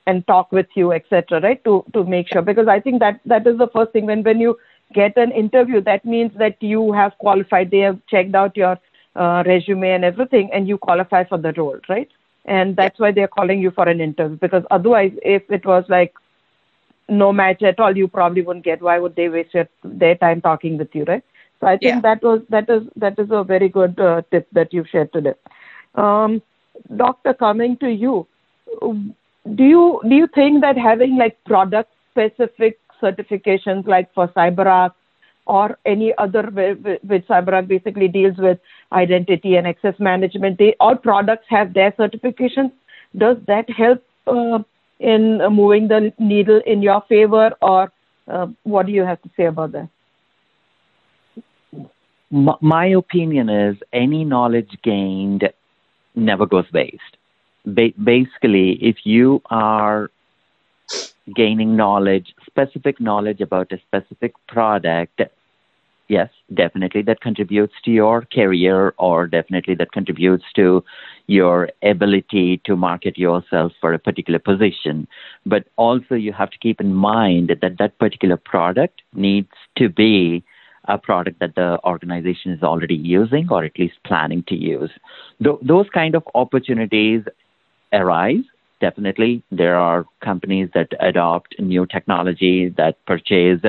and 0.07 0.27
talk 0.27 0.53
with 0.53 0.69
you, 0.75 0.93
etc. 0.93 1.41
Right 1.41 1.63
to 1.65 1.85
to 1.95 2.05
make 2.05 2.29
sure 2.29 2.43
because 2.43 2.69
I 2.69 2.81
think 2.81 3.01
that 3.01 3.21
that 3.27 3.47
is 3.47 3.59
the 3.59 3.69
first 3.69 3.93
thing 3.93 4.07
when 4.07 4.23
when 4.23 4.41
you 4.41 4.59
get 4.95 5.17
an 5.17 5.33
interview 5.33 5.81
that 5.83 6.05
means 6.05 6.33
that 6.39 6.63
you 6.63 6.93
have 6.93 7.17
qualified. 7.19 7.71
They 7.71 7.81
have 7.81 7.99
checked 8.09 8.35
out 8.35 8.57
your 8.57 8.79
uh, 9.17 9.43
resume 9.47 9.91
and 9.91 10.05
everything, 10.05 10.51
and 10.53 10.69
you 10.69 10.79
qualify 10.79 11.25
for 11.25 11.39
the 11.39 11.53
role, 11.53 11.79
right? 11.89 12.11
And 12.45 12.77
that's 12.77 12.99
why 13.01 13.11
they're 13.13 13.29
calling 13.29 13.61
you 13.61 13.71
for 13.71 13.89
an 13.89 14.01
interview 14.01 14.37
because 14.37 14.65
otherwise, 14.71 15.13
if 15.23 15.43
it 15.51 15.65
was 15.67 15.85
like 15.89 16.15
no 17.09 17.33
match 17.33 17.63
at 17.63 17.79
all, 17.81 17.97
you 17.97 18.09
probably 18.09 18.43
wouldn't 18.43 18.65
get. 18.65 18.83
Why 18.83 18.99
would 18.99 19.17
they 19.17 19.29
waste 19.29 19.55
your, 19.55 19.69
their 19.85 20.15
time 20.17 20.41
talking 20.41 20.79
with 20.79 20.95
you, 20.95 21.05
right? 21.05 21.23
So 21.61 21.67
I 21.67 21.77
think 21.77 21.97
Yeah. 21.97 22.01
that 22.03 22.23
was 22.23 22.43
that 22.51 22.69
is 22.69 22.83
that 22.97 23.19
is 23.19 23.29
a 23.31 23.45
very 23.45 23.69
good 23.69 23.99
uh, 23.99 24.23
tip 24.31 24.49
that 24.53 24.73
you've 24.73 24.89
shared 24.89 25.13
today. 25.13 25.35
Um, 25.95 26.43
Doctor, 26.97 27.35
coming 27.35 27.77
to 27.79 27.89
you, 27.91 28.27
do 28.83 29.65
you 29.65 30.01
do 30.09 30.15
you 30.15 30.27
think 30.35 30.61
that 30.63 30.77
having 30.77 31.17
like 31.17 31.43
product 31.45 31.91
specific 32.11 32.79
certifications 33.03 33.87
like 33.87 34.13
for 34.15 34.29
CyberArk 34.29 34.93
or 35.47 35.79
any 35.85 36.13
other 36.19 36.43
whi- 36.45 36.99
which 37.03 37.27
CyberArk 37.27 37.69
basically 37.69 38.09
deals 38.09 38.37
with 38.39 38.59
identity 38.93 39.57
and 39.57 39.67
access 39.67 39.95
management, 39.99 40.59
they 40.59 40.75
all 40.81 40.97
products 40.97 41.47
have 41.49 41.75
their 41.75 41.93
certifications. 41.93 42.73
Does 43.17 43.37
that 43.47 43.69
help 43.71 44.03
uh, 44.27 44.59
in 45.13 45.41
uh, 45.41 45.51
moving 45.51 45.89
the 45.89 46.13
needle 46.19 46.61
in 46.67 46.83
your 46.83 47.03
favor, 47.09 47.51
or 47.63 47.93
uh, 48.29 48.47
what 48.65 48.87
do 48.87 48.93
you 48.93 49.05
have 49.05 49.21
to 49.23 49.31
say 49.37 49.45
about 49.47 49.73
that? 49.73 49.89
My 52.61 52.87
opinion 52.87 53.49
is 53.49 53.77
any 53.93 54.25
knowledge 54.25 54.71
gained 54.83 55.45
never 56.15 56.47
goes 56.47 56.67
waste. 56.73 57.17
Ba- 57.65 57.95
basically, 58.03 58.73
if 58.83 58.97
you 59.05 59.43
are 59.51 60.11
gaining 61.35 61.77
knowledge, 61.77 62.35
specific 62.47 63.01
knowledge 63.01 63.41
about 63.41 63.73
a 63.73 63.79
specific 63.79 64.35
product, 64.49 65.23
yes, 66.09 66.29
definitely 66.53 67.03
that 67.03 67.21
contributes 67.21 67.75
to 67.85 67.91
your 67.91 68.23
career 68.33 68.95
or 68.99 69.27
definitely 69.27 69.75
that 69.77 69.93
contributes 69.93 70.45
to 70.55 70.85
your 71.27 71.71
ability 71.83 72.61
to 72.65 72.77
market 72.77 73.17
yourself 73.17 73.73
for 73.81 73.93
a 73.93 73.99
particular 73.99 74.39
position. 74.39 75.07
But 75.47 75.65
also, 75.77 76.15
you 76.15 76.33
have 76.33 76.51
to 76.51 76.59
keep 76.59 76.81
in 76.81 76.95
mind 76.95 77.51
that 77.61 77.79
that 77.79 77.99
particular 77.99 78.37
product 78.37 79.03
needs 79.15 79.53
to 79.77 79.89
be 79.89 80.45
a 80.87 80.99
product 80.99 81.41
that 81.41 81.55
the 81.55 81.79
organization 81.85 82.53
is 82.53 82.63
already 82.63 82.95
using 82.95 83.49
or 83.51 83.65
at 83.65 83.79
least 83.79 83.95
planning 84.05 84.45
to 84.49 84.55
use. 84.55 84.91
Th- 85.43 85.57
those 85.63 85.89
kind 85.91 86.15
of 86.15 86.23
opportunities 86.35 87.23
arise. 87.93 88.45
Definitely, 88.85 89.43
there 89.51 89.77
are 89.77 90.05
companies 90.21 90.69
that 90.75 90.89
adopt 91.01 91.59
new 91.59 91.87
technology 91.87 92.69
that 92.77 93.03
purchase 93.07 93.63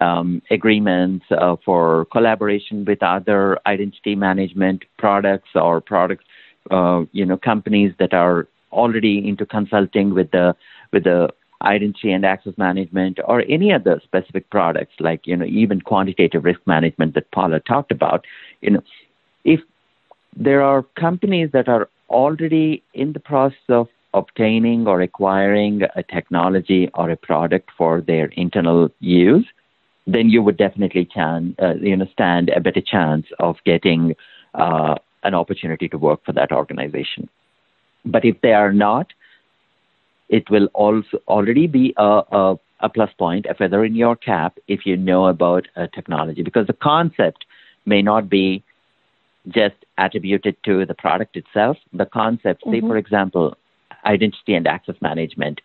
um, 0.00 0.42
agreements 0.50 1.24
uh, 1.30 1.54
for 1.64 2.06
collaboration 2.06 2.84
with 2.84 3.00
other 3.00 3.60
identity 3.64 4.16
management 4.16 4.84
products 4.98 5.50
or 5.54 5.80
products, 5.80 6.24
uh, 6.72 7.02
you 7.12 7.24
know, 7.24 7.36
companies 7.36 7.92
that 8.00 8.12
are 8.12 8.48
already 8.72 9.16
into 9.28 9.46
consulting 9.46 10.12
with 10.14 10.32
the 10.32 10.56
with 10.92 11.04
the 11.04 11.28
identity 11.62 12.10
and 12.10 12.26
access 12.26 12.54
management 12.58 13.20
or 13.24 13.44
any 13.48 13.72
other 13.72 14.00
specific 14.02 14.50
products 14.50 14.94
like 14.98 15.28
you 15.28 15.36
know 15.36 15.46
even 15.46 15.80
quantitative 15.80 16.42
risk 16.42 16.60
management 16.66 17.14
that 17.14 17.30
Paula 17.30 17.60
talked 17.60 17.92
about. 17.92 18.24
You 18.62 18.70
know 18.70 18.82
if 19.44 19.60
there 20.36 20.62
are 20.62 20.82
companies 21.06 21.50
that 21.52 21.68
are 21.68 21.88
already 22.10 22.82
in 22.94 23.12
the 23.12 23.20
process 23.20 23.68
of 23.68 23.86
obtaining 24.16 24.86
or 24.86 25.00
acquiring 25.00 25.82
a 25.94 26.02
technology 26.02 26.88
or 26.94 27.10
a 27.10 27.16
product 27.16 27.70
for 27.78 28.00
their 28.00 28.26
internal 28.44 28.88
use 29.00 29.46
then 30.08 30.28
you 30.28 30.40
would 30.40 30.56
definitely 30.56 31.04
can 31.04 31.54
uh, 31.62 31.74
you 31.74 31.96
know 31.96 32.06
stand 32.12 32.48
a 32.50 32.60
better 32.60 32.80
chance 32.80 33.26
of 33.38 33.56
getting 33.64 34.14
uh, 34.54 34.94
an 35.22 35.34
opportunity 35.34 35.88
to 35.88 35.98
work 35.98 36.24
for 36.24 36.32
that 36.32 36.50
organization 36.52 37.28
but 38.04 38.24
if 38.24 38.40
they 38.40 38.52
are 38.52 38.72
not 38.72 39.12
it 40.28 40.50
will 40.50 40.68
also 40.74 41.18
already 41.28 41.66
be 41.66 41.94
a, 41.96 42.22
a, 42.32 42.58
a 42.80 42.88
plus 42.88 43.10
point, 43.18 43.46
a 43.46 43.54
feather 43.54 43.84
in 43.84 43.94
your 43.94 44.16
cap 44.16 44.58
if 44.66 44.84
you 44.84 44.96
know 44.96 45.26
about 45.26 45.68
a 45.76 45.86
technology 45.88 46.42
because 46.42 46.66
the 46.66 46.72
concept 46.72 47.44
may 47.84 48.02
not 48.02 48.28
be 48.28 48.62
just 49.48 49.76
attributed 49.98 50.56
to 50.64 50.84
the 50.84 50.94
product 50.94 51.36
itself. 51.36 51.76
The 51.92 52.06
concept, 52.06 52.64
say, 52.68 52.80
for 52.80 52.96
example, 52.96 53.56
identity 54.04 54.54
and 54.54 54.66
access 54.66 54.96
management. 55.00 55.60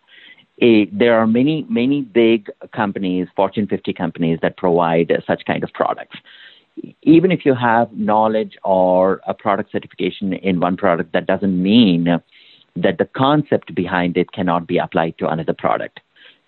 eh, 0.62 0.86
there 0.92 1.16
are 1.20 1.28
many, 1.28 1.66
many 1.70 2.02
big 2.02 2.50
companies, 2.74 3.28
Fortune 3.36 3.68
50 3.68 3.94
companies, 3.94 4.40
that 4.42 4.58
provide 4.58 5.12
such 5.26 5.44
kind 5.46 5.64
of 5.64 5.72
products. 5.74 6.18
Even 7.02 7.32
if 7.32 7.46
you 7.46 7.54
have 7.54 7.92
knowledge 7.94 8.58
or 8.64 9.22
a 9.28 9.34
product 9.34 9.72
certification 9.72 10.34
in 10.34 10.60
one 10.60 10.78
product, 10.78 11.14
that 11.14 11.26
doesn't 11.28 11.62
mean 11.62 12.22
that 12.76 12.98
the 12.98 13.06
concept 13.06 13.76
behind 13.76 14.18
it 14.18 14.32
cannot 14.32 14.68
be 14.68 14.78
applied 14.78 15.18
to 15.18 15.28
another 15.28 15.54
product. 15.54 16.00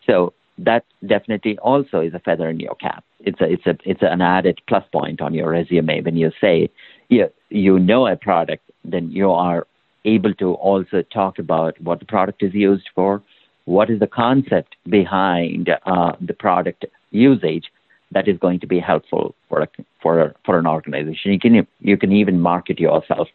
So 0.06 0.34
that 0.58 0.86
definitely 1.06 1.58
also 1.60 2.00
is 2.00 2.14
a 2.14 2.20
feather 2.20 2.50
in 2.50 2.60
your 2.60 2.76
cap. 2.76 3.04
It's 3.20 3.42
a 3.42 3.52
it's 3.52 3.66
a 3.66 3.78
it's 3.86 4.02
an 4.02 4.22
added 4.22 4.62
plus 4.68 4.84
point 4.92 5.22
on 5.22 5.34
your 5.34 5.50
resume 5.50 6.02
when 6.02 6.16
you 6.16 6.32
say 6.40 6.70
you 7.10 7.30
you 7.50 7.80
know 7.80 8.08
a 8.08 8.16
product, 8.16 8.70
then 8.84 9.12
you 9.12 9.32
are 9.32 9.68
able 10.06 10.34
to 10.36 10.54
also 10.54 11.02
talk 11.02 11.40
about 11.40 11.80
what 11.82 12.00
the 12.00 12.06
product 12.06 12.44
is 12.44 12.54
used 12.54 12.90
for, 12.94 13.22
what 13.66 13.90
is 13.90 14.00
the 14.00 14.08
concept 14.08 14.76
behind 14.90 15.70
uh, 15.86 16.14
the 16.20 16.34
product 16.34 16.86
usage 17.12 17.66
that 18.12 18.28
is 18.28 18.38
going 18.38 18.60
to 18.60 18.68
be 18.68 18.80
helpful 18.80 19.34
for 19.50 19.62
a, 19.62 19.68
for 20.02 20.22
a, 20.22 20.34
for 20.46 20.60
an 20.60 20.68
organization. 20.68 21.32
You 21.32 21.40
can 21.40 21.68
you 21.80 21.98
can 21.98 22.12
even 22.12 22.40
market 22.40 22.80
yourself 22.80 23.28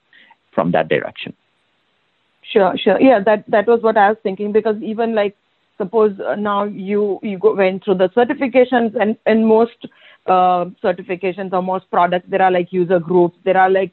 from 0.54 0.72
that 0.72 0.88
direction. 0.88 1.34
Sure, 2.52 2.76
sure. 2.76 3.00
Yeah, 3.00 3.20
that 3.24 3.44
that 3.48 3.66
was 3.66 3.82
what 3.82 3.96
I 3.96 4.10
was 4.10 4.18
thinking 4.22 4.52
because 4.52 4.76
even 4.82 5.14
like 5.14 5.36
suppose 5.76 6.18
uh, 6.20 6.34
now 6.34 6.64
you 6.64 7.18
you 7.22 7.38
go, 7.38 7.54
went 7.54 7.84
through 7.84 7.96
the 7.96 8.08
certifications 8.10 8.94
and 9.00 9.16
in 9.26 9.44
most 9.46 9.86
uh, 10.26 10.66
certifications 10.82 11.52
or 11.52 11.62
most 11.62 11.90
products 11.90 12.26
there 12.28 12.42
are 12.42 12.50
like 12.50 12.72
user 12.72 12.98
groups, 12.98 13.36
there 13.44 13.56
are 13.56 13.70
like 13.70 13.92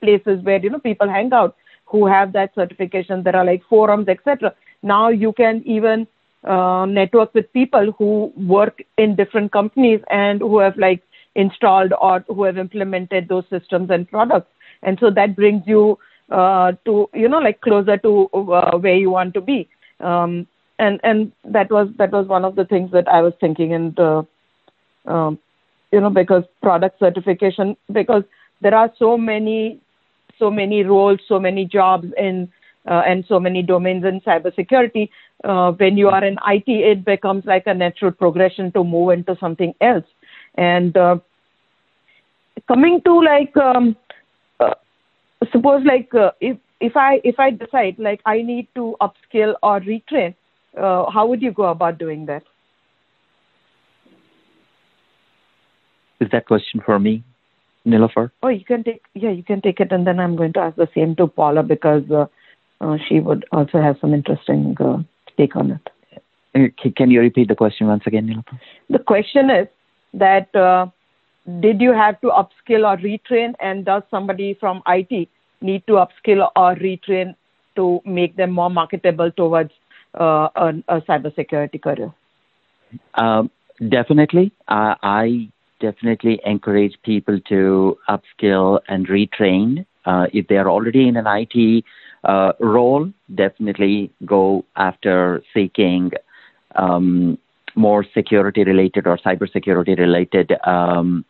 places 0.00 0.42
where 0.42 0.58
you 0.58 0.70
know 0.70 0.78
people 0.78 1.08
hang 1.08 1.32
out 1.32 1.56
who 1.90 2.06
have 2.06 2.32
that 2.32 2.54
certification. 2.54 3.22
There 3.22 3.36
are 3.36 3.44
like 3.44 3.62
forums, 3.68 4.08
etc. 4.08 4.54
Now 4.82 5.08
you 5.08 5.32
can 5.32 5.62
even 5.66 6.06
uh, 6.44 6.86
network 6.86 7.34
with 7.34 7.52
people 7.52 7.92
who 7.98 8.32
work 8.36 8.82
in 8.96 9.16
different 9.16 9.52
companies 9.52 10.00
and 10.10 10.40
who 10.40 10.58
have 10.58 10.76
like 10.78 11.02
installed 11.34 11.92
or 12.00 12.24
who 12.28 12.44
have 12.44 12.58
implemented 12.58 13.28
those 13.28 13.44
systems 13.50 13.90
and 13.90 14.08
products, 14.08 14.50
and 14.82 14.98
so 15.00 15.10
that 15.10 15.36
brings 15.36 15.62
you 15.66 15.98
uh, 16.30 16.72
to 16.84 17.08
you 17.14 17.28
know 17.28 17.38
like 17.38 17.60
closer 17.60 17.96
to 17.98 18.28
uh, 18.32 18.78
where 18.78 18.96
you 18.96 19.10
want 19.10 19.34
to 19.34 19.40
be 19.40 19.68
um, 20.00 20.46
and 20.78 21.00
and 21.02 21.32
that 21.44 21.70
was 21.70 21.88
that 21.98 22.12
was 22.12 22.26
one 22.26 22.44
of 22.44 22.56
the 22.56 22.64
things 22.64 22.90
that 22.92 23.08
I 23.08 23.20
was 23.20 23.32
thinking 23.40 23.72
and 23.74 23.98
uh, 23.98 24.22
um, 25.06 25.38
you 25.92 26.00
know 26.00 26.10
because 26.10 26.44
product 26.62 26.98
certification 26.98 27.76
because 27.92 28.22
there 28.60 28.74
are 28.74 28.92
so 28.98 29.16
many 29.16 29.80
so 30.40 30.50
many 30.50 30.82
roles 30.82 31.20
so 31.28 31.38
many 31.38 31.64
jobs 31.64 32.08
in 32.16 32.48
uh, 32.90 33.02
and 33.06 33.24
so 33.28 33.38
many 33.38 33.62
domains 33.62 34.04
in 34.04 34.20
cybersecurity 34.22 35.08
uh, 35.44 35.70
when 35.72 35.96
you 35.96 36.08
are 36.08 36.24
in 36.24 36.38
IT 36.44 36.68
it 36.92 37.04
becomes 37.04 37.44
like 37.44 37.66
a 37.66 37.74
natural 37.74 38.10
progression 38.10 38.72
to 38.72 38.82
move 38.82 39.10
into 39.10 39.36
something 39.38 39.74
else 39.80 40.06
and 40.56 40.96
uh, 40.96 41.16
coming 42.66 43.00
to 43.04 43.20
like 43.20 43.56
um, 43.56 43.96
uh, 44.60 44.74
suppose 45.52 45.82
like 45.84 46.14
uh, 46.14 46.30
if 46.40 46.56
if 46.80 46.96
I 46.96 47.20
if 47.24 47.38
I 47.38 47.50
decide 47.50 47.96
like 47.98 48.20
I 48.26 48.42
need 48.42 48.68
to 48.74 48.96
upskill 49.00 49.54
or 49.62 49.80
retrain, 49.80 50.34
uh, 50.76 51.10
how 51.10 51.26
would 51.26 51.42
you 51.42 51.52
go 51.52 51.64
about 51.64 51.98
doing 51.98 52.26
that? 52.26 52.42
Is 56.20 56.28
that 56.32 56.46
question 56.46 56.82
for 56.84 56.98
me, 56.98 57.24
Nilofer? 57.86 58.30
Oh, 58.42 58.48
you 58.48 58.64
can 58.64 58.84
take 58.84 59.02
yeah, 59.14 59.30
you 59.30 59.42
can 59.42 59.60
take 59.60 59.80
it, 59.80 59.92
and 59.92 60.06
then 60.06 60.20
I'm 60.20 60.36
going 60.36 60.52
to 60.54 60.60
ask 60.60 60.76
the 60.76 60.88
same 60.94 61.16
to 61.16 61.26
Paula 61.26 61.62
because 61.62 62.02
uh, 62.10 62.26
uh, 62.80 62.96
she 63.08 63.20
would 63.20 63.44
also 63.52 63.80
have 63.80 63.96
some 64.00 64.14
interesting 64.14 64.76
uh, 64.80 64.98
take 65.36 65.56
on 65.56 65.70
it. 65.72 66.94
Can 66.96 67.10
you 67.10 67.20
repeat 67.20 67.48
the 67.48 67.54
question 67.54 67.86
once 67.86 68.02
again, 68.06 68.26
Nilofer? 68.26 68.58
The 68.88 68.98
question 68.98 69.50
is 69.50 69.68
that 70.14 70.54
uh, 70.54 70.86
did 71.60 71.80
you 71.80 71.92
have 71.92 72.20
to 72.20 72.28
upskill 72.28 72.84
or 72.84 72.96
retrain, 72.98 73.54
and 73.60 73.84
does 73.84 74.02
somebody 74.10 74.54
from 74.60 74.82
IT 74.86 75.28
need 75.60 75.86
to 75.86 75.92
upskill 75.94 76.48
or 76.56 76.74
retrain 76.74 77.34
to 77.76 78.00
make 78.04 78.36
them 78.36 78.50
more 78.50 78.70
marketable 78.70 79.30
towards 79.30 79.70
uh, 80.18 80.48
a, 80.56 80.72
a 80.88 81.00
cybersecurity 81.02 81.80
career? 81.80 82.12
Um, 83.14 83.50
definitely. 83.88 84.52
I 84.68 85.50
definitely 85.80 86.40
encourage 86.44 86.94
people 87.02 87.40
to 87.48 87.98
upskill 88.08 88.80
and 88.88 89.08
retrain. 89.08 89.84
Uh, 90.04 90.26
if 90.32 90.46
they 90.48 90.56
are 90.56 90.70
already 90.70 91.08
in 91.08 91.16
an 91.16 91.26
IT 91.26 91.84
uh, 92.24 92.52
role, 92.60 93.10
definitely 93.34 94.10
go 94.24 94.64
after 94.76 95.42
seeking 95.52 96.10
um, 96.76 97.38
more 97.74 98.04
security 98.14 98.64
related 98.64 99.06
or 99.06 99.18
cybersecurity 99.18 99.98
related 99.98 100.52
um, 100.66 101.24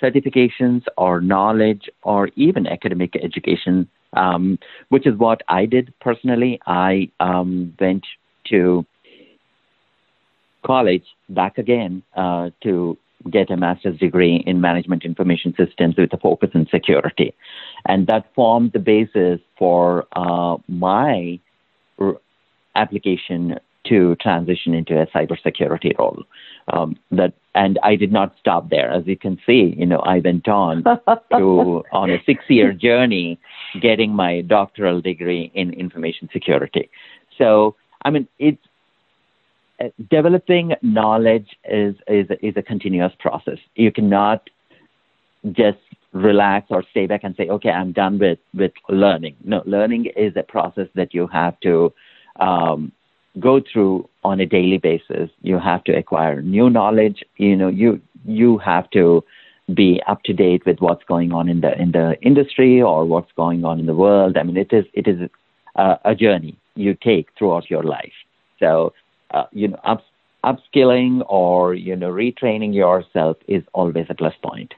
certifications 0.00 0.84
or 0.96 1.20
knowledge 1.20 1.88
or 2.02 2.28
even 2.36 2.66
academic 2.66 3.16
education, 3.16 3.88
um, 4.14 4.58
which 4.88 5.06
is 5.06 5.16
what 5.16 5.42
I 5.48 5.66
did 5.66 5.92
personally. 6.00 6.60
I 6.66 7.10
um, 7.20 7.74
went 7.80 8.04
to 8.50 8.86
college 10.64 11.04
back 11.28 11.58
again 11.58 12.02
uh, 12.16 12.50
to 12.62 12.96
get 13.30 13.50
a 13.50 13.56
master's 13.56 13.98
degree 13.98 14.42
in 14.46 14.60
management 14.60 15.04
information 15.04 15.54
systems 15.56 15.96
with 15.96 16.12
a 16.12 16.16
focus 16.16 16.50
in 16.54 16.66
security. 16.68 17.34
And 17.86 18.06
that 18.06 18.32
formed 18.34 18.72
the 18.72 18.78
basis 18.78 19.40
for 19.58 20.06
uh, 20.12 20.56
my 20.68 21.40
r- 21.98 22.16
application 22.76 23.58
to 23.88 24.16
transition 24.16 24.74
into 24.74 25.00
a 25.00 25.06
cybersecurity 25.06 25.98
role. 25.98 26.22
Um, 26.72 26.96
that 27.10 27.32
and 27.54 27.78
I 27.82 27.96
did 27.96 28.12
not 28.12 28.36
stop 28.38 28.70
there. 28.70 28.90
As 28.90 29.06
you 29.06 29.16
can 29.16 29.38
see, 29.44 29.74
you 29.76 29.86
know, 29.86 29.98
I 30.00 30.18
went 30.18 30.46
on 30.46 30.84
to 31.32 31.84
on 31.92 32.10
a 32.10 32.22
six-year 32.24 32.72
journey, 32.72 33.40
getting 33.80 34.12
my 34.12 34.42
doctoral 34.42 35.00
degree 35.00 35.50
in 35.54 35.72
information 35.72 36.28
security. 36.32 36.90
So, 37.36 37.74
I 38.04 38.10
mean, 38.10 38.28
it's 38.38 38.62
developing 40.10 40.74
knowledge 40.82 41.56
is 41.64 41.94
is 42.06 42.26
is 42.42 42.54
a 42.56 42.62
continuous 42.62 43.12
process. 43.18 43.58
You 43.74 43.92
cannot 43.92 44.48
just 45.52 45.78
relax 46.12 46.66
or 46.70 46.82
stay 46.90 47.06
back 47.06 47.22
and 47.22 47.34
say, 47.36 47.48
okay, 47.48 47.70
I'm 47.70 47.92
done 47.92 48.18
with 48.18 48.38
with 48.54 48.72
learning. 48.88 49.36
No, 49.44 49.62
learning 49.66 50.06
is 50.16 50.32
a 50.36 50.42
process 50.42 50.88
that 50.94 51.14
you 51.14 51.26
have 51.28 51.58
to 51.60 51.92
um, 52.40 52.92
go 53.38 53.60
through 53.60 54.08
on 54.24 54.40
a 54.40 54.46
daily 54.46 54.78
basis. 54.78 55.30
You 55.42 55.58
have 55.58 55.84
to 55.84 55.92
acquire 55.92 56.42
new 56.42 56.70
knowledge. 56.70 57.24
You 57.36 57.56
know, 57.56 57.68
you 57.68 58.00
you 58.24 58.58
have 58.58 58.90
to 58.90 59.24
be 59.74 60.00
up 60.06 60.22
to 60.24 60.32
date 60.32 60.64
with 60.64 60.80
what's 60.80 61.04
going 61.04 61.32
on 61.32 61.48
in 61.48 61.60
the 61.60 61.80
in 61.80 61.92
the 61.92 62.16
industry 62.22 62.80
or 62.82 63.04
what's 63.04 63.32
going 63.32 63.64
on 63.64 63.78
in 63.78 63.86
the 63.86 63.94
world. 63.94 64.36
I 64.36 64.42
mean, 64.42 64.56
it 64.56 64.72
is 64.72 64.86
it 64.94 65.06
is 65.06 65.28
a, 65.76 65.98
a 66.04 66.14
journey 66.14 66.56
you 66.74 66.94
take 66.94 67.28
throughout 67.36 67.70
your 67.70 67.82
life. 67.82 68.12
So, 68.58 68.92
uh, 69.30 69.44
you 69.52 69.68
know, 69.68 69.80
up, 69.84 70.02
upskilling 70.44 71.24
or 71.28 71.74
you 71.74 71.96
know 71.96 72.10
retraining 72.10 72.74
yourself 72.74 73.36
is 73.46 73.62
always 73.74 74.06
a 74.08 74.14
plus 74.14 74.34
point. 74.42 74.74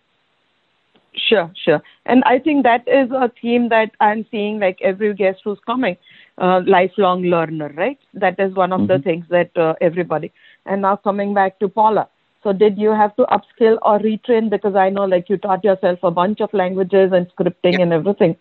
Sure, 1.14 1.50
sure. 1.64 1.82
And 2.06 2.22
I 2.24 2.38
think 2.38 2.62
that 2.62 2.86
is 2.86 3.10
a 3.10 3.30
theme 3.40 3.68
that 3.70 3.90
I'm 4.00 4.24
seeing 4.30 4.60
like 4.60 4.78
every 4.80 5.12
guest 5.14 5.40
who's 5.44 5.58
coming 5.66 5.96
uh, 6.38 6.62
lifelong 6.66 7.22
learner, 7.22 7.72
right? 7.76 7.98
That 8.14 8.38
is 8.38 8.54
one 8.54 8.72
of 8.72 8.80
mm-hmm. 8.80 8.92
the 8.92 8.98
things 9.00 9.26
that 9.28 9.56
uh, 9.56 9.74
everybody. 9.80 10.32
And 10.66 10.82
now 10.82 10.96
coming 10.96 11.34
back 11.34 11.58
to 11.58 11.68
Paula. 11.68 12.08
So 12.42 12.52
did 12.52 12.78
you 12.78 12.90
have 12.90 13.14
to 13.16 13.24
upskill 13.24 13.78
or 13.82 13.98
retrain? 13.98 14.48
Because 14.48 14.74
I 14.74 14.88
know 14.88 15.04
like 15.04 15.28
you 15.28 15.36
taught 15.36 15.62
yourself 15.62 15.98
a 16.02 16.10
bunch 16.10 16.40
of 16.40 16.52
languages 16.54 17.12
and 17.12 17.26
scripting 17.36 17.74
yeah. 17.74 17.80
and 17.82 17.92
everything. 17.92 18.36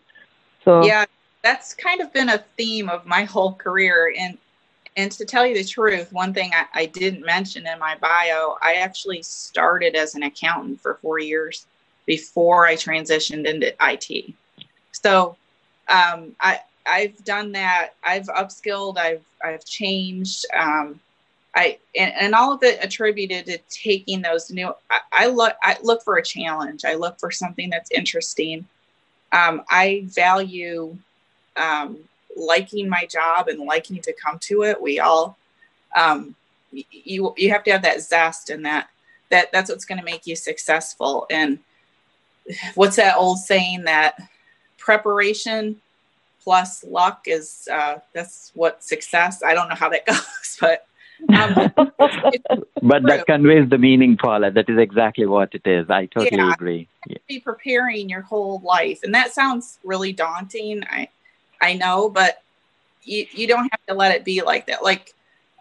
So 0.64 0.86
yeah, 0.86 1.06
that's 1.44 1.74
kind 1.74 2.00
of 2.00 2.14
been 2.14 2.30
a 2.30 2.38
theme 2.56 2.88
of 2.88 3.06
my 3.06 3.26
whole 3.26 3.54
career. 3.54 4.14
And 4.18 4.38
and 5.00 5.12
to 5.14 5.24
tell 5.24 5.46
you 5.46 5.56
the 5.56 5.64
truth, 5.64 6.12
one 6.12 6.34
thing 6.34 6.52
I, 6.54 6.66
I 6.82 6.86
didn't 6.88 7.26
mention 7.26 7.66
in 7.66 7.80
my 7.80 7.96
bio, 7.96 8.58
I 8.62 8.76
actually 8.76 9.24
started 9.24 9.96
as 9.96 10.16
an 10.16 10.24
accountant 10.24 10.82
for 10.82 10.96
four 10.96 11.20
years 11.20 11.66
before 12.06 12.68
I 12.68 12.76
transitioned 12.76 13.46
into 13.46 13.74
IT. 13.82 14.34
So 14.92 15.38
um, 15.88 16.36
I, 16.42 16.60
I've 16.86 17.24
done 17.24 17.54
that. 17.54 17.92
I've 18.04 18.28
upskilled. 18.28 18.98
I've 18.98 19.24
I've 19.42 19.64
changed. 19.64 20.46
Um, 20.54 21.00
I 21.56 21.78
and, 21.96 22.14
and 22.20 22.36
all 22.36 22.52
of 22.52 22.62
it 22.64 22.84
attributed 22.84 23.46
to 23.46 23.58
taking 23.70 24.22
those 24.22 24.52
new. 24.52 24.74
I, 24.92 25.00
I 25.14 25.28
look 25.28 25.54
I 25.64 25.78
look 25.82 26.04
for 26.04 26.18
a 26.18 26.24
challenge. 26.24 26.84
I 26.84 26.96
look 26.96 27.20
for 27.20 27.32
something 27.32 27.70
that's 27.70 27.92
interesting. 27.92 28.66
Um, 29.32 29.64
I 29.70 30.04
value 30.08 30.98
um, 31.56 32.00
liking 32.36 32.90
my 32.90 33.06
job 33.06 33.48
and 33.48 33.60
liking 33.60 34.02
to 34.02 34.14
come 34.14 34.40
to 34.40 34.64
it. 34.64 34.82
We 34.82 35.00
all 35.00 35.38
um, 35.96 36.36
you 36.72 37.34
you 37.38 37.52
have 37.52 37.64
to 37.64 37.72
have 37.72 37.82
that 37.82 38.02
zest 38.02 38.50
and 38.50 38.66
that 38.66 38.90
that 39.30 39.52
that's 39.52 39.70
what's 39.70 39.86
going 39.86 40.00
to 40.00 40.06
make 40.06 40.28
you 40.28 40.36
successful. 40.36 41.26
And 41.30 41.60
what's 42.76 42.96
that 42.98 43.16
old 43.18 43.40
saying 43.40 43.84
that 43.84 44.20
preparation 44.78 45.82
plus 46.44 46.84
luck 46.84 47.24
is 47.26 47.68
uh, 47.72 48.00
that's 48.14 48.52
what 48.56 48.84
success. 48.84 49.44
I 49.44 49.54
don't 49.54 49.70
know 49.70 49.76
how 49.76 49.90
that 49.90 50.06
goes, 50.06 50.58
but. 50.60 50.86
Um, 51.28 51.74
but 52.82 53.04
that 53.04 53.26
conveys 53.28 53.70
the 53.70 53.78
meaning, 53.78 54.16
Paula. 54.16 54.52
That 54.52 54.70
is 54.70 54.78
exactly 54.78 55.26
what 55.26 55.54
it 55.54 55.68
is. 55.68 55.90
I 55.90 56.06
totally 56.06 56.38
yeah, 56.38 56.54
agree. 56.54 56.88
Yeah. 57.08 57.18
Be 57.28 57.42
preparing 57.42 58.08
your 58.08 58.22
whole 58.22 58.62
life, 58.64 59.02
and 59.04 59.14
that 59.14 59.34
sounds 59.34 59.80
really 59.84 60.14
daunting. 60.14 60.82
I, 60.90 61.10
I 61.62 61.74
know, 61.74 62.10
but 62.10 62.42
you 63.04 63.26
you 63.32 63.48
don't 63.48 63.70
have 63.72 63.86
to 63.88 63.94
let 63.94 64.16
it 64.16 64.24
be 64.24 64.42
like 64.42 64.68
that. 64.68 64.84
Like 64.84 65.14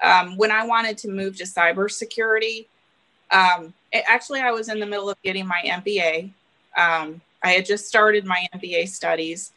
um, 0.02 0.36
when 0.36 0.50
I 0.50 0.66
wanted 0.66 0.98
to 0.98 1.08
move 1.08 1.36
to 1.38 1.44
cybersecurity, 1.44 2.66
um, 3.30 3.72
it, 3.92 4.04
actually 4.08 4.40
I 4.40 4.50
was 4.50 4.68
in 4.68 4.80
the 4.80 4.86
middle 4.86 5.10
of 5.10 5.20
getting 5.22 5.46
my 5.46 5.62
MBA. 5.64 6.30
Um, 6.76 7.20
I 7.42 7.50
had 7.50 7.66
just 7.66 7.86
started 7.86 8.24
my 8.24 8.46
MBA 8.54 8.88
studies, 8.88 9.52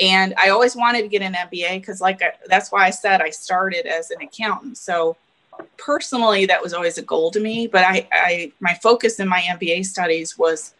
and 0.00 0.34
I 0.38 0.50
always 0.50 0.74
wanted 0.76 1.02
to 1.02 1.08
get 1.08 1.22
an 1.22 1.34
MBA 1.34 1.80
because, 1.80 2.00
like, 2.00 2.22
I, 2.22 2.32
that's 2.46 2.72
why 2.72 2.86
I 2.86 2.90
said 2.90 3.20
I 3.20 3.30
started 3.30 3.86
as 3.86 4.10
an 4.10 4.22
accountant. 4.22 4.78
So, 4.78 5.16
personally, 5.76 6.46
that 6.46 6.62
was 6.62 6.72
always 6.72 6.96
a 6.96 7.02
goal 7.02 7.30
to 7.32 7.40
me. 7.40 7.66
But 7.66 7.84
I, 7.84 8.08
I 8.12 8.52
my 8.60 8.74
focus 8.74 9.20
in 9.20 9.28
my 9.28 9.40
MBA 9.40 9.84
studies 9.84 10.38
was 10.38 10.74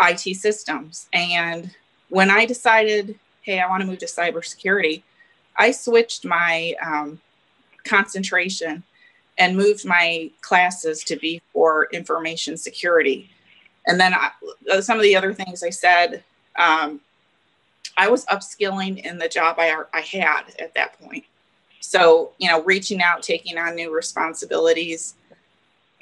IT 0.00 0.36
systems. 0.36 1.08
And 1.12 1.70
when 2.08 2.30
I 2.30 2.46
decided, 2.46 3.18
hey, 3.46 3.60
I 3.60 3.68
want 3.68 3.80
to 3.80 3.86
move 3.86 4.00
to 4.00 4.06
cybersecurity, 4.06 5.04
I 5.56 5.70
switched 5.70 6.24
my 6.24 6.74
um, 6.84 7.20
concentration 7.84 8.82
and 9.38 9.56
moved 9.56 9.86
my 9.86 10.30
classes 10.40 11.04
to 11.04 11.16
be 11.16 11.40
for 11.52 11.88
information 11.92 12.56
security. 12.56 13.30
And 13.86 14.00
then 14.00 14.12
I, 14.12 14.80
some 14.80 14.96
of 14.96 15.04
the 15.04 15.14
other 15.14 15.32
things 15.32 15.62
I 15.62 15.70
said, 15.70 16.24
um, 16.58 17.00
I 17.96 18.08
was 18.08 18.26
upskilling 18.26 19.04
in 19.04 19.16
the 19.18 19.28
job 19.28 19.56
I, 19.58 19.74
I 19.94 20.00
had 20.00 20.42
at 20.58 20.74
that 20.74 20.98
point. 21.00 21.24
So, 21.80 22.32
you 22.38 22.48
know, 22.48 22.64
reaching 22.64 23.00
out, 23.00 23.22
taking 23.22 23.58
on 23.58 23.76
new 23.76 23.94
responsibilities, 23.94 25.14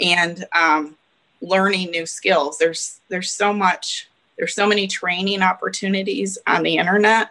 and 0.00 0.46
um, 0.52 0.96
learning 1.40 1.90
new 1.90 2.06
skills. 2.06 2.58
There's 2.58 3.00
there's 3.08 3.30
so 3.30 3.52
much 3.52 4.08
there's 4.36 4.54
so 4.54 4.66
many 4.66 4.86
training 4.86 5.42
opportunities 5.42 6.38
on 6.46 6.62
the 6.62 6.76
internet 6.76 7.30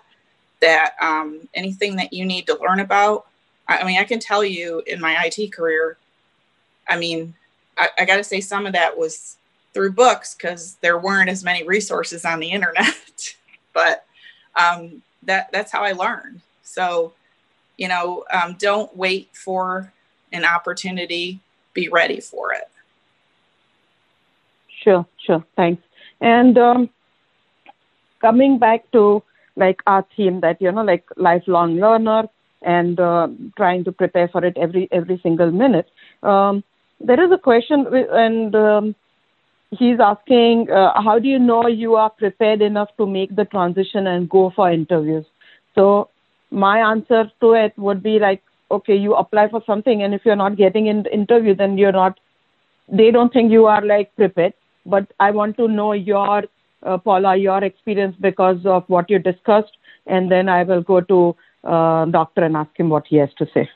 that 0.61 0.93
um, 1.01 1.47
anything 1.53 1.95
that 1.97 2.13
you 2.13 2.25
need 2.25 2.47
to 2.47 2.57
learn 2.61 2.79
about. 2.79 3.27
I, 3.67 3.83
mean, 3.83 3.99
I 3.99 4.03
can 4.03 4.19
tell 4.19 4.43
you 4.43 4.81
in 4.87 4.99
my 5.01 5.17
IT 5.25 5.51
career. 5.51 5.97
I 6.87 6.97
mean, 6.97 7.33
I, 7.77 7.89
I 7.99 8.05
got 8.05 8.17
to 8.17 8.23
say 8.23 8.39
some 8.39 8.65
of 8.65 8.73
that 8.73 8.97
was 8.97 9.37
through 9.73 9.91
books 9.91 10.35
because 10.35 10.75
there 10.81 10.97
weren't 10.97 11.29
as 11.29 11.43
many 11.43 11.63
resources 11.63 12.25
on 12.25 12.39
the 12.39 12.49
internet. 12.49 13.35
but 13.73 14.05
um, 14.55 15.01
that 15.23 15.51
that's 15.51 15.71
how 15.71 15.83
I 15.83 15.93
learned. 15.93 16.41
So, 16.63 17.13
you 17.77 17.87
know, 17.87 18.23
um, 18.31 18.55
don't 18.59 18.95
wait 18.95 19.29
for 19.33 19.91
an 20.31 20.45
opportunity. 20.45 21.39
Be 21.73 21.89
ready 21.89 22.19
for 22.19 22.53
it. 22.53 22.69
Sure, 24.83 25.05
sure. 25.25 25.43
Thanks. 25.55 25.81
And 26.21 26.57
um, 26.57 26.89
coming 28.21 28.57
back 28.57 28.89
to 28.91 29.23
like 29.55 29.81
our 29.85 30.05
theme 30.15 30.41
that 30.41 30.61
you 30.61 30.71
know, 30.71 30.83
like 30.83 31.05
lifelong 31.17 31.75
learner 31.75 32.23
and 32.61 32.99
uh, 32.99 33.27
trying 33.57 33.83
to 33.83 33.91
prepare 33.91 34.27
for 34.29 34.43
it 34.43 34.57
every 34.57 34.87
every 34.91 35.19
single 35.21 35.51
minute. 35.51 35.89
Um, 36.23 36.63
there 36.99 37.23
is 37.23 37.31
a 37.31 37.37
question, 37.37 37.85
and 38.11 38.55
um, 38.55 38.95
he's 39.71 39.99
asking, 39.99 40.69
uh, 40.71 41.01
how 41.01 41.19
do 41.19 41.27
you 41.27 41.39
know 41.39 41.67
you 41.67 41.95
are 41.95 42.09
prepared 42.09 42.61
enough 42.61 42.89
to 42.97 43.05
make 43.05 43.35
the 43.35 43.45
transition 43.45 44.07
and 44.07 44.29
go 44.29 44.51
for 44.55 44.71
interviews? 44.71 45.25
So 45.75 46.09
my 46.51 46.79
answer 46.79 47.29
to 47.41 47.53
it 47.53 47.77
would 47.77 48.01
be 48.01 48.19
like, 48.19 48.41
okay, 48.71 48.95
you 48.95 49.15
apply 49.15 49.49
for 49.49 49.61
something, 49.65 50.01
and 50.01 50.13
if 50.13 50.21
you're 50.25 50.35
not 50.35 50.55
getting 50.55 50.87
in 50.87 51.03
the 51.03 51.13
interview, 51.13 51.55
then 51.55 51.77
you're 51.77 51.91
not. 51.91 52.19
They 52.87 53.11
don't 53.11 53.31
think 53.31 53.51
you 53.51 53.65
are 53.65 53.83
like 53.85 54.15
prepared. 54.15 54.53
But 54.85 55.11
I 55.19 55.31
want 55.31 55.57
to 55.57 55.67
know 55.67 55.93
your 55.93 56.43
uh, 56.83 56.97
Paula, 56.97 57.35
your 57.35 57.63
experience 57.63 58.15
because 58.19 58.65
of 58.65 58.83
what 58.87 59.09
you 59.09 59.19
discussed, 59.19 59.77
and 60.05 60.29
then 60.29 60.49
I 60.49 60.63
will 60.63 60.81
go 60.81 61.01
to 61.01 61.35
uh, 61.63 62.05
doctor 62.05 62.43
and 62.43 62.57
ask 62.57 62.77
him 62.77 62.89
what 62.89 63.07
he 63.07 63.17
has 63.17 63.33
to 63.35 63.47
say. 63.53 63.69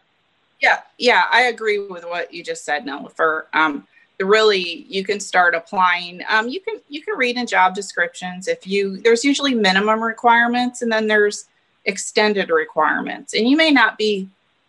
Yeah, 0.61 0.79
yeah, 0.97 1.25
I 1.31 1.43
agree 1.43 1.79
with 1.79 2.03
what 2.03 2.33
you 2.33 2.43
just 2.43 2.65
said, 2.65 2.85
Nilofer. 2.85 3.43
Um, 3.53 3.87
really 4.19 4.85
you 4.89 5.03
can 5.03 5.19
start 5.19 5.53
applying 5.53 6.23
um, 6.29 6.47
you 6.47 6.59
can 6.59 6.81
you 6.89 7.01
can 7.01 7.15
read 7.17 7.37
in 7.37 7.45
job 7.45 7.75
descriptions 7.75 8.47
if 8.47 8.65
you 8.65 8.97
there's 8.97 9.23
usually 9.23 9.53
minimum 9.53 10.01
requirements 10.01 10.81
and 10.81 10.91
then 10.91 11.07
there's 11.07 11.45
extended 11.85 12.49
requirements 12.49 13.33
and 13.33 13.47
you 13.47 13.55
may 13.55 13.69
not 13.69 13.97
be 13.97 14.27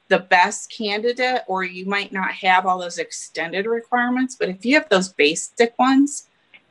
the 0.08 0.18
best 0.18 0.70
candidate 0.70 1.42
or 1.46 1.64
you 1.64 1.86
might 1.86 2.12
not 2.12 2.30
have 2.30 2.66
all 2.66 2.78
those 2.78 2.98
extended 2.98 3.64
requirements 3.64 4.36
but 4.38 4.50
if 4.50 4.66
you 4.66 4.74
have 4.74 4.88
those 4.90 5.08
basic 5.08 5.76
ones 5.78 6.27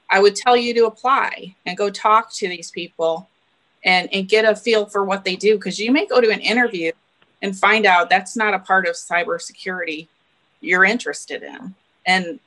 i 0.10 0.20
would 0.20 0.36
tell 0.36 0.56
you 0.56 0.74
to 0.74 0.86
apply 0.86 1.56
and 1.66 1.78
go 1.78 1.90
talk 1.90 2.32
to 2.34 2.48
these 2.48 2.72
people 2.72 3.28
and 3.88 4.10
and 4.14 4.28
get 4.28 4.46
a 4.46 4.56
feel 4.56 4.86
for 4.86 5.04
what 5.04 5.24
they 5.24 5.36
do 5.36 5.56
because 5.56 5.80
you 5.80 5.92
may 5.92 6.06
go 6.06 6.22
to 6.22 6.30
an 6.30 6.42
interview 6.42 6.92
and 7.42 7.58
find 7.58 7.86
out 7.86 8.10
that's 8.10 8.36
not 8.36 8.54
a 8.54 8.60
part 8.60 8.88
of 8.88 8.96
cybersecurity 8.96 10.08
you're 10.60 10.86
interested 10.86 11.44
in. 11.44 11.76
And 12.06 12.40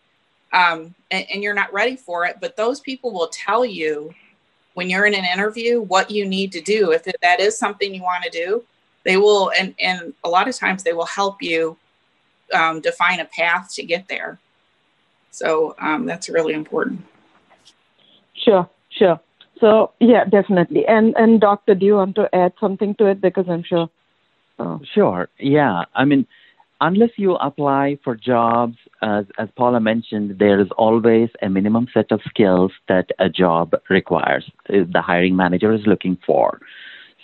um, 0.53 0.97
and, 1.13 1.25
and 1.33 1.43
you're 1.45 1.55
not 1.55 1.73
ready 1.73 1.97
for 1.97 2.27
it 2.27 2.37
but 2.41 2.57
those 2.57 2.81
people 2.81 3.13
will 3.13 3.29
tell 3.29 3.65
you 3.65 4.13
when 4.75 4.91
you're 4.91 5.07
in 5.07 5.15
an 5.15 5.25
interview 5.25 5.81
what 5.81 6.11
you 6.11 6.27
need 6.27 6.53
to 6.53 6.61
do. 6.61 6.93
If 6.93 7.05
that 7.23 7.41
is 7.41 7.59
something 7.59 7.95
you 7.95 8.03
want 8.03 8.25
to 8.25 8.31
do 8.31 8.65
they 9.05 9.17
will 9.17 9.51
and 9.59 9.75
and 9.81 10.13
a 10.25 10.29
lot 10.29 10.49
of 10.49 10.57
times 10.57 10.83
they 10.83 10.93
will 10.93 11.07
help 11.07 11.43
you 11.43 11.77
um, 12.53 12.81
define 12.81 13.21
a 13.21 13.25
path 13.25 13.73
to 13.75 13.83
get 13.83 14.09
there. 14.09 14.39
So 15.31 15.77
um, 15.79 16.05
that's 16.05 16.29
really 16.29 16.55
important 16.55 17.07
sure 18.45 18.69
sure 18.91 19.21
so 19.61 19.93
yeah 20.01 20.25
definitely 20.25 20.87
and 20.87 21.15
and 21.17 21.41
doctor 21.41 21.75
do 21.75 21.87
you 21.87 21.95
want 21.95 22.15
to 22.15 22.29
add 22.35 22.53
something 22.61 22.95
to 22.95 23.07
it 23.07 23.21
because 23.21 23.47
i'm 23.49 23.63
sure 23.63 23.89
uh, 24.59 24.79
sure 24.95 25.29
yeah 25.39 25.85
i 25.95 26.05
mean 26.05 26.27
unless 26.81 27.11
you 27.17 27.35
apply 27.37 27.99
for 28.03 28.17
jobs, 28.17 28.77
as, 29.03 29.27
as 29.39 29.49
Paula 29.57 29.81
mentioned, 29.81 30.39
there 30.39 30.61
is 30.61 30.69
always 30.77 31.29
a 31.43 31.49
minimum 31.49 31.87
set 31.93 32.11
of 32.11 32.21
skills 32.29 32.73
that 32.89 33.11
a 33.19 33.29
job 33.29 33.75
requires, 33.89 34.51
uh, 34.69 34.85
the 34.93 35.03
hiring 35.03 35.37
manager 35.37 35.73
is 35.73 35.83
looking 35.87 36.17
for. 36.27 36.61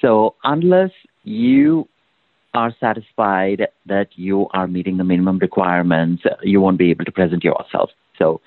So, 0.01 0.35
unless 0.45 0.91
you 1.25 1.89
are 2.53 2.75
satisfied 2.79 3.69
that 3.87 4.09
you 4.15 4.47
are 4.53 4.67
meeting 4.67 4.99
the 4.99 5.05
minimum 5.05 5.39
requirements, 5.39 6.23
you 6.43 6.61
won't 6.61 6.79
be 6.79 6.91
able 6.91 7.05
to 7.07 7.13
present 7.13 7.43
yourself. 7.43 7.91
So, 8.19 8.41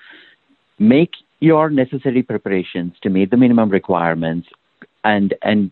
make 0.78 1.10
your 1.40 1.70
necessary 1.70 2.22
preparations 2.22 2.94
to 3.02 3.10
meet 3.10 3.30
the 3.30 3.36
minimum 3.36 3.70
requirements 3.70 4.48
and, 5.04 5.34
and 5.42 5.70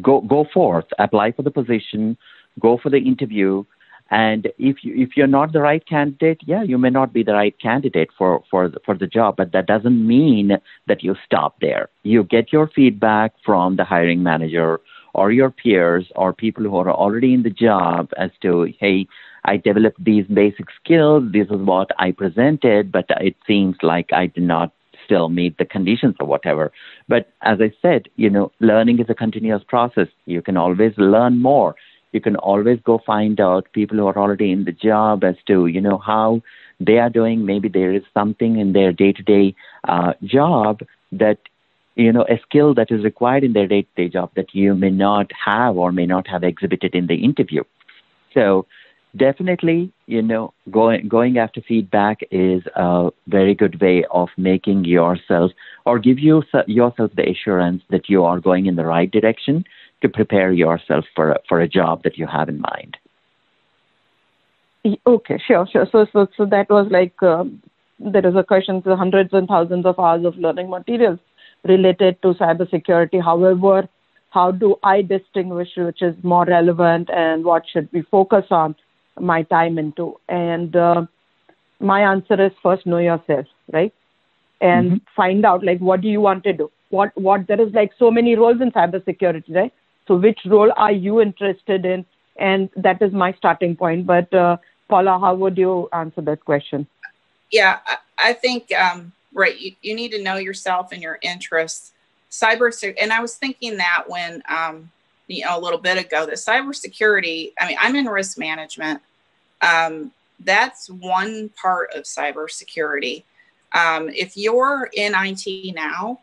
go, 0.00 0.20
go 0.22 0.46
forth, 0.52 0.86
apply 0.98 1.32
for 1.32 1.42
the 1.42 1.50
position, 1.50 2.16
go 2.60 2.78
for 2.82 2.90
the 2.90 2.98
interview 2.98 3.64
and 4.12 4.48
if 4.58 4.84
you 4.84 4.92
if 4.94 5.16
you're 5.16 5.26
not 5.26 5.54
the 5.54 5.62
right 5.62 5.82
candidate, 5.86 6.42
yeah, 6.44 6.62
you 6.62 6.76
may 6.76 6.90
not 6.90 7.14
be 7.14 7.22
the 7.22 7.32
right 7.32 7.58
candidate 7.58 8.10
for 8.18 8.44
for 8.50 8.68
the, 8.68 8.78
for 8.84 8.94
the 8.94 9.06
job, 9.06 9.36
but 9.36 9.52
that 9.52 9.66
doesn't 9.66 10.06
mean 10.06 10.58
that 10.86 11.02
you 11.02 11.16
stop 11.24 11.56
there. 11.62 11.88
You 12.02 12.22
get 12.22 12.52
your 12.52 12.68
feedback 12.68 13.32
from 13.42 13.76
the 13.76 13.84
hiring 13.84 14.22
manager 14.22 14.80
or 15.14 15.32
your 15.32 15.50
peers 15.50 16.12
or 16.14 16.34
people 16.34 16.64
who 16.64 16.76
are 16.76 16.90
already 16.90 17.32
in 17.32 17.42
the 17.42 17.56
job 17.68 18.10
as 18.18 18.30
to 18.42 18.70
hey, 18.78 19.06
I 19.46 19.56
developed 19.56 20.04
these 20.04 20.26
basic 20.26 20.66
skills. 20.84 21.32
This 21.32 21.46
is 21.46 21.62
what 21.72 21.90
I 21.98 22.12
presented, 22.12 22.92
but 22.92 23.06
it 23.08 23.36
seems 23.46 23.76
like 23.82 24.12
I 24.12 24.26
did 24.26 24.44
not 24.44 24.74
still 25.12 25.28
meet 25.28 25.58
the 25.58 25.64
conditions 25.64 26.16
or 26.20 26.26
whatever. 26.26 26.72
But 27.08 27.30
as 27.42 27.58
I 27.60 27.72
said, 27.82 28.08
you 28.16 28.30
know, 28.30 28.50
learning 28.60 28.98
is 29.00 29.10
a 29.10 29.14
continuous 29.14 29.62
process. 29.66 30.08
You 30.26 30.42
can 30.42 30.56
always 30.56 30.92
learn 30.96 31.42
more 31.42 31.74
you 32.12 32.20
can 32.20 32.36
always 32.36 32.78
go 32.84 33.00
find 33.06 33.40
out 33.40 33.72
people 33.72 33.96
who 33.96 34.06
are 34.06 34.18
already 34.18 34.52
in 34.52 34.64
the 34.64 34.72
job 34.72 35.24
as 35.24 35.34
to 35.46 35.66
you 35.66 35.80
know 35.80 35.98
how 35.98 36.42
they 36.78 36.98
are 36.98 37.08
doing 37.08 37.46
maybe 37.46 37.68
there 37.68 37.92
is 37.92 38.02
something 38.12 38.58
in 38.58 38.74
their 38.74 38.92
day-to-day 38.92 39.54
uh, 39.88 40.12
job 40.22 40.80
that 41.10 41.38
you 41.94 42.12
know 42.12 42.26
a 42.28 42.38
skill 42.42 42.74
that 42.74 42.90
is 42.90 43.02
required 43.02 43.44
in 43.44 43.54
their 43.54 43.66
day-to-day 43.66 44.08
job 44.08 44.30
that 44.36 44.54
you 44.54 44.74
may 44.74 44.90
not 44.90 45.30
have 45.46 45.76
or 45.78 45.90
may 45.90 46.04
not 46.06 46.28
have 46.28 46.44
exhibited 46.44 46.94
in 46.94 47.06
the 47.06 47.24
interview 47.24 47.62
so 48.34 48.66
definitely 49.16 49.92
you 50.06 50.22
know 50.22 50.54
going 50.70 51.06
going 51.06 51.36
after 51.36 51.60
feedback 51.60 52.20
is 52.30 52.62
a 52.76 53.10
very 53.26 53.54
good 53.54 53.80
way 53.80 54.04
of 54.10 54.28
making 54.36 54.84
yourself 54.84 55.50
or 55.84 55.98
give 55.98 56.18
you 56.18 56.42
yourself 56.66 57.10
the 57.14 57.28
assurance 57.28 57.82
that 57.90 58.08
you 58.08 58.24
are 58.24 58.40
going 58.40 58.66
in 58.66 58.76
the 58.76 58.84
right 58.84 59.10
direction 59.10 59.64
to 60.00 60.08
prepare 60.08 60.52
yourself 60.52 61.04
for 61.14 61.32
a, 61.32 61.38
for 61.48 61.60
a 61.60 61.68
job 61.68 62.02
that 62.02 62.16
you 62.16 62.26
have 62.26 62.48
in 62.48 62.60
mind. 62.60 62.96
Okay, 65.06 65.40
sure, 65.46 65.66
sure. 65.70 65.86
So, 65.92 66.06
so, 66.12 66.26
so 66.36 66.44
that 66.46 66.68
was 66.68 66.88
like 66.90 67.22
um, 67.22 67.62
there 68.00 68.26
is 68.26 68.34
a 68.34 68.42
question: 68.42 68.82
the 68.84 68.96
hundreds 68.96 69.32
and 69.32 69.46
thousands 69.46 69.86
of 69.86 69.98
hours 69.98 70.24
of 70.24 70.36
learning 70.36 70.70
materials 70.70 71.20
related 71.64 72.20
to 72.22 72.34
cybersecurity. 72.34 73.22
However, 73.22 73.88
how 74.30 74.50
do 74.50 74.76
I 74.82 75.02
distinguish 75.02 75.68
which 75.76 76.02
is 76.02 76.16
more 76.24 76.44
relevant 76.46 77.10
and 77.10 77.44
what 77.44 77.62
should 77.72 77.88
we 77.92 78.02
focus 78.02 78.46
on 78.50 78.74
my 79.18 79.42
time 79.42 79.78
into? 79.78 80.18
And 80.28 80.74
uh, 80.74 81.06
my 81.80 82.00
answer 82.00 82.44
is 82.44 82.52
first 82.62 82.86
know 82.86 82.98
yourself, 82.98 83.46
right? 83.72 83.92
And 84.60 84.92
mm-hmm. 84.92 85.04
find 85.16 85.44
out 85.44 85.64
like 85.64 85.80
what 85.80 86.00
do 86.00 86.08
you 86.08 86.20
want 86.20 86.44
to 86.44 86.52
do? 86.52 86.70
What 86.90 87.16
what 87.16 87.46
there 87.46 87.60
is 87.60 87.72
like 87.72 87.92
so 87.98 88.10
many 88.10 88.36
roles 88.36 88.60
in 88.60 88.70
cybersecurity, 88.70 89.54
right? 89.54 89.72
So, 90.08 90.16
which 90.16 90.40
role 90.46 90.72
are 90.76 90.92
you 90.92 91.20
interested 91.20 91.84
in? 91.84 92.04
And 92.36 92.70
that 92.76 93.00
is 93.02 93.12
my 93.12 93.32
starting 93.34 93.76
point. 93.76 94.06
But, 94.06 94.32
uh, 94.34 94.56
Paula, 94.88 95.18
how 95.18 95.34
would 95.34 95.56
you 95.56 95.88
answer 95.92 96.20
that 96.22 96.44
question? 96.44 96.86
Yeah, 97.50 97.78
I 98.18 98.32
think, 98.32 98.72
um, 98.72 99.12
right, 99.32 99.58
you, 99.58 99.72
you 99.82 99.94
need 99.94 100.10
to 100.12 100.22
know 100.22 100.36
yourself 100.36 100.92
and 100.92 101.02
your 101.02 101.18
interests. 101.22 101.92
Cyber, 102.30 102.72
and 103.00 103.12
I 103.12 103.20
was 103.20 103.36
thinking 103.36 103.76
that 103.76 104.04
when, 104.06 104.42
um, 104.48 104.90
you 105.32 105.44
know, 105.44 105.58
a 105.58 105.60
little 105.60 105.78
bit 105.78 105.98
ago, 105.98 106.26
that 106.26 106.34
cybersecurity, 106.34 107.52
I 107.60 107.68
mean, 107.68 107.76
I'm 107.80 107.96
in 107.96 108.06
risk 108.06 108.38
management. 108.38 109.00
Um, 109.60 110.12
that's 110.40 110.90
one 110.90 111.50
part 111.50 111.94
of 111.94 112.04
cybersecurity. 112.04 113.24
Um, 113.72 114.10
if 114.10 114.36
you're 114.36 114.90
in 114.92 115.14
IT 115.16 115.74
now, 115.74 116.20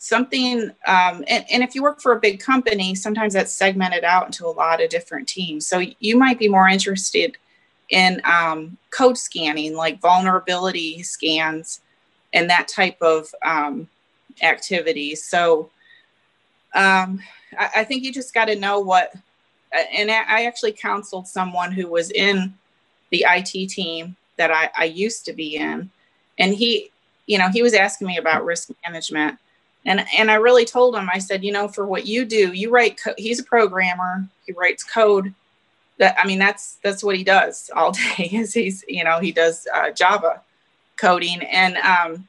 something 0.00 0.70
um, 0.86 1.22
and, 1.28 1.44
and 1.50 1.62
if 1.62 1.74
you 1.74 1.82
work 1.82 2.00
for 2.00 2.12
a 2.12 2.18
big 2.18 2.40
company 2.40 2.94
sometimes 2.94 3.34
that's 3.34 3.52
segmented 3.52 4.02
out 4.02 4.24
into 4.24 4.46
a 4.46 4.48
lot 4.48 4.82
of 4.82 4.88
different 4.88 5.28
teams 5.28 5.66
so 5.66 5.78
you 6.00 6.16
might 6.16 6.38
be 6.38 6.48
more 6.48 6.66
interested 6.66 7.36
in 7.90 8.18
um, 8.24 8.78
code 8.88 9.18
scanning 9.18 9.74
like 9.76 10.00
vulnerability 10.00 11.02
scans 11.02 11.82
and 12.32 12.48
that 12.48 12.66
type 12.66 12.96
of 13.02 13.28
um, 13.44 13.86
activities 14.42 15.22
so 15.22 15.68
um, 16.74 17.20
I, 17.58 17.70
I, 17.76 17.84
think 17.84 18.04
you 18.04 18.12
just 18.12 18.34
got 18.34 18.46
to 18.46 18.56
know 18.56 18.80
what 18.80 19.14
and 19.72 20.10
i 20.10 20.44
actually 20.44 20.72
counseled 20.72 21.28
someone 21.28 21.70
who 21.72 21.86
was 21.86 22.10
in 22.10 22.54
the 23.10 23.24
it 23.28 23.68
team 23.68 24.16
that 24.40 24.50
I, 24.50 24.70
I 24.76 24.84
used 24.86 25.26
to 25.26 25.32
be 25.32 25.56
in. 25.56 25.90
And 26.38 26.54
he 26.54 26.90
you 27.26 27.38
know 27.38 27.48
he 27.50 27.62
was 27.62 27.74
asking 27.74 28.06
me 28.06 28.16
about 28.16 28.44
risk 28.44 28.70
management. 28.86 29.38
And 29.84 30.04
and 30.16 30.30
I 30.30 30.34
really 30.34 30.64
told 30.64 30.96
him 30.96 31.08
I 31.12 31.18
said 31.18 31.44
you 31.44 31.52
know 31.52 31.68
for 31.68 31.86
what 31.86 32.06
you 32.06 32.24
do 32.24 32.52
you 32.52 32.70
write 32.70 32.98
co- 33.02 33.14
he's 33.18 33.40
a 33.40 33.44
programmer. 33.44 34.26
He 34.46 34.52
writes 34.52 34.82
code. 34.82 35.34
That 35.98 36.16
I 36.18 36.26
mean 36.26 36.38
that's 36.38 36.78
that's 36.82 37.04
what 37.04 37.16
he 37.16 37.24
does 37.24 37.70
all 37.76 37.92
day 38.16 38.30
is 38.32 38.54
he's 38.54 38.84
you 38.88 39.04
know 39.04 39.20
he 39.20 39.32
does 39.32 39.66
uh, 39.74 39.90
Java 39.90 40.40
coding. 40.96 41.42
And 41.42 41.76
um, 41.76 42.26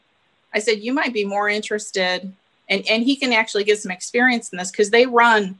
I 0.53 0.59
said 0.59 0.79
you 0.79 0.93
might 0.93 1.13
be 1.13 1.23
more 1.23 1.47
interested 1.47 2.33
and 2.71 2.83
and 2.89 3.03
he 3.03 3.15
can 3.15 3.33
actually 3.33 3.63
get 3.63 3.79
some 3.79 3.91
experience 3.91 4.49
in 4.49 4.57
this 4.57 4.71
because 4.71 4.89
they 4.89 5.05
run 5.05 5.59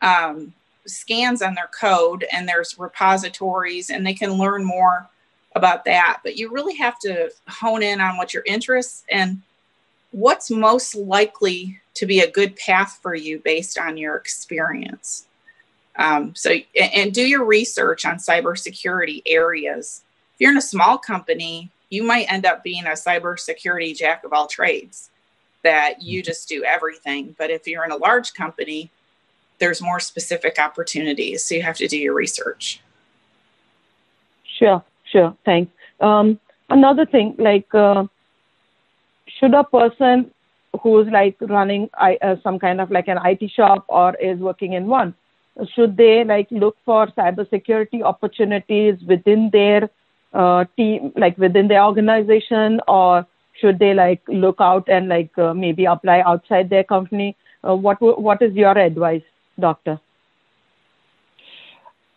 um, 0.00 0.54
scans 0.86 1.42
on 1.42 1.54
their 1.54 1.68
code 1.78 2.24
and 2.32 2.48
there's 2.48 2.78
repositories 2.78 3.90
and 3.90 4.06
they 4.06 4.14
can 4.14 4.32
learn 4.32 4.64
more 4.64 5.08
about 5.54 5.84
that 5.84 6.20
but 6.22 6.36
you 6.36 6.50
really 6.50 6.76
have 6.76 6.98
to 6.98 7.30
hone 7.48 7.82
in 7.82 8.00
on 8.00 8.16
what 8.16 8.32
your 8.32 8.44
interests 8.46 9.04
and 9.10 9.42
what's 10.12 10.50
most 10.50 10.94
likely 10.94 11.78
to 11.94 12.06
be 12.06 12.20
a 12.20 12.30
good 12.30 12.54
path 12.56 12.98
for 13.02 13.14
you 13.14 13.38
based 13.40 13.78
on 13.78 13.96
your 13.96 14.16
experience. 14.16 15.26
Um, 15.98 16.34
so, 16.34 16.54
and 16.78 17.12
do 17.12 17.26
your 17.26 17.44
research 17.44 18.04
on 18.04 18.16
cybersecurity 18.16 19.22
areas. 19.26 20.02
If 20.34 20.40
you're 20.40 20.50
in 20.50 20.58
a 20.58 20.62
small 20.62 20.98
company, 20.98 21.70
you 21.88 22.02
might 22.02 22.30
end 22.30 22.44
up 22.44 22.62
being 22.62 22.84
a 22.84 22.90
cybersecurity 22.90 23.96
jack 23.96 24.24
of 24.24 24.32
all 24.34 24.46
trades 24.46 25.10
that 25.62 26.02
you 26.02 26.20
mm-hmm. 26.20 26.26
just 26.26 26.48
do 26.48 26.64
everything. 26.64 27.34
But 27.38 27.50
if 27.50 27.66
you're 27.66 27.84
in 27.84 27.92
a 27.92 27.96
large 27.96 28.34
company, 28.34 28.90
there's 29.58 29.80
more 29.80 30.00
specific 30.00 30.58
opportunities. 30.58 31.44
So 31.44 31.54
you 31.54 31.62
have 31.62 31.76
to 31.76 31.88
do 31.88 31.98
your 31.98 32.14
research. 32.14 32.80
Sure, 34.58 34.82
sure. 35.04 35.36
Thanks. 35.44 35.72
Um, 36.00 36.38
another 36.70 37.06
thing, 37.06 37.34
like 37.38 37.74
uh, 37.74 38.04
should 39.26 39.54
a 39.54 39.64
person 39.64 40.30
who's 40.82 41.08
like 41.08 41.36
running 41.40 41.88
uh, 41.98 42.36
some 42.42 42.58
kind 42.58 42.80
of 42.80 42.90
like 42.90 43.08
an 43.08 43.18
IT 43.24 43.50
shop 43.50 43.84
or 43.88 44.14
is 44.16 44.38
working 44.38 44.74
in 44.74 44.86
one, 44.86 45.14
should 45.74 45.96
they 45.96 46.24
like 46.24 46.48
look 46.50 46.76
for 46.84 47.06
cybersecurity 47.08 48.02
opportunities 48.02 48.96
within 49.06 49.50
their 49.52 49.88
uh, 50.32 50.64
team, 50.76 51.12
like 51.16 51.36
within 51.38 51.68
their 51.68 51.82
organization, 51.82 52.80
or 52.86 53.26
should 53.60 53.78
they 53.78 53.94
like 53.94 54.22
look 54.28 54.56
out 54.60 54.88
and 54.88 55.08
like 55.08 55.36
uh, 55.38 55.54
maybe 55.54 55.84
apply 55.84 56.20
outside 56.20 56.70
their 56.70 56.84
company? 56.84 57.36
Uh, 57.66 57.74
what 57.74 58.00
what 58.00 58.42
is 58.42 58.54
your 58.54 58.76
advice, 58.78 59.22
doctor? 59.58 60.00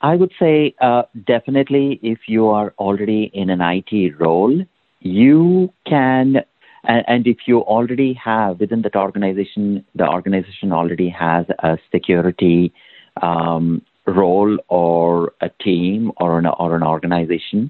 I 0.02 0.16
would 0.16 0.32
say 0.40 0.76
uh, 0.80 1.04
definitely 1.28 2.00
if 2.02 2.20
you 2.28 2.48
are 2.48 2.74
already 2.78 3.30
in 3.34 3.50
an 3.50 3.60
IT 3.62 4.20
role, 4.20 4.64
you 5.02 5.74
can 5.86 6.44
and, 6.86 7.28
if 7.28 7.40
you 7.46 7.60
already 7.60 8.14
have 8.14 8.60
within 8.62 8.82
that 8.84 8.96
organization, 8.96 9.86
the 9.96 10.08
organization 10.08 10.72
already 10.72 11.10
has 11.10 11.46
a 11.60 11.78
security 11.92 12.74
um, 13.22 13.82
role 14.08 14.58
or 14.70 15.34
a 15.42 15.50
team 15.62 16.12
or 16.18 16.40
an, 16.40 16.46
or 16.46 16.76
an 16.76 16.84
organization, 16.84 17.70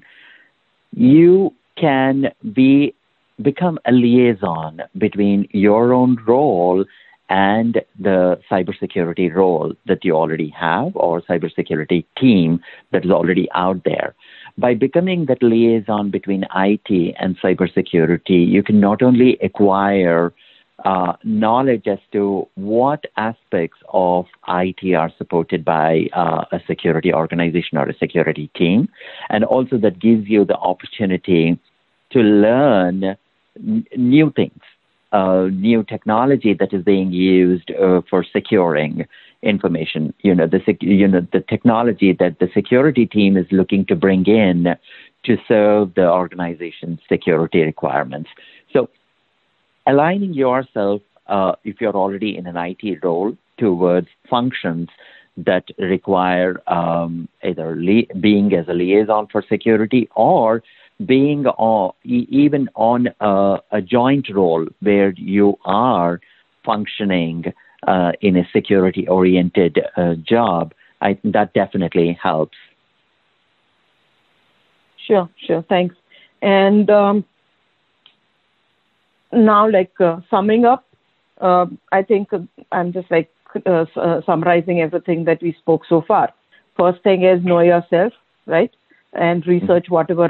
you 0.92 1.52
can 1.76 2.32
be 2.52 2.94
become 3.42 3.78
a 3.86 3.92
liaison 3.92 4.82
between 4.98 5.48
your 5.52 5.92
own 5.92 6.16
role 6.26 6.84
and 7.28 7.80
the 7.98 8.40
cybersecurity 8.50 9.32
role 9.32 9.72
that 9.86 10.04
you 10.04 10.14
already 10.14 10.48
have 10.50 10.90
or 10.96 11.22
cybersecurity 11.22 12.04
team 12.18 12.60
that 12.90 13.04
is 13.04 13.10
already 13.10 13.48
out 13.54 13.82
there. 13.84 14.14
By 14.58 14.74
becoming 14.74 15.26
that 15.26 15.42
liaison 15.42 16.10
between 16.10 16.44
IT 16.54 17.14
and 17.20 17.38
cybersecurity, 17.38 18.48
you 18.48 18.64
can 18.64 18.80
not 18.80 19.00
only 19.00 19.38
acquire 19.42 20.32
uh, 20.84 21.12
knowledge 21.24 21.86
as 21.86 21.98
to 22.10 22.48
what 22.54 23.04
aspects 23.16 23.78
of 23.92 24.26
IT 24.48 24.94
are 24.94 25.12
supported 25.16 25.64
by 25.64 26.08
uh, 26.14 26.44
a 26.52 26.60
security 26.66 27.12
organization 27.12 27.78
or 27.78 27.88
a 27.88 27.96
security 27.96 28.50
team, 28.56 28.88
and 29.28 29.44
also 29.44 29.76
that 29.76 30.00
gives 30.00 30.26
you 30.28 30.44
the 30.44 30.56
opportunity 30.56 31.58
to 32.10 32.20
learn 32.20 33.16
n- 33.66 33.86
new 33.96 34.32
things, 34.34 34.60
uh, 35.12 35.48
new 35.52 35.82
technology 35.82 36.54
that 36.54 36.72
is 36.72 36.82
being 36.82 37.12
used 37.12 37.70
uh, 37.72 38.00
for 38.08 38.24
securing 38.32 39.06
information. 39.42 40.12
You 40.22 40.34
know, 40.34 40.46
the 40.46 40.60
sec- 40.64 40.82
you 40.82 41.08
know 41.08 41.26
the 41.32 41.40
technology 41.40 42.12
that 42.18 42.38
the 42.38 42.48
security 42.52 43.06
team 43.06 43.36
is 43.36 43.46
looking 43.50 43.86
to 43.86 43.96
bring 43.96 44.26
in 44.26 44.76
to 45.24 45.36
serve 45.46 45.94
the 45.94 46.08
organization's 46.10 47.00
security 47.08 47.62
requirements. 47.62 48.30
So 48.72 48.88
aligning 49.86 50.32
yourself, 50.32 51.02
uh, 51.26 51.52
if 51.64 51.80
you're 51.80 51.96
already 51.96 52.36
in 52.36 52.46
an 52.46 52.56
IT 52.56 53.02
role, 53.02 53.36
towards 53.58 54.08
functions 54.28 54.88
that 55.36 55.64
require 55.78 56.60
um, 56.66 57.28
either 57.44 57.76
being 58.20 58.52
as 58.54 58.66
a 58.68 58.72
liaison 58.72 59.26
for 59.30 59.44
security 59.48 60.08
or 60.16 60.62
being 61.04 61.46
on, 61.46 61.92
even 62.04 62.68
on 62.74 63.08
a, 63.20 63.58
a 63.72 63.82
joint 63.82 64.28
role 64.32 64.66
where 64.80 65.10
you 65.16 65.58
are 65.64 66.20
functioning 66.64 67.52
uh, 67.86 68.12
in 68.20 68.36
a 68.36 68.48
security 68.52 69.08
oriented 69.08 69.80
uh, 69.96 70.14
job, 70.14 70.74
I, 71.00 71.18
that 71.24 71.54
definitely 71.54 72.18
helps. 72.22 72.56
Sure, 75.06 75.28
sure. 75.46 75.62
Thanks. 75.68 75.94
And 76.42 76.90
um, 76.90 77.24
now, 79.32 79.68
like 79.68 79.92
uh, 80.00 80.20
summing 80.30 80.64
up, 80.64 80.84
uh, 81.40 81.66
I 81.90 82.02
think 82.02 82.32
uh, 82.32 82.40
I'm 82.70 82.92
just 82.92 83.10
like 83.10 83.30
uh, 83.66 83.86
summarizing 84.26 84.80
everything 84.80 85.24
that 85.24 85.42
we 85.42 85.52
spoke 85.58 85.82
so 85.88 86.02
far. 86.06 86.32
First 86.76 87.02
thing 87.02 87.24
is 87.24 87.42
know 87.44 87.60
yourself, 87.60 88.12
right? 88.46 88.70
And 89.12 89.46
research 89.46 89.86
whatever 89.88 90.28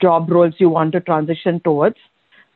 job 0.00 0.30
roles 0.30 0.54
you 0.58 0.68
want 0.68 0.92
to 0.92 1.00
transition 1.00 1.60
towards. 1.60 1.96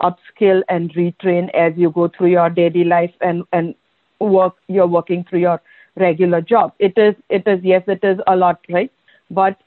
Upskill 0.00 0.62
and 0.68 0.92
retrain 0.94 1.48
as 1.54 1.72
you 1.76 1.90
go 1.90 2.08
through 2.08 2.30
your 2.30 2.50
daily 2.50 2.84
life 2.84 3.12
and, 3.20 3.44
and 3.52 3.74
work, 4.20 4.54
you're 4.68 4.86
working 4.86 5.24
through 5.28 5.40
your 5.40 5.62
regular 5.96 6.40
job. 6.40 6.74
It 6.78 6.98
is, 6.98 7.14
it 7.28 7.46
is, 7.46 7.60
yes, 7.62 7.84
it 7.86 8.00
is 8.02 8.18
a 8.26 8.36
lot, 8.36 8.60
right? 8.68 8.90
But 9.30 9.58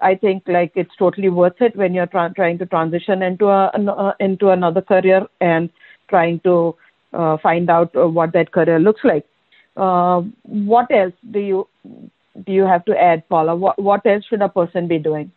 I, 0.00 0.14
think 0.14 0.44
like 0.46 0.72
it's 0.74 0.94
totally 0.96 1.28
worth 1.28 1.60
it 1.60 1.74
when 1.76 1.94
you're 1.94 2.06
tra- 2.06 2.32
trying 2.34 2.58
to 2.58 2.66
transition 2.66 3.22
into 3.22 3.46
a 3.46 3.66
uh, 3.66 4.12
into 4.20 4.50
another 4.50 4.80
career 4.80 5.26
and 5.40 5.70
trying 6.08 6.40
to 6.40 6.76
uh, 7.12 7.36
find 7.38 7.70
out 7.70 7.94
uh, 7.96 8.06
what 8.06 8.32
that 8.32 8.52
career 8.52 8.78
looks 8.78 9.02
like. 9.04 9.26
Uh, 9.76 10.22
what 10.42 10.90
else 10.90 11.14
do 11.30 11.40
you 11.40 11.68
do 12.42 12.52
you 12.52 12.64
have 12.64 12.84
to 12.86 13.00
add, 13.00 13.28
Paula? 13.28 13.54
What 13.54 13.78
what 13.78 14.04
else 14.06 14.24
should 14.26 14.42
a 14.42 14.48
person 14.48 14.88
be 14.88 14.98
doing? 14.98 15.30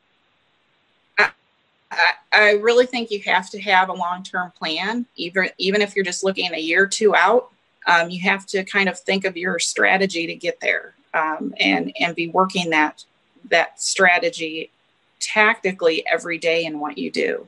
I, 1.90 2.14
I 2.34 2.52
really 2.54 2.86
think 2.86 3.12
you 3.12 3.22
have 3.26 3.50
to 3.52 3.62
have 3.62 3.90
a 3.90 3.94
long 3.94 4.24
term 4.24 4.52
plan, 4.58 5.06
even 5.16 5.50
even 5.58 5.82
if 5.82 5.96
you're 5.96 6.06
just 6.06 6.24
looking 6.24 6.54
a 6.54 6.60
year 6.60 6.84
or 6.84 6.88
two 6.88 7.16
out. 7.16 7.52
Um, 7.86 8.10
you 8.10 8.22
have 8.24 8.46
to 8.48 8.66
kind 8.66 8.90
of 8.90 9.00
think 9.00 9.24
of 9.24 9.38
your 9.38 9.60
strategy 9.60 10.28
to 10.28 10.36
get 10.36 10.60
there 10.60 10.94
um, 11.14 11.54
and 11.60 11.94
and 12.00 12.16
be 12.16 12.28
working 12.28 12.72
that 12.72 13.06
that 13.50 13.82
strategy 13.82 14.72
tactically 15.20 16.06
every 16.08 16.38
day 16.38 16.66
in 16.66 16.80
what 16.80 16.98
you 16.98 17.10
do. 17.10 17.48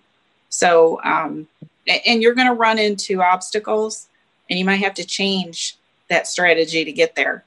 So, 0.50 1.00
um, 1.04 1.48
and 2.06 2.22
you're 2.22 2.34
going 2.34 2.48
to 2.48 2.54
run 2.54 2.80
into 2.80 3.22
obstacles 3.22 4.08
and 4.50 4.58
you 4.58 4.66
might 4.66 4.78
have 4.78 4.96
to 4.96 5.06
change 5.06 5.78
that 6.10 6.28
strategy 6.28 6.84
to 6.84 6.92
get 6.92 7.16
there. 7.16 7.44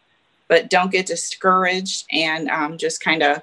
But 0.53 0.69
don't 0.69 0.93
get 0.93 1.07
discouraged 1.07 2.05
and 2.13 2.51
um, 2.51 2.77
just 2.77 3.03
kind 3.03 3.23
of, 3.23 3.41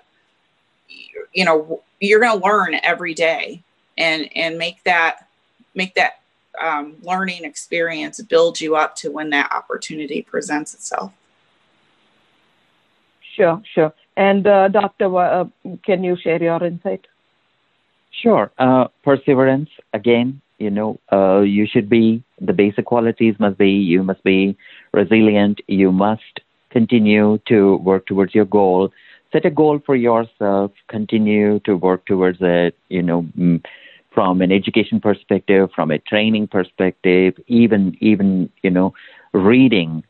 you 1.33 1.43
know, 1.43 1.81
you're 1.99 2.19
going 2.19 2.39
to 2.39 2.45
learn 2.45 2.75
every 2.83 3.15
day 3.15 3.63
and 3.97 4.29
and 4.35 4.59
make 4.59 4.83
that 4.83 5.27
make 5.73 5.95
that 5.95 6.19
um, 6.61 6.97
learning 7.01 7.45
experience 7.45 8.21
build 8.21 8.61
you 8.61 8.75
up 8.75 8.95
to 8.97 9.09
when 9.09 9.31
that 9.31 9.51
opportunity 9.51 10.21
presents 10.21 10.75
itself. 10.75 11.11
Sure, 13.35 13.59
sure. 13.73 13.91
And 14.15 14.45
uh, 14.45 14.67
Doctor, 14.67 15.07
uh, 15.17 15.45
can 15.83 16.03
you 16.03 16.15
share 16.15 16.43
your 16.43 16.63
insight? 16.63 17.07
Sure. 18.11 18.51
Uh, 18.59 18.89
perseverance, 19.01 19.71
again, 19.93 20.41
you 20.59 20.69
know, 20.69 20.99
uh, 21.11 21.39
you 21.39 21.65
should 21.65 21.89
be, 21.89 22.21
the 22.39 22.53
basic 22.53 22.85
qualities 22.85 23.33
must 23.39 23.57
be, 23.57 23.71
you 23.71 24.03
must 24.03 24.23
be 24.23 24.55
resilient, 24.93 25.61
you 25.67 25.91
must 25.91 26.41
continue 26.69 27.39
to 27.47 27.77
work 27.77 28.05
towards 28.05 28.35
your 28.35 28.45
goal. 28.45 28.91
Set 29.31 29.45
a 29.45 29.49
goal 29.51 29.79
for 29.85 29.95
yourself, 29.95 30.71
continue 30.87 31.59
to 31.61 31.75
work 31.75 32.05
towards 32.05 32.39
it, 32.41 32.75
you 32.89 33.01
know, 33.01 33.23
mm, 33.37 33.63
from 34.11 34.41
an 34.41 34.51
education 34.51 34.99
perspective, 34.99 35.69
from 35.75 35.91
a 35.91 35.99
training 35.99 36.47
perspective, 36.47 37.35
even, 37.47 37.95
even, 37.99 38.49
you 38.63 38.69
know, 38.69 38.93
reading, 39.33 40.03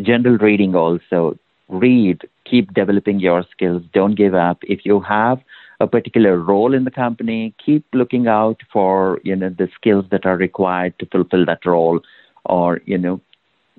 general 0.00 0.38
reading 0.38 0.74
also, 0.74 1.36
read, 1.68 2.22
keep 2.44 2.72
developing 2.72 3.18
your 3.18 3.44
skills, 3.50 3.82
don't 3.92 4.14
give 4.14 4.34
up. 4.34 4.58
If 4.62 4.84
you 4.84 5.00
have 5.00 5.40
a 5.80 5.86
particular 5.86 6.38
role 6.38 6.72
in 6.74 6.84
the 6.84 6.90
company, 6.90 7.54
keep 7.64 7.84
looking 7.92 8.28
out 8.28 8.60
for, 8.72 9.20
you 9.24 9.34
know, 9.34 9.48
the 9.48 9.68
skills 9.74 10.04
that 10.10 10.24
are 10.24 10.36
required 10.36 10.96
to 11.00 11.06
fulfill 11.06 11.44
that 11.46 11.66
role. 11.66 12.00
Or, 12.44 12.80
you 12.84 12.98
know, 12.98 13.20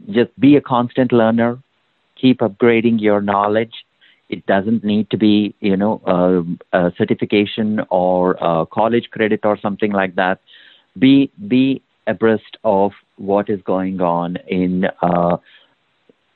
just 0.09 0.37
be 0.39 0.55
a 0.55 0.61
constant 0.61 1.11
learner, 1.11 1.59
keep 2.23 2.39
upgrading 2.39 3.01
your 3.01 3.21
knowledge. 3.21 3.75
It 4.29 4.45
doesn't 4.45 4.83
need 4.83 5.09
to 5.11 5.17
be, 5.17 5.53
you 5.59 5.77
know, 5.77 6.01
a, 6.17 6.77
a 6.79 6.91
certification 6.97 7.81
or 7.89 8.37
a 8.39 8.65
college 8.65 9.09
credit 9.11 9.41
or 9.43 9.57
something 9.65 9.91
like 9.91 10.15
that. 10.15 10.39
Be 10.97 11.31
be 11.47 11.81
abreast 12.07 12.57
of 12.63 12.91
what 13.17 13.49
is 13.49 13.61
going 13.63 13.99
on 14.01 14.37
in 14.47 14.85
uh, 15.01 15.37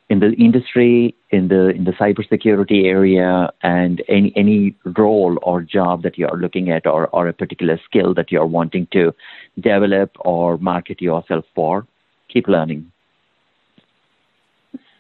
in 0.10 0.20
the 0.20 0.32
industry, 0.34 1.16
in 1.30 1.48
the 1.48 1.70
in 1.70 1.86
the 1.86 1.92
cybersecurity 1.92 2.86
area, 2.86 3.50
and 3.62 4.04
any 4.10 4.34
any 4.36 4.76
role 4.98 5.40
or 5.42 5.62
job 5.62 6.04
that 6.04 6.18
you 6.18 6.28
are 6.28 6.38
looking 6.38 6.70
at, 6.70 6.86
or 6.86 7.08
or 7.08 7.28
a 7.28 7.34
particular 7.34 7.80
skill 7.86 8.14
that 8.16 8.32
you 8.32 8.40
are 8.42 8.52
wanting 8.60 8.88
to 8.92 9.14
develop 9.60 10.12
or 10.20 10.58
market 10.58 11.02
yourself 11.02 11.46
for, 11.56 11.88
keep 12.34 12.48
learning. 12.48 12.92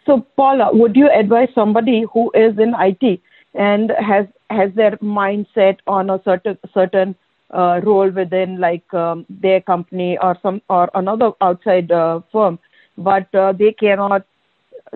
So, 0.07 0.25
Paula, 0.37 0.69
would 0.73 0.95
you 0.95 1.09
advise 1.11 1.49
somebody 1.53 2.05
who 2.13 2.31
is 2.33 2.57
in 2.57 2.73
IT 2.79 3.21
and 3.53 3.91
has 3.99 4.25
has 4.49 4.71
their 4.73 4.91
mindset 4.97 5.79
on 5.85 6.09
a 6.09 6.21
certain 6.23 6.57
certain 6.73 7.15
uh, 7.53 7.81
role 7.83 8.09
within 8.09 8.57
like 8.59 8.93
um, 8.93 9.25
their 9.29 9.59
company 9.59 10.17
or 10.21 10.37
some 10.41 10.61
or 10.69 10.89
another 10.95 11.31
outside 11.41 11.91
uh, 11.91 12.21
firm, 12.31 12.57
but 12.97 13.27
uh, 13.35 13.51
they 13.51 13.73
cannot 13.73 14.25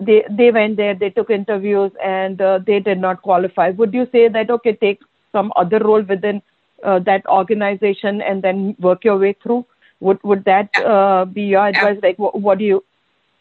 they 0.00 0.24
they 0.30 0.50
went 0.50 0.78
there, 0.78 0.94
they 0.94 1.10
took 1.10 1.30
interviews, 1.30 1.92
and 2.02 2.40
uh, 2.40 2.58
they 2.66 2.80
did 2.80 2.98
not 2.98 3.20
qualify. 3.20 3.70
Would 3.70 3.92
you 3.92 4.08
say 4.12 4.28
that 4.28 4.50
okay, 4.50 4.72
take 4.72 5.00
some 5.30 5.52
other 5.56 5.78
role 5.78 6.02
within 6.02 6.40
uh, 6.82 7.00
that 7.00 7.26
organization 7.26 8.22
and 8.22 8.42
then 8.42 8.76
work 8.80 9.04
your 9.04 9.18
way 9.18 9.34
through? 9.42 9.66
Would 10.00 10.24
would 10.24 10.44
that 10.46 10.70
uh, 10.78 11.26
be 11.26 11.42
your 11.42 11.66
advice? 11.66 11.98
Like, 12.02 12.18
what, 12.18 12.40
what 12.40 12.58
do 12.58 12.64
you 12.64 12.84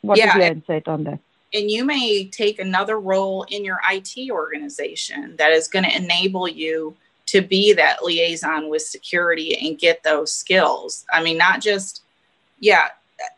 what 0.02 0.18
yeah, 0.18 0.30
is 0.30 0.36
your 0.36 0.52
insight 0.52 0.88
on 0.90 1.06
that? 1.06 1.20
And 1.54 1.70
you 1.70 1.84
may 1.84 2.26
take 2.26 2.60
another 2.60 3.00
role 3.00 3.44
in 3.50 3.66
your 3.66 3.80
IT 3.90 4.32
organization 4.32 5.36
that 5.38 5.52
is 5.52 5.68
going 5.68 5.84
to 5.86 5.96
enable 5.96 6.48
you 6.48 6.96
to 7.28 7.42
be 7.42 7.74
that 7.74 8.04
liaison 8.04 8.70
with 8.70 8.82
security 8.82 9.58
and 9.58 9.78
get 9.78 10.04
those 10.04 10.32
skills. 10.32 11.06
I 11.12 11.22
mean, 11.24 11.38
not 11.38 11.62
just 11.62 12.04
yeah. 12.60 12.90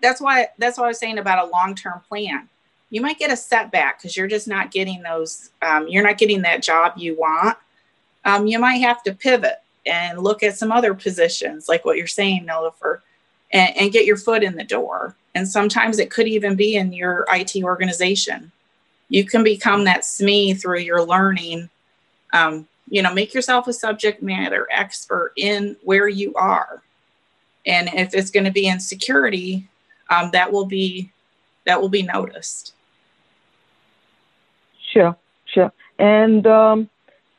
That's 0.02 0.22
why 0.22 0.48
that's 0.58 0.78
what 0.78 0.86
I 0.86 0.90
was 0.90 1.00
saying 1.00 1.18
about 1.18 1.48
a 1.48 1.52
long 1.52 1.76
term 1.76 2.02
plan 2.08 2.48
you 2.94 3.02
might 3.02 3.18
get 3.18 3.32
a 3.32 3.36
setback 3.36 3.98
because 3.98 4.16
you're 4.16 4.28
just 4.28 4.48
not 4.48 4.70
getting 4.70 5.02
those, 5.02 5.50
um, 5.64 5.88
you're 5.88 6.04
not 6.04 6.20
getting 6.20 6.44
that 6.44 6.62
job 6.62 6.94
you 6.96 7.18
want. 7.18 7.58
Um, 8.24 8.46
you 8.46 8.60
might 8.60 8.78
have 8.78 9.02
to 9.02 9.16
pivot 9.16 9.64
and 9.88 10.20
look 10.20 10.44
at 10.44 10.56
some 10.56 10.72
other 10.72 10.94
positions, 10.94 11.68
like 11.68 11.86
what 11.86 11.98
you're 11.98 12.06
saying, 12.06 12.46
Nilofer, 12.46 13.00
and, 13.52 13.76
and 13.76 13.92
get 13.92 14.06
your 14.06 14.16
foot 14.16 14.44
in 14.44 14.56
the 14.56 14.64
door. 14.64 15.16
And 15.36 15.48
sometimes 15.48 16.00
it 16.00 16.12
could 16.12 16.28
even 16.28 16.56
be 16.56 16.76
in 16.76 16.94
your 16.94 17.26
IT 17.30 17.56
organization. 17.64 18.52
You 19.10 19.26
can 19.26 19.44
become 19.44 19.84
that 19.86 20.02
SME 20.02 20.60
through 20.62 20.80
your 20.80 21.04
learning. 21.04 21.70
Um, 22.34 22.68
you 22.90 23.02
know, 23.02 23.14
make 23.14 23.34
yourself 23.34 23.68
a 23.68 23.74
subject 23.74 24.22
matter 24.22 24.68
expert 24.72 25.34
in 25.36 25.76
where 25.84 26.08
you 26.08 26.34
are. 26.36 26.84
And 27.66 27.90
if 27.94 28.14
it's 28.14 28.30
going 28.30 28.46
to 28.46 28.52
be 28.52 28.68
in 28.68 28.80
security, 28.80 29.68
um, 30.10 30.32
that 30.32 30.52
will 30.52 30.66
be 30.66 31.12
that 31.66 31.82
will 31.82 31.90
be 31.90 32.04
noticed. 32.04 32.74
Sure, 34.92 35.16
sure. 35.46 35.72
And 35.98 36.46
um, 36.46 36.90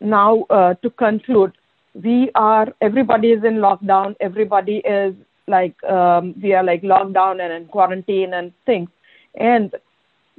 now 0.01 0.45
uh, 0.51 0.74
to 0.74 0.90
conclude, 0.90 1.53
we 1.92 2.30
are 2.34 2.68
everybody 2.80 3.32
is 3.32 3.45
in 3.45 3.57
lockdown. 3.57 4.16
Everybody 4.20 4.78
is 4.78 5.14
like 5.47 5.82
um, 5.84 6.34
we 6.42 6.53
are 6.55 6.64
like 6.64 6.82
locked 6.82 7.12
down 7.12 7.40
and 7.40 7.53
in 7.53 7.66
quarantine 7.66 8.34
and 8.34 8.53
things. 8.66 8.88
And 9.34 9.74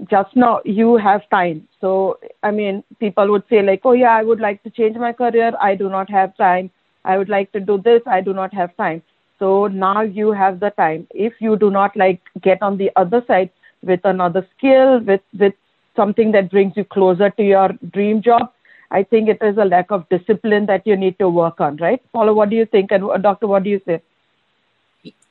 just 0.10 0.36
now 0.36 0.62
you 0.66 0.98
have 0.98 1.30
time. 1.30 1.68
So 1.82 2.20
I 2.44 2.52
mean, 2.52 2.84
people 3.00 3.30
would 3.32 3.44
say 3.50 3.62
like, 3.62 3.82
oh 3.86 3.94
yeah, 3.94 4.12
I 4.12 4.24
would 4.24 4.40
like 4.40 4.64
to 4.64 4.70
change 4.70 4.98
my 4.98 5.14
career. 5.14 5.54
I 5.62 5.76
do 5.76 5.90
not 5.90 6.10
have 6.10 6.36
time. 6.38 6.72
I 7.04 7.18
would 7.18 7.30
like 7.30 7.52
to 7.54 7.60
do 7.60 7.78
this. 7.78 8.02
I 8.08 8.22
do 8.22 8.34
not 8.34 8.54
have 8.54 8.76
time. 8.78 9.04
So 9.40 9.68
now 9.68 10.02
you 10.02 10.32
have 10.32 10.60
the 10.60 10.72
time. 10.72 11.08
If 11.12 11.34
you 11.40 11.58
do 11.58 11.70
not 11.70 11.96
like 11.96 12.22
get 12.42 12.62
on 12.62 12.78
the 12.78 12.92
other 12.96 13.24
side 13.28 13.50
with 13.84 14.00
another 14.04 14.48
skill, 14.58 15.00
with 15.02 15.22
with 15.38 15.54
something 15.96 16.32
that 16.32 16.52
brings 16.52 16.74
you 16.76 16.84
closer 16.84 17.30
to 17.30 17.44
your 17.44 17.70
dream 17.94 18.22
job, 18.22 18.52
I 18.92 19.04
think 19.04 19.30
it 19.30 19.42
is 19.42 19.58
a 19.58 19.66
lack 19.66 19.92
of 19.92 20.08
discipline 20.10 20.66
that 20.68 20.86
you 20.86 20.96
need 20.96 21.18
to 21.20 21.30
work 21.30 21.60
on, 21.60 21.78
right? 21.78 22.02
Paula, 22.14 22.34
what 22.34 22.50
do 22.50 22.56
you 22.56 22.66
think? 22.66 22.92
And 22.92 23.04
uh, 23.04 23.18
Doctor, 23.18 23.48
what 23.48 23.64
do 23.64 23.70
you 23.70 23.82
say? 23.86 24.02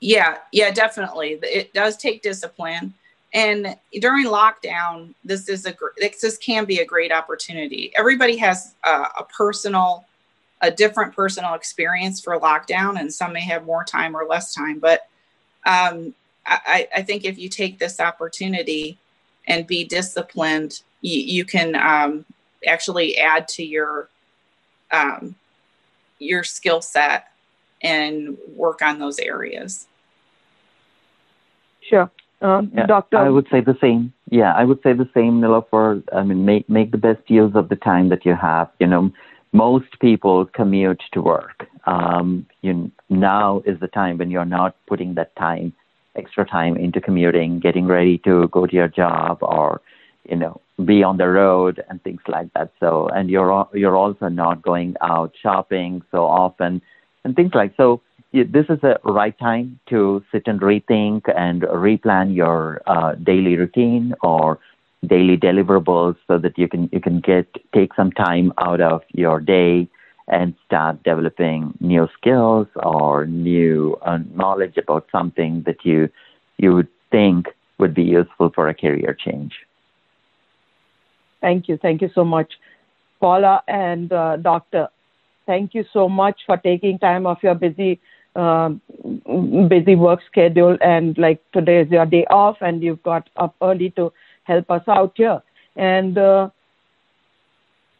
Yeah, 0.01 0.39
yeah, 0.53 0.71
definitely. 0.71 1.39
It 1.43 1.73
does 1.73 1.97
take 1.97 2.23
discipline. 2.23 2.95
And 3.33 3.77
during 4.01 4.27
lockdown, 4.27 5.15
this 5.25 5.49
is 5.49 5.67
a 5.67 5.75
this 5.97 6.37
can 6.39 6.67
be 6.67 6.79
a 6.81 6.85
great 6.85 7.11
opportunity. 7.11 7.93
Everybody 7.97 8.37
has 8.37 8.75
a, 8.85 9.07
a 9.19 9.27
personal, 9.37 10.05
a 10.61 10.71
different 10.71 11.17
personal 11.17 11.55
experience 11.55 12.21
for 12.21 12.39
lockdown, 12.39 13.01
and 13.01 13.13
some 13.13 13.33
may 13.33 13.41
have 13.41 13.65
more 13.65 13.83
time 13.83 14.17
or 14.17 14.25
less 14.25 14.55
time. 14.55 14.79
But 14.79 15.09
um, 15.67 16.15
I, 16.47 16.89
I 16.95 17.03
think 17.03 17.25
if 17.25 17.39
you 17.39 17.49
take 17.49 17.79
this 17.79 17.99
opportunity 17.99 18.99
and 19.49 19.67
be 19.67 19.85
disciplined, 19.85 20.83
you, 21.01 21.21
you 21.21 21.45
can 21.45 21.75
um, 21.75 22.25
actually 22.67 23.19
add 23.19 23.49
to 23.49 23.65
your 23.65 24.09
um, 24.93 25.35
your 26.21 26.45
skill 26.45 26.81
set 26.81 27.29
and 27.85 28.37
work 28.57 28.83
on 28.83 28.99
those 28.99 29.19
areas. 29.21 29.87
Sure. 31.89 32.11
Um, 32.41 32.73
yeah, 32.75 32.87
Doctor, 32.87 33.19
I 33.19 33.29
would 33.29 33.47
say 33.51 33.61
the 33.61 33.77
same. 33.81 34.13
Yeah, 34.31 34.53
I 34.55 34.65
would 34.65 34.83
say 34.83 34.93
the 34.93 35.09
same, 35.15 35.41
For 35.71 36.03
I 36.13 36.23
mean, 36.23 36.45
make 36.45 36.69
make 36.69 36.91
the 36.91 36.99
best 36.99 37.23
use 37.29 37.53
of 37.55 37.69
the 37.69 37.77
time 37.77 38.09
that 38.09 38.27
you 38.27 38.35
have. 38.35 38.69
You 38.81 38.87
know, 38.87 39.13
most 39.53 40.01
people 40.01 40.47
commute 40.47 41.03
to 41.13 41.23
work. 41.23 41.67
Um, 41.87 42.47
you 42.63 42.91
now 43.09 43.63
is 43.65 43.79
the 43.81 43.87
time 43.87 44.19
when 44.19 44.31
you're 44.31 44.45
not 44.45 44.75
putting 44.87 45.15
that 45.15 45.37
time, 45.37 45.73
extra 46.17 46.45
time 46.45 46.77
into 46.77 47.01
commuting, 47.01 47.61
getting 47.61 47.87
ready 47.87 48.19
to 48.19 48.49
go 48.49 48.67
to 48.67 48.75
your 48.75 48.89
job, 48.89 49.39
or 49.43 49.81
you 50.29 50.37
know, 50.37 50.61
be 50.85 51.03
on 51.03 51.19
the 51.19 51.29
road 51.29 51.83
and 51.89 52.03
things 52.03 52.23
like 52.29 52.53
that. 52.55 52.73
So, 52.81 53.09
and 53.09 53.31
you're 53.31 53.69
you're 53.73 53.97
also 53.97 54.29
not 54.29 54.61
going 54.61 54.97
out 55.03 55.33
shopping 55.41 56.03
so 56.11 56.25
often 56.25 56.83
and 57.25 57.35
things 57.35 57.53
like 57.55 57.75
so 57.77 58.01
this 58.33 58.67
is 58.69 58.83
a 58.83 58.99
right 59.05 59.39
time 59.39 59.79
to 59.89 60.25
sit 60.33 60.43
and 60.47 60.61
rethink 60.61 61.23
and 61.37 61.63
replan 61.63 62.35
your 62.35 62.83
uh, 62.87 63.15
daily 63.15 63.57
routine 63.57 64.13
or 64.23 64.59
daily 65.07 65.37
deliverables 65.37 66.17
so 66.27 66.39
that 66.39 66.59
you 66.59 66.69
can 66.69 66.89
you 66.93 67.01
can 67.01 67.21
get 67.21 67.47
take 67.73 67.95
some 67.95 68.11
time 68.11 68.53
out 68.59 68.81
of 68.81 69.03
your 69.13 69.41
day 69.41 69.89
and 70.29 70.55
start 70.67 71.03
developing 71.05 71.75
new 71.81 72.09
skills 72.17 72.67
or 72.77 73.27
new 73.27 73.97
uh, 74.03 74.19
knowledge 74.35 74.77
about 74.77 75.07
something 75.13 75.63
that 75.67 75.85
you 75.85 76.09
you 76.57 76.75
would 76.75 76.89
think 77.11 77.47
would 77.79 77.95
be 77.95 78.03
useful 78.03 78.51
for 78.55 78.69
a 78.69 78.75
career 78.75 79.17
change. 79.19 79.53
Thank 81.41 81.69
you, 81.69 81.77
thank 81.77 82.01
you 82.01 82.11
so 82.15 82.25
much, 82.25 82.55
Paula 83.21 83.63
and 83.69 84.13
uh, 84.13 84.37
Doctor. 84.37 84.89
Thank 85.47 85.75
you 85.75 85.85
so 85.93 86.09
much 86.09 86.41
for 86.47 86.57
taking 86.57 86.99
time 86.99 87.27
off 87.27 87.43
your 87.43 87.55
busy 87.55 88.01
um, 88.37 88.81
busy 89.69 89.95
work 89.95 90.21
schedule 90.27 90.77
and 90.81 91.17
like 91.19 91.41
today 91.53 91.81
is 91.81 91.91
your 91.91 92.07
day 92.07 92.25
off 92.31 92.57
and 92.61 92.83
you've 92.83 93.03
got 93.05 93.29
up 93.37 93.55
early 93.63 93.91
to 93.91 94.13
help 94.45 94.71
us 94.71 94.83
out 94.89 95.13
here. 95.17 95.41
And 95.77 96.19
uh, 96.19 96.51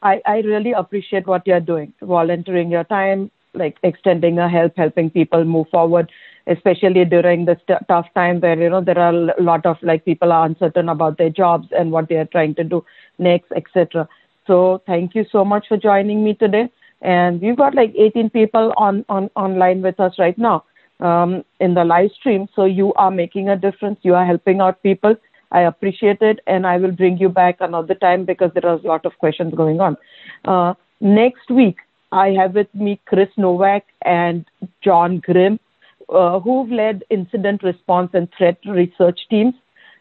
I, 0.03 0.21
I 0.27 0.39
really 0.41 0.73
appreciate 0.73 1.27
what 1.27 1.47
you're 1.47 1.61
doing 1.61 1.93
volunteering 2.03 2.71
your 2.71 2.85
time 2.85 3.31
like 3.55 3.77
extending 3.83 4.39
a 4.39 4.49
help 4.49 4.73
helping 4.77 5.11
people 5.11 5.45
move 5.45 5.69
forward 5.71 6.11
especially 6.47 7.05
during 7.05 7.45
this 7.47 7.59
t- 7.67 7.75
tough 7.89 8.07
time 8.15 8.41
where 8.41 8.61
you 8.61 8.69
know 8.69 8.81
there 8.83 8.99
are 8.99 9.15
a 9.15 9.43
lot 9.43 9.65
of 9.65 9.77
like 9.83 10.05
people 10.05 10.33
are 10.33 10.45
uncertain 10.47 10.89
about 10.89 11.17
their 11.17 11.31
jobs 11.31 11.69
and 11.71 11.91
what 11.91 12.09
they 12.09 12.17
are 12.17 12.27
trying 12.27 12.55
to 12.55 12.65
do 12.65 12.85
next 13.19 13.51
etc 13.57 14.07
so 14.47 14.83
thank 14.87 15.15
you 15.15 15.25
so 15.31 15.45
much 15.45 15.67
for 15.69 15.77
joining 15.77 16.23
me 16.23 16.35
today 16.35 16.69
and 17.03 17.41
we've 17.41 17.57
got 17.57 17.75
like 17.75 17.95
18 17.97 18.31
people 18.31 18.73
on, 18.77 19.05
on 19.09 19.31
online 19.37 19.83
with 19.83 20.01
us 20.01 20.15
right 20.19 20.37
now 20.39 20.65
um, 21.01 21.45
in 21.61 21.75
the 21.75 21.85
live 21.85 22.11
stream. 22.19 22.49
So 22.55 22.65
you 22.65 22.95
are 22.95 23.11
making 23.11 23.49
a 23.49 23.57
difference. 23.57 23.99
You 24.03 24.15
are 24.15 24.27
helping 24.27 24.61
out 24.61 24.83
people. 24.83 25.17
I 25.53 25.61
appreciate 25.63 26.21
it, 26.21 26.41
and 26.47 26.67
I 26.67 26.79
will 26.79 26.91
bring 26.91 27.19
you 27.19 27.29
back 27.29 27.59
another 27.61 27.95
time 27.95 28.25
because 28.25 28.51
there 28.55 28.67
are 28.67 28.77
a 28.77 28.87
lot 28.87 29.07
of 29.07 29.17
questions 29.19 29.55
going 29.55 29.81
on. 29.81 29.97
Uh, 30.45 30.75
next 31.01 31.49
week, 31.51 31.77
I 32.11 32.31
have 32.31 32.55
with 32.55 32.75
me 32.75 33.01
Chris 33.07 33.29
Novak 33.37 33.85
and 34.03 34.45
John 34.83 35.21
Grim, 35.21 35.61
uh, 36.09 36.41
who've 36.41 36.71
led 36.71 37.05
incident 37.11 37.63
response 37.63 38.11
and 38.15 38.29
threat 38.37 38.59
research 38.67 39.21
teams. 39.31 39.55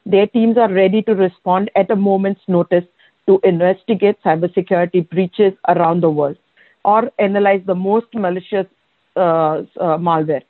Their 0.05 0.27
teams 0.27 0.57
are 0.57 0.71
ready 0.71 1.01
to 1.03 1.13
respond 1.13 1.69
at 1.75 1.91
a 1.91 1.95
moment's 1.95 2.41
notice 2.47 2.85
to 3.27 3.39
investigate 3.43 4.17
cybersecurity 4.25 5.07
breaches 5.09 5.53
around 5.67 6.01
the 6.01 6.09
world 6.09 6.37
or 6.83 7.11
analyze 7.19 7.61
the 7.65 7.75
most 7.75 8.07
malicious 8.13 8.67
uh, 9.15 9.63
uh, 9.79 9.97
malware. 9.97 10.43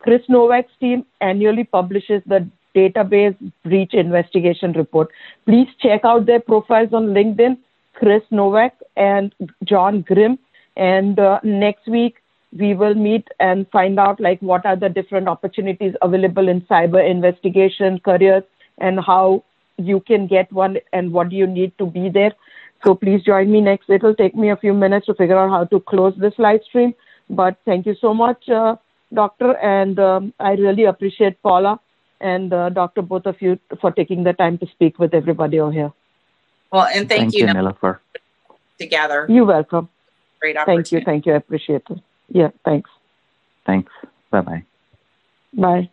Chris 0.00 0.22
Novak's 0.28 0.72
team 0.80 1.04
annually 1.20 1.64
publishes 1.64 2.22
the 2.26 2.48
database 2.74 3.36
breach 3.64 3.94
investigation 3.94 4.72
report. 4.72 5.08
Please 5.46 5.68
check 5.80 6.04
out 6.04 6.26
their 6.26 6.40
profiles 6.40 6.92
on 6.92 7.08
LinkedIn, 7.08 7.58
Chris 7.94 8.22
Novak 8.30 8.74
and 8.96 9.34
John 9.64 10.00
Grim. 10.02 10.38
And 10.76 11.18
uh, 11.18 11.38
next 11.44 11.86
week, 11.86 12.16
we 12.58 12.74
will 12.74 12.94
meet 12.94 13.28
and 13.40 13.66
find 13.70 13.98
out 13.98 14.20
like 14.20 14.40
what 14.40 14.66
are 14.66 14.76
the 14.76 14.88
different 14.88 15.28
opportunities 15.28 15.94
available 16.02 16.48
in 16.48 16.60
cyber 16.62 17.08
investigation 17.08 17.98
careers 18.00 18.42
and 18.78 19.00
how 19.00 19.44
you 19.78 20.00
can 20.00 20.26
get 20.26 20.52
one 20.52 20.76
and 20.92 21.12
what 21.12 21.30
do 21.30 21.36
you 21.36 21.46
need 21.46 21.72
to 21.78 21.86
be 21.86 22.08
there. 22.08 22.32
So 22.84 22.94
please 22.94 23.22
join 23.22 23.50
me 23.50 23.60
next. 23.60 23.88
It'll 23.88 24.14
take 24.14 24.34
me 24.34 24.50
a 24.50 24.56
few 24.56 24.74
minutes 24.74 25.06
to 25.06 25.14
figure 25.14 25.38
out 25.38 25.50
how 25.50 25.64
to 25.64 25.80
close 25.80 26.14
this 26.16 26.34
live 26.38 26.60
stream. 26.68 26.94
But 27.30 27.56
thank 27.64 27.86
you 27.86 27.94
so 28.00 28.12
much, 28.12 28.48
uh, 28.48 28.76
Doctor. 29.14 29.56
And 29.58 29.98
um, 29.98 30.34
I 30.40 30.52
really 30.52 30.84
appreciate 30.84 31.40
Paula 31.42 31.80
and 32.20 32.52
uh, 32.52 32.70
Doctor, 32.70 33.02
both 33.02 33.26
of 33.26 33.40
you, 33.40 33.58
for 33.80 33.92
taking 33.92 34.24
the 34.24 34.32
time 34.32 34.58
to 34.58 34.66
speak 34.66 34.98
with 34.98 35.14
everybody 35.14 35.60
over 35.60 35.72
here. 35.72 35.92
Well, 36.72 36.84
and 36.84 37.08
thank, 37.08 37.32
thank 37.32 37.34
you, 37.34 37.46
you 37.46 37.72
for 37.80 38.00
together. 38.78 39.26
You're 39.28 39.44
welcome. 39.44 39.88
Great 40.40 40.56
opportunity. 40.56 40.90
Thank 40.90 40.92
you. 40.92 41.04
Thank 41.04 41.26
you. 41.26 41.32
I 41.34 41.36
appreciate 41.36 41.82
it. 41.88 41.98
Yeah, 42.28 42.50
thanks. 42.64 42.90
Thanks. 43.66 43.92
Bye-bye. 44.30 44.64
Bye. 45.54 45.90